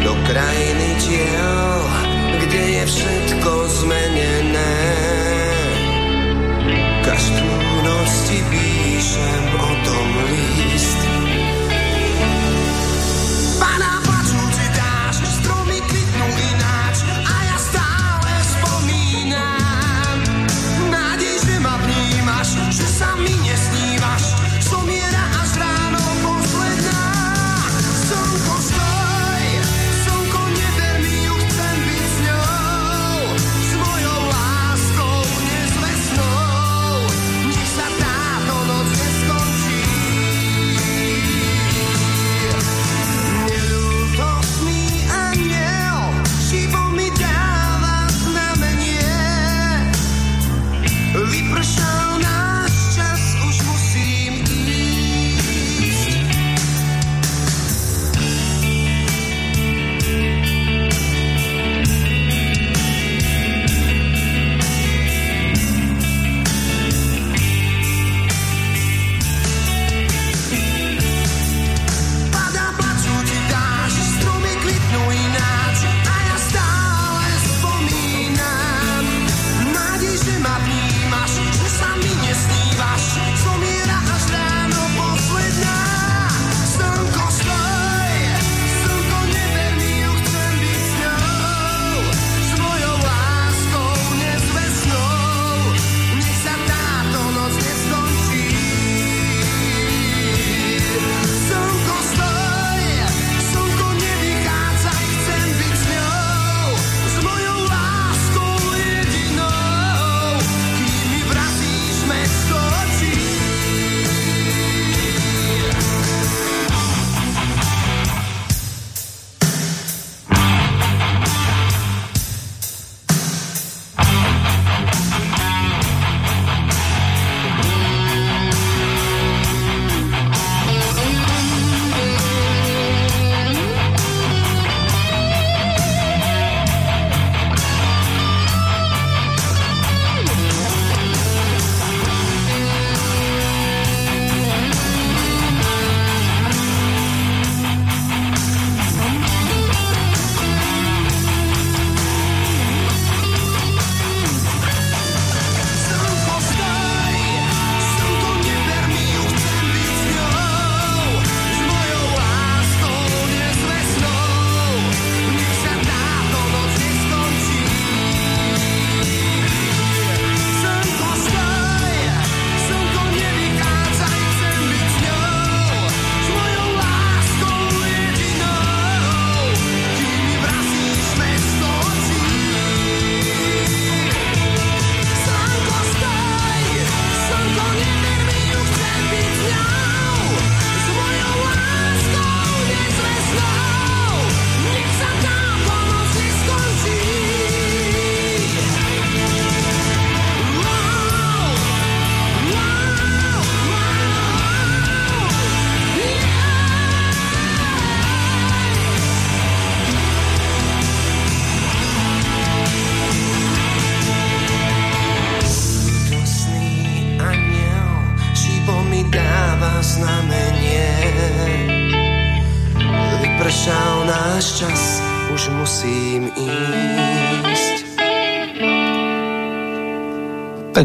[0.00, 0.81] l'Ucraina.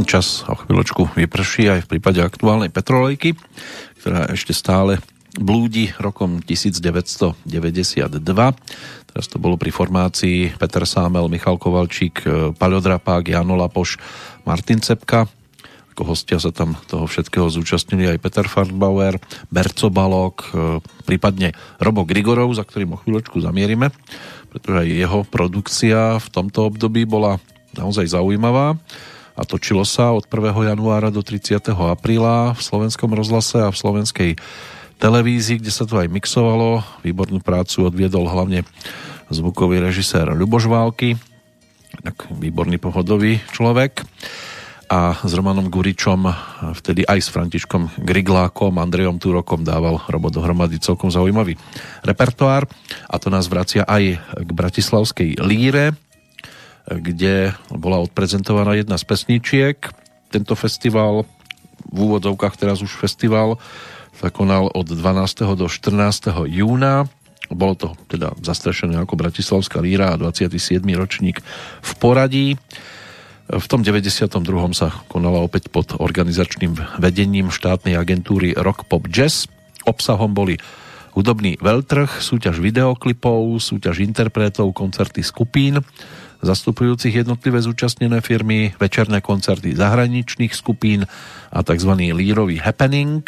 [0.08, 3.36] Čas o chvíľočku vyprší aj v prípade aktuálnej petrolejky,
[4.00, 5.04] ktorá ešte stále
[5.36, 7.44] blúdi rokom 1992.
[9.12, 12.24] Teraz to bolo pri formácii Peter Sámel, Michal Kovalčík,
[12.56, 14.00] Paľo Drapák, Jano Lapoš,
[14.48, 15.28] Martin Cepka.
[15.92, 19.20] Ako hostia sa tam toho všetkého zúčastnili aj Peter Farnbauer,
[19.52, 20.56] Berco Balok,
[21.04, 21.52] prípadne
[21.84, 23.92] Robo Grigorov, za ktorým o chvíľočku zamierime,
[24.56, 27.44] pretože aj jeho produkcia v tomto období bola
[27.76, 28.80] naozaj zaujímavá
[29.38, 30.74] a točilo sa od 1.
[30.74, 31.62] januára do 30.
[31.70, 34.32] apríla v slovenskom rozhlase a v slovenskej
[34.98, 36.82] televízii, kde sa to aj mixovalo.
[37.06, 38.66] Výbornú prácu odviedol hlavne
[39.30, 41.22] zvukový režisér Ľuboš Války,
[42.02, 44.02] tak výborný pohodový človek
[44.88, 46.32] a s Romanom Guričom,
[46.80, 51.60] vtedy aj s Františkom Griglákom, Andrejom Túrokom dával Robo dohromady celkom zaujímavý
[52.08, 52.64] repertoár
[53.06, 55.92] a to nás vracia aj k Bratislavskej líre,
[56.88, 59.78] kde bola odprezentovaná jedna z pesničiek.
[60.32, 61.28] Tento festival,
[61.92, 63.60] v úvodzovkách teraz už festival,
[64.18, 65.54] sa konal od 12.
[65.54, 66.32] do 14.
[66.50, 67.06] júna.
[67.48, 70.82] Bolo to teda zastrešené ako Bratislavská líra a 27.
[70.98, 71.40] ročník
[71.84, 72.48] v poradí.
[73.48, 74.28] V tom 92.
[74.76, 79.48] sa konala opäť pod organizačným vedením štátnej agentúry Rock Pop Jazz.
[79.88, 80.60] Obsahom boli
[81.16, 85.80] hudobný veľtrh, súťaž videoklipov, súťaž interpretov, koncerty skupín,
[86.42, 91.06] zastupujúcich jednotlivé zúčastnené firmy, večerné koncerty zahraničných skupín
[91.50, 91.92] a tzv.
[92.14, 93.26] lírový happening.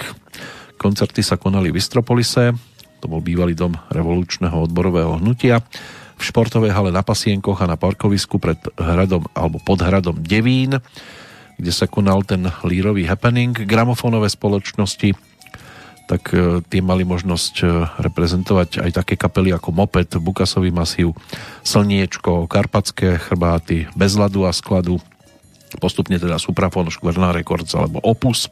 [0.79, 2.55] Koncerty sa konali v Istropolise,
[2.99, 5.63] to bol bývalý dom revolučného odborového hnutia,
[6.19, 10.75] v športovej hale na Pasienkoch a na parkovisku pred hradom alebo pod hradom Devín,
[11.55, 13.55] kde sa konal ten lírový happening.
[13.55, 15.28] Gramofónové spoločnosti
[16.09, 16.33] tak
[16.73, 17.65] tie mali možnosť e,
[18.01, 21.13] reprezentovať aj také kapely ako Moped, Bukasový masív,
[21.61, 24.97] Slniečko, Karpatské chrbáty, Bez ľadu a skladu,
[25.77, 28.49] postupne teda Suprafon, Škverná Records alebo Opus.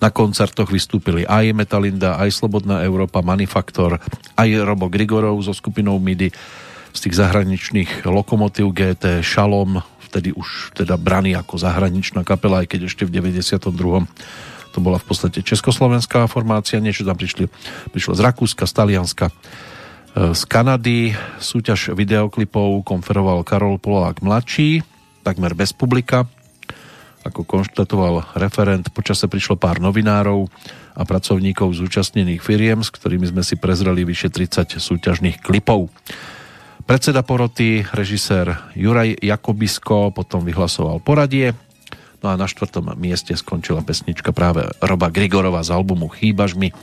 [0.00, 4.00] Na koncertoch vystúpili aj Metalinda, aj Slobodná Európa, Manifaktor,
[4.40, 6.32] aj Robo Grigorov so skupinou MIDI
[6.96, 12.88] z tých zahraničných Lokomotív GT, Šalom, vtedy už teda braný ako zahraničná kapela, aj keď
[12.88, 14.08] ešte v 92
[14.76, 17.48] to bola v podstate československá formácia, niečo tam prišli,
[17.96, 21.16] prišlo z Rakúska, z Talianska, e, z Kanady.
[21.40, 24.84] Súťaž videoklipov konferoval Karol Polák mladší,
[25.24, 26.28] takmer bez publika.
[27.24, 30.52] Ako konštatoval referent, počase prišlo pár novinárov
[30.92, 35.88] a pracovníkov zúčastnených firiem, s ktorými sme si prezreli vyše 30 súťažných klipov.
[36.86, 41.56] Predseda poroty, režisér Juraj Jakobisko potom vyhlasoval poradie,
[42.26, 46.74] No a na štvrtom mieste skončila pesnička práve Roba Grigorova z albumu Chýbaš mi,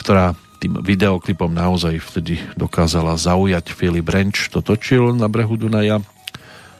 [0.00, 3.76] ktorá tým videoklipom naozaj vtedy dokázala zaujať.
[3.76, 6.00] Filip Renč to točil na brehu Dunaja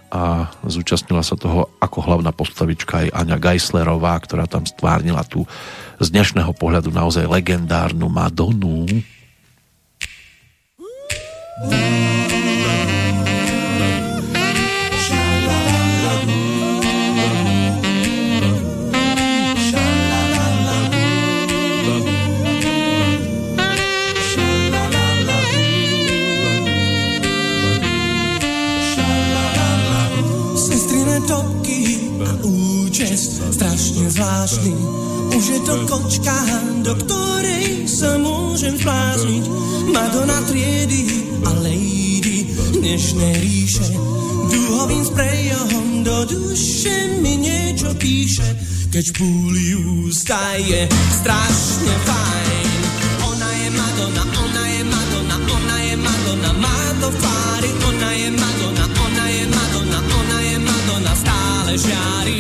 [0.09, 5.45] a zúčastnila sa toho ako hlavná postavička aj Aňa Geislerová, ktorá tam stvárnila tú
[6.01, 8.89] z dnešného pohľadu naozaj legendárnu Madonu.
[11.69, 12.18] Mm.
[33.07, 34.75] Strašne zvláštny.
[35.31, 36.35] Už je to kočka,
[36.83, 39.45] do ktorej sa môžem zblázniť.
[39.95, 41.07] Madonna triedy
[41.47, 43.87] a lady dnešné ríše.
[44.51, 48.59] Duhovým sprejom do duše mi niečo píše.
[48.91, 50.91] Keď púli ústa je
[51.23, 52.81] strašne fajn.
[53.31, 57.71] Ona je Madonna, ona je Madonna, ona je Madonna, má do fáry.
[57.85, 62.39] Ona je Madonna, ona je Madonna, ona je Madonna, stále žiari.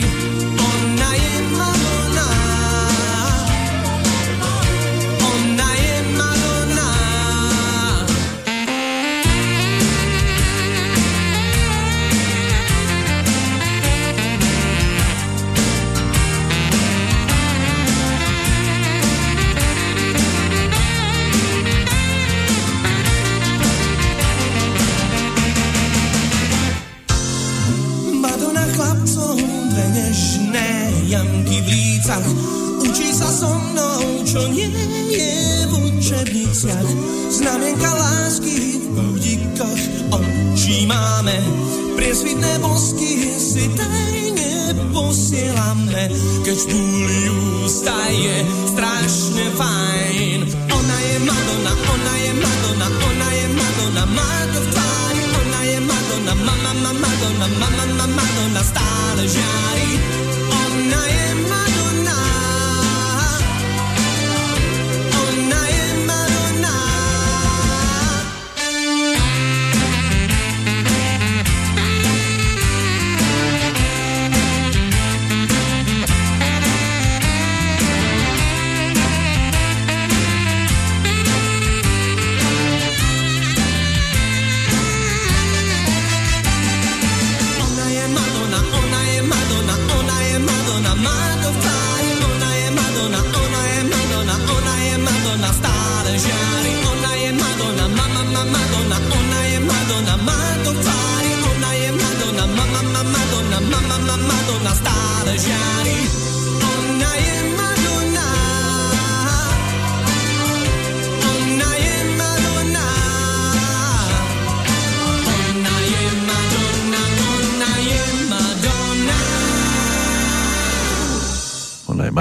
[36.58, 36.90] Učebniciach
[37.30, 41.38] Znamienka lásky v budíkoch očí máme.
[41.94, 46.10] Priesvitné bosky si tajne posielame.
[46.42, 47.20] Keď púli
[47.62, 48.36] ústa je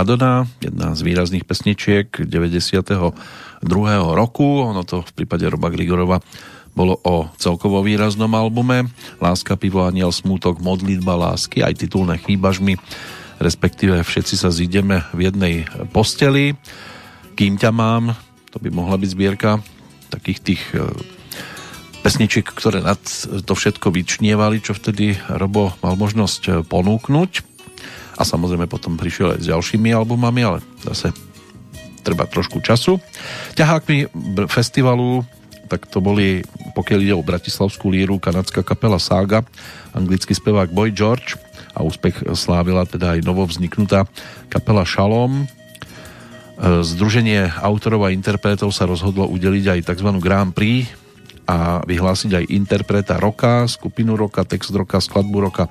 [0.08, 3.12] Madonna, jedna z výrazných pesničiek 92.
[4.16, 4.64] roku.
[4.64, 6.24] Ono to v prípade Roba Grigorova
[6.72, 8.88] bolo o celkovo výraznom albume.
[9.20, 12.80] Láska, pivo, aniel, smútok, modlitba lásky, aj titulné chýbažmy,
[13.44, 16.56] respektíve všetci sa zídeme v jednej posteli.
[17.36, 18.16] Kým ťa mám,
[18.56, 19.60] to by mohla byť zbierka
[20.08, 20.88] takých tých e,
[22.00, 23.04] pesničiek, ktoré nad
[23.44, 27.57] to všetko vyčnievali, čo vtedy Robo mal možnosť ponúknuť.
[28.18, 31.14] A samozrejme potom prišiel aj s ďalšími albumami, ale zase
[32.02, 32.98] treba trošku času.
[33.54, 34.10] Ťahákmi
[34.50, 35.22] festivalu
[35.68, 36.42] tak to boli,
[36.74, 39.44] pokiaľ ide o bratislavskú líru, kanadská kapela Saga,
[39.92, 41.36] anglický spevák Boy George
[41.76, 44.08] a úspech slávila teda aj novovzniknutá
[44.48, 45.44] kapela Shalom.
[45.44, 45.46] E,
[46.82, 50.10] Združenie autorov a interpretov sa rozhodlo udeliť aj tzv.
[50.24, 50.88] Grand Prix
[51.48, 55.68] a vyhlásiť aj interpreta roka, skupinu roka, text roka, skladbu roka,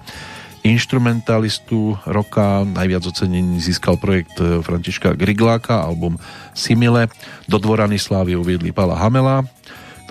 [0.66, 2.66] instrumentalistu roka.
[2.66, 6.18] Najviac ocenení získal projekt e, Františka Grigláka, album
[6.56, 7.06] Simile.
[7.47, 9.47] Do dvorany slávy uviedli Pala Hamela,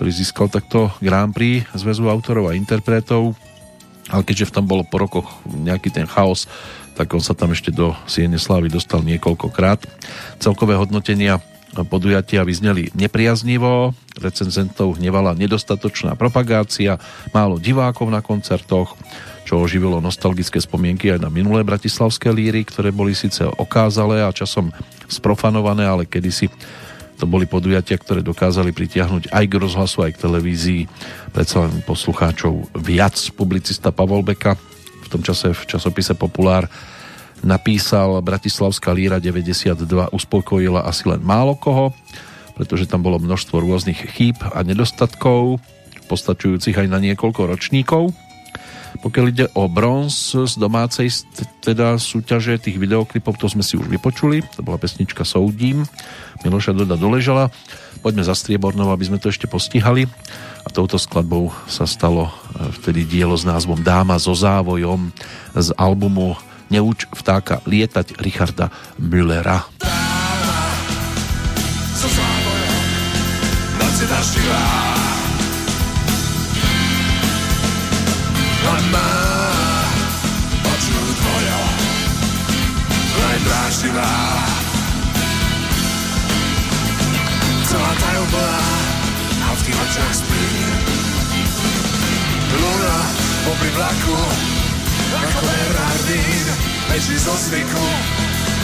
[0.00, 3.36] ktorý získal takto Grand Prix zväzu autorov a interpretov.
[4.08, 6.46] Ale keďže v tom bolo po rokoch nejaký ten chaos,
[6.94, 8.38] tak on sa tam ešte do Siene
[8.70, 9.84] dostal niekoľkokrát.
[10.38, 11.42] Celkové hodnotenia
[11.84, 16.96] podujatia vyzneli nepriaznivo, recenzentov hnevala nedostatočná propagácia,
[17.36, 18.96] málo divákov na koncertoch,
[19.46, 24.74] čo oživilo nostalgické spomienky aj na minulé bratislavské líry, ktoré boli síce okázalé a časom
[25.06, 26.50] sprofanované, ale kedysi
[27.16, 30.82] to boli podujatia, ktoré dokázali pritiahnuť aj k rozhlasu, aj k televízii
[31.32, 33.16] predsa len poslucháčov viac.
[33.32, 34.58] Publicista Pavol Beka
[35.06, 36.66] v tom čase v časopise Populár
[37.46, 41.94] napísal Bratislavská líra 92 uspokojila asi len málo koho,
[42.58, 45.62] pretože tam bolo množstvo rôznych chýb a nedostatkov,
[46.10, 48.25] postačujúcich aj na niekoľko ročníkov.
[48.96, 51.12] Pokiaľ ide o bronz z domácej
[51.62, 55.86] teda súťaže tých videoklipov, to sme si už vypočuli, to bola pesnička Soudím,
[56.42, 57.52] Miloša Doda doležala.
[58.04, 60.06] Poďme za striebornou, aby sme to ešte postihali.
[60.66, 62.30] A touto skladbou sa stalo
[62.82, 65.14] vtedy dielo s názvom Dáma so závojom
[65.54, 66.34] z albumu
[66.66, 69.62] Neuč vtáka lietať Richarda Müllera.
[71.96, 72.84] so závojom,
[89.82, 90.44] očiach spí.
[92.56, 92.98] Luna
[93.44, 94.18] popri vlaku,
[95.16, 96.46] ako Bernardín,
[96.88, 97.86] beží zo zvyku,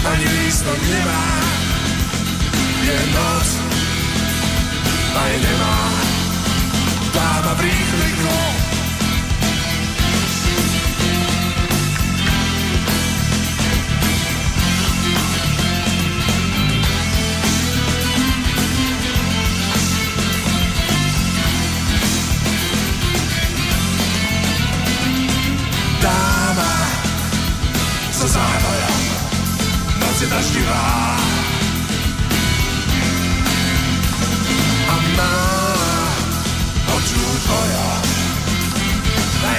[0.09, 1.25] ani lístok nemá.
[2.83, 3.49] Je noc,
[5.15, 5.79] aj nemá,
[7.15, 8.42] dáma v rýchliku.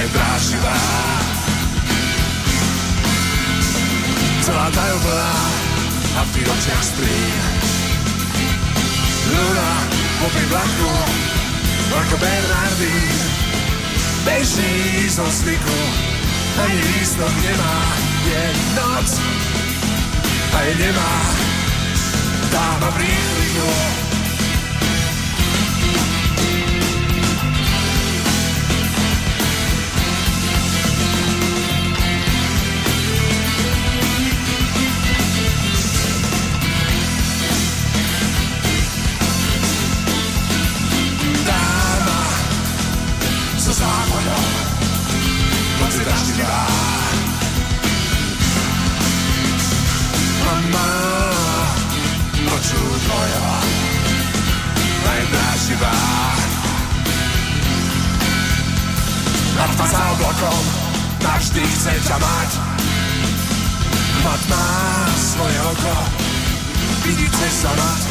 [0.04, 0.78] Najdraživá.
[4.44, 5.34] Celá úplná
[6.14, 7.16] a v tých očiach spí.
[9.32, 9.72] Luna
[10.20, 10.92] popri vlaku,
[11.94, 13.16] ako Bernardín,
[14.28, 15.80] beží zo zvyku,
[16.60, 17.78] ani lístok nemá,
[18.28, 18.44] je
[18.76, 19.08] noc,
[20.54, 21.12] aj nemá,
[22.54, 22.98] dáma v
[62.04, 62.50] ťa mať.
[64.24, 64.68] Mat má
[65.16, 65.96] svoje oko,
[67.04, 68.02] vidí cez sa mať.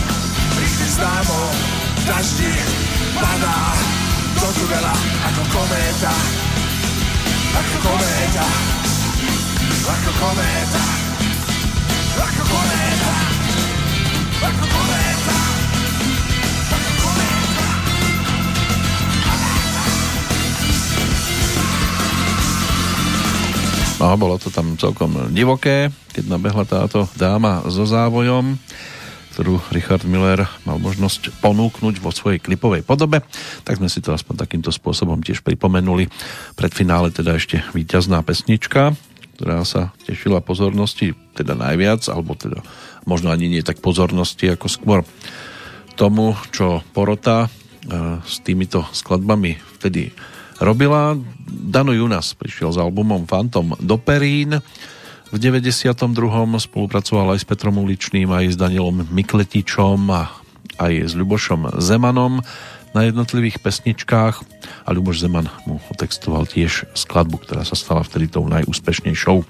[0.54, 1.48] Prídi s dámou,
[2.06, 2.54] daždi,
[3.18, 3.58] padá
[4.38, 4.96] do tunela
[5.30, 6.14] ako kométa.
[7.54, 8.48] Ako kométa,
[9.86, 11.03] ako kométa, ako
[24.04, 28.60] No, bolo to tam celkom divoké, keď nabehla táto dáma so závojom,
[29.32, 33.24] ktorú Richard Miller mal možnosť ponúknuť vo svojej klipovej podobe.
[33.64, 36.12] Tak sme si to aspoň takýmto spôsobom tiež pripomenuli.
[36.60, 38.92] Pred finále teda ešte víťazná pesnička,
[39.40, 42.60] ktorá sa tešila pozornosti teda najviac, alebo teda
[43.08, 45.00] možno ani nie tak pozornosti, ako skôr
[45.96, 50.12] tomu, čo porota e, s týmito skladbami vtedy
[50.60, 51.18] robila.
[51.48, 54.60] Dano Junas prišiel s albumom Phantom do Perín.
[55.34, 55.98] V 92.
[56.62, 60.30] spolupracoval aj s Petrom Uličným, aj s Danielom Mikletičom a
[60.78, 62.42] aj s Ľubošom Zemanom
[62.94, 64.36] na jednotlivých pesničkách
[64.86, 69.42] a Ľuboš Zeman mu otextoval tiež skladbu, ktorá sa stala vtedy tou najúspešnejšou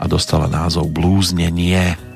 [0.00, 2.07] a dostala názov Blúznenie.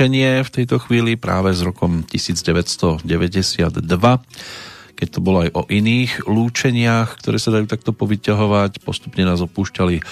[0.00, 3.04] Lúčenie v tejto chvíli práve s rokom 1992
[4.96, 8.80] keď to bolo aj o iných lúčeniach, ktoré sa dajú takto povyťahovať.
[8.80, 10.02] Postupne nás opúšťali e,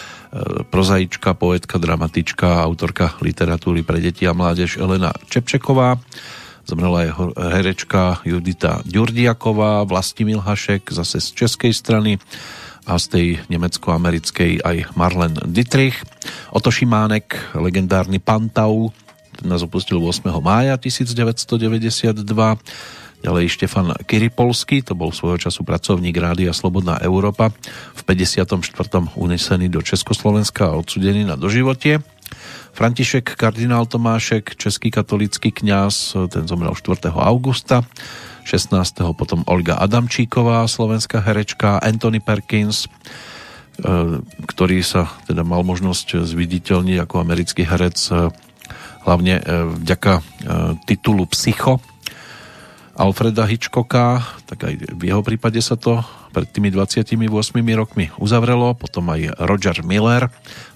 [0.68, 5.96] prozaička, poetka, dramatička, autorka literatúry pre deti a mládež Elena Čepčeková.
[6.68, 12.20] Zomrela aj herečka Judita Ďurdiaková, Vlastimil Hašek, zase z českej strany
[12.84, 15.96] a z tej nemecko-americkej aj Marlen Dietrich.
[16.52, 16.68] Oto
[17.56, 18.92] legendárny Pantau,
[19.44, 20.30] nás opustil 8.
[20.42, 22.24] mája 1992
[23.18, 27.50] Ďalej Štefan Kiripolsky, to bol svojho času pracovník Rádia Slobodná Európa,
[27.98, 28.62] v 54.
[29.18, 31.98] unesený do Československa a odsudený na doživotie.
[32.78, 37.10] František kardinál Tomášek, český katolický kňaz, ten zomrel 4.
[37.10, 37.82] augusta.
[38.46, 38.70] 16.
[39.18, 42.88] potom Olga Adamčíková, slovenská herečka, Anthony Perkins, e,
[44.46, 48.30] ktorý sa teda mal možnosť zviditeľniť ako americký herec e,
[49.06, 49.42] hlavne e,
[49.82, 50.22] vďaka
[50.88, 51.78] titulu Psycho,
[52.98, 56.02] Alfreda Hitchcocka, tak aj v jeho prípade sa to
[56.34, 57.14] pred tými 28
[57.78, 60.26] rokmi uzavrelo, potom aj Roger Miller,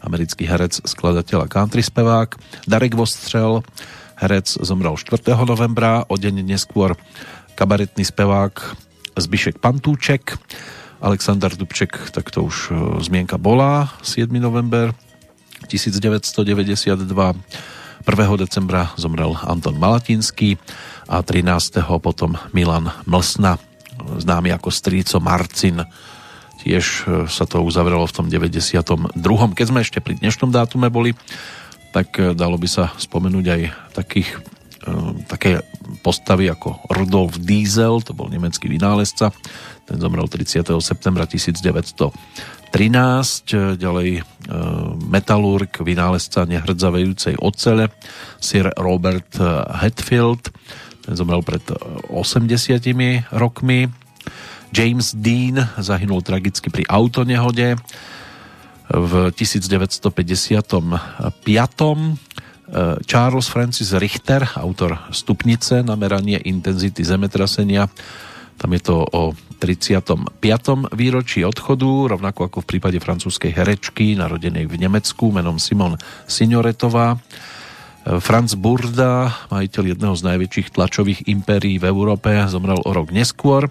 [0.07, 2.39] americký herec, skladateľ a country spevák,
[2.71, 3.67] Darek Vostrel,
[4.23, 5.19] herec, zomrel 4.
[5.43, 6.95] novembra, o deň neskôr
[7.59, 8.55] kabaretný spevák
[9.19, 10.39] Zbyšek Pantúček,
[11.03, 14.31] Aleksandar Dubček, tak to už e, zmienka bola, 7.
[14.39, 14.95] november
[15.67, 16.95] 1992,
[18.03, 18.43] 1.
[18.43, 20.59] decembra zomrel Anton Malatinský,
[21.13, 21.83] a 13.
[22.01, 23.59] potom Milan Mlsna,
[24.19, 25.83] známy ako Stríco Marcin.
[26.63, 29.13] Tiež e, sa to uzavrelo v tom 92.
[29.53, 31.13] Keď sme ešte pri dnešnom dátume boli,
[31.91, 33.61] tak e, dalo by sa spomenúť aj
[33.93, 34.41] takých,
[34.87, 35.61] e, také
[36.01, 39.35] postavy ako Rudolf Diesel, to bol nemecký vynálezca,
[39.85, 40.65] ten zomrel 30.
[40.79, 41.27] septembra
[42.73, 44.25] 1913, ďalej
[45.07, 47.93] metalurg, vynálezca nehrdzavejúcej ocele,
[48.41, 49.37] Sir Robert
[49.85, 50.49] Hetfield,
[51.03, 51.63] ten zomrel pred
[52.09, 53.91] 80 eh, rokmi.
[54.73, 57.77] James Dean zahynul tragicky pri autonehode
[58.89, 60.17] v 1955.
[62.73, 67.91] Eh, Charles Francis Richter, autor stupnice na meranie intenzity zemetrasenia,
[68.63, 70.39] tam je to o 35.
[70.95, 75.99] výročí odchodu, rovnako ako v prípade francúzskej herečky, narodenej v Nemecku menom Simon
[76.31, 77.19] Signoretová.
[78.03, 83.71] Franz Burda, majiteľ jedného z najväčších tlačových impérií v Európe, zomrel o rok neskôr.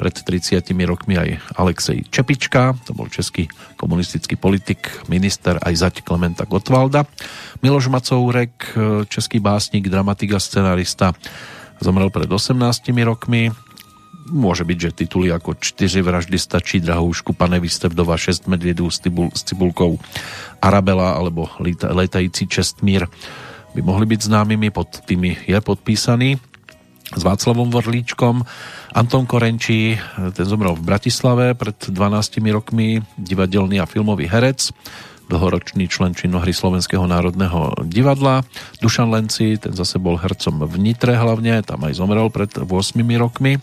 [0.00, 6.48] Pred 30 rokmi aj Alexej Čepička, to bol český komunistický politik, minister aj zať Klementa
[6.48, 7.04] Gottwalda.
[7.60, 8.76] Miloš Macourek,
[9.12, 11.12] český básnik, dramatik a scenarista,
[11.76, 12.56] zomrel pred 18
[13.04, 13.52] rokmi.
[14.26, 18.98] Môže byť, že tituly ako Čtyři vraždy stačí, Drahoušku, Pane Vystevdova, Šest medviedů s,
[19.34, 19.98] s cibulkou,
[20.62, 21.46] Arabela alebo
[21.82, 23.06] Letající Čestmír
[23.76, 26.40] by mohli byť známymi, pod tými je podpísaný
[27.12, 28.42] s Václavom Vorlíčkom.
[28.96, 30.00] Anton Korenčí,
[30.32, 34.72] ten zomrel v Bratislave pred 12 rokmi, divadelný a filmový herec,
[35.28, 38.48] dlhoročný člen činohry Slovenského národného divadla.
[38.80, 42.72] Dušan Lenci, ten zase bol hercom v Nitre hlavne, tam aj zomrel pred 8
[43.20, 43.60] rokmi.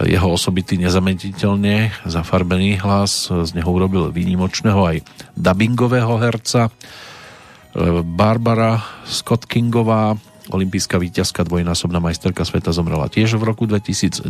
[0.00, 4.96] Jeho osobitý nezametiteľne zafarbený hlas z neho urobil výnimočného aj
[5.36, 6.72] dubbingového herca
[8.02, 10.18] Barbara Scott Kingová,
[10.50, 14.26] olimpijská víťazka, dvojnásobná majsterka sveta zomrela tiež v roku 2012.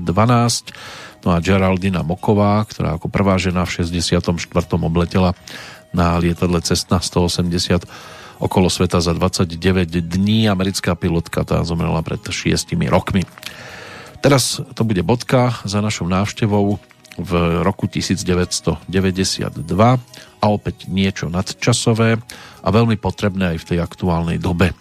[1.25, 4.21] No a Geraldina Moková, ktorá ako prvá žena v 64.
[4.77, 5.33] obletela
[5.97, 7.89] na lietadle Cessna 180
[8.41, 9.57] okolo sveta za 29
[9.89, 10.49] dní.
[10.49, 13.25] Americká pilotka tá zomrela pred 6 rokmi.
[14.21, 16.77] Teraz to bude bodka za našou návštevou
[17.17, 17.33] v
[17.65, 18.85] roku 1992
[20.41, 22.21] a opäť niečo nadčasové
[22.61, 24.77] a veľmi potrebné aj v tej aktuálnej dobe.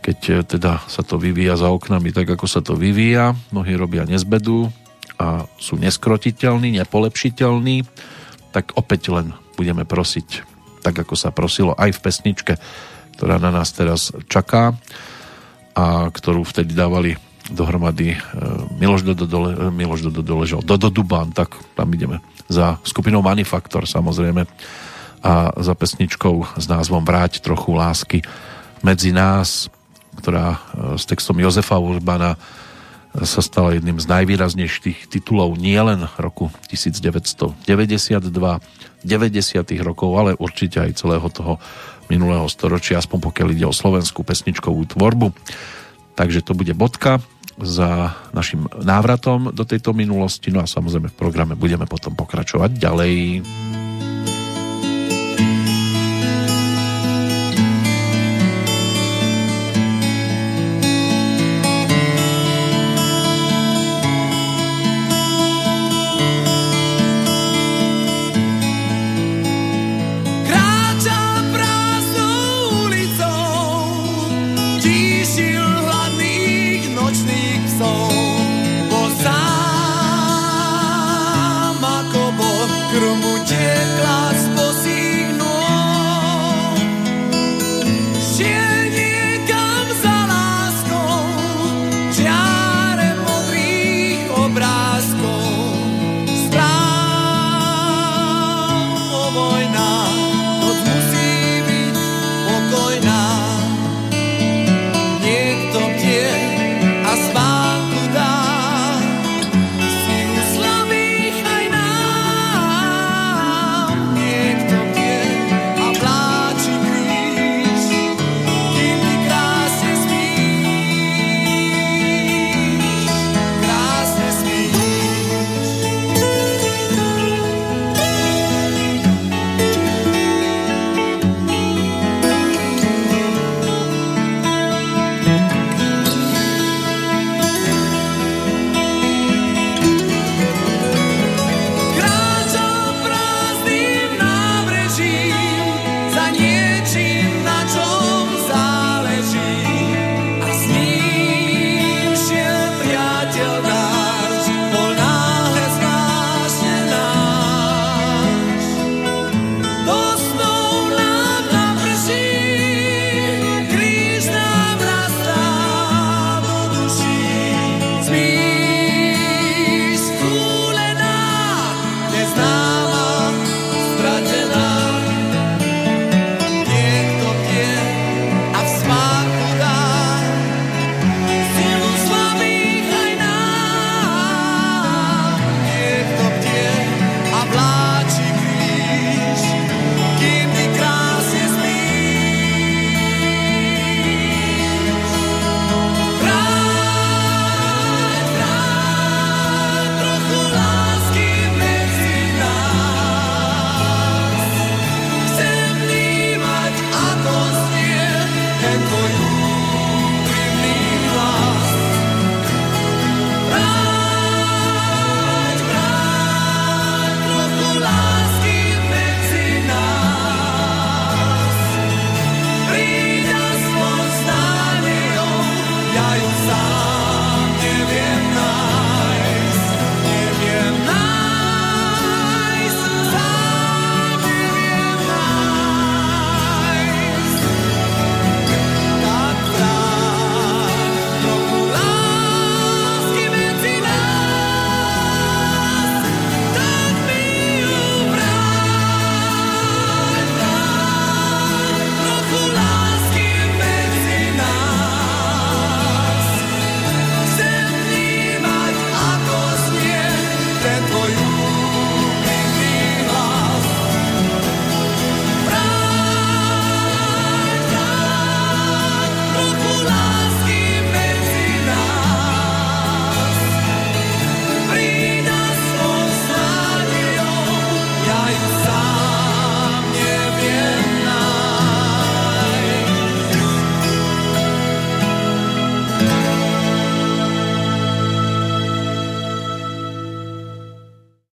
[0.00, 4.08] Keď e, teda sa to vyvíja za oknami tak, ako sa to vyvíja, mnohí robia
[4.08, 4.72] nezbedu
[5.20, 7.84] a sú neskrotiteľní, nepolepšiteľní,
[8.52, 10.44] tak opäť len budeme prosiť,
[10.80, 12.54] tak ako sa prosilo aj v pesničke,
[13.16, 14.76] ktorá na nás teraz čaká
[15.76, 17.16] a ktorú vtedy dávali
[17.50, 18.18] dohromady e,
[18.78, 23.86] Miloš Dodo, dole, e, Miloš Dodo doležal Dodo Dubán, tak tam ideme za skupinou Manifaktor
[23.86, 24.46] samozrejme
[25.26, 28.18] a za pesničkou s názvom Vráť trochu lásky
[28.82, 29.70] medzi nás,
[30.18, 30.58] ktorá e,
[30.98, 32.38] s textom Jozefa Urbana
[33.16, 39.08] sa stala jedným z najvýraznejších titulov nielen roku 1992, 90.
[39.80, 41.56] rokov, ale určite aj celého toho
[42.12, 45.32] minulého storočia, aspoň pokiaľ ide o slovenskú pesničkovú tvorbu.
[46.12, 47.24] Takže to bude bodka
[47.62, 50.52] za našim návratom do tejto minulosti.
[50.52, 53.14] No a samozrejme v programe budeme potom pokračovať ďalej.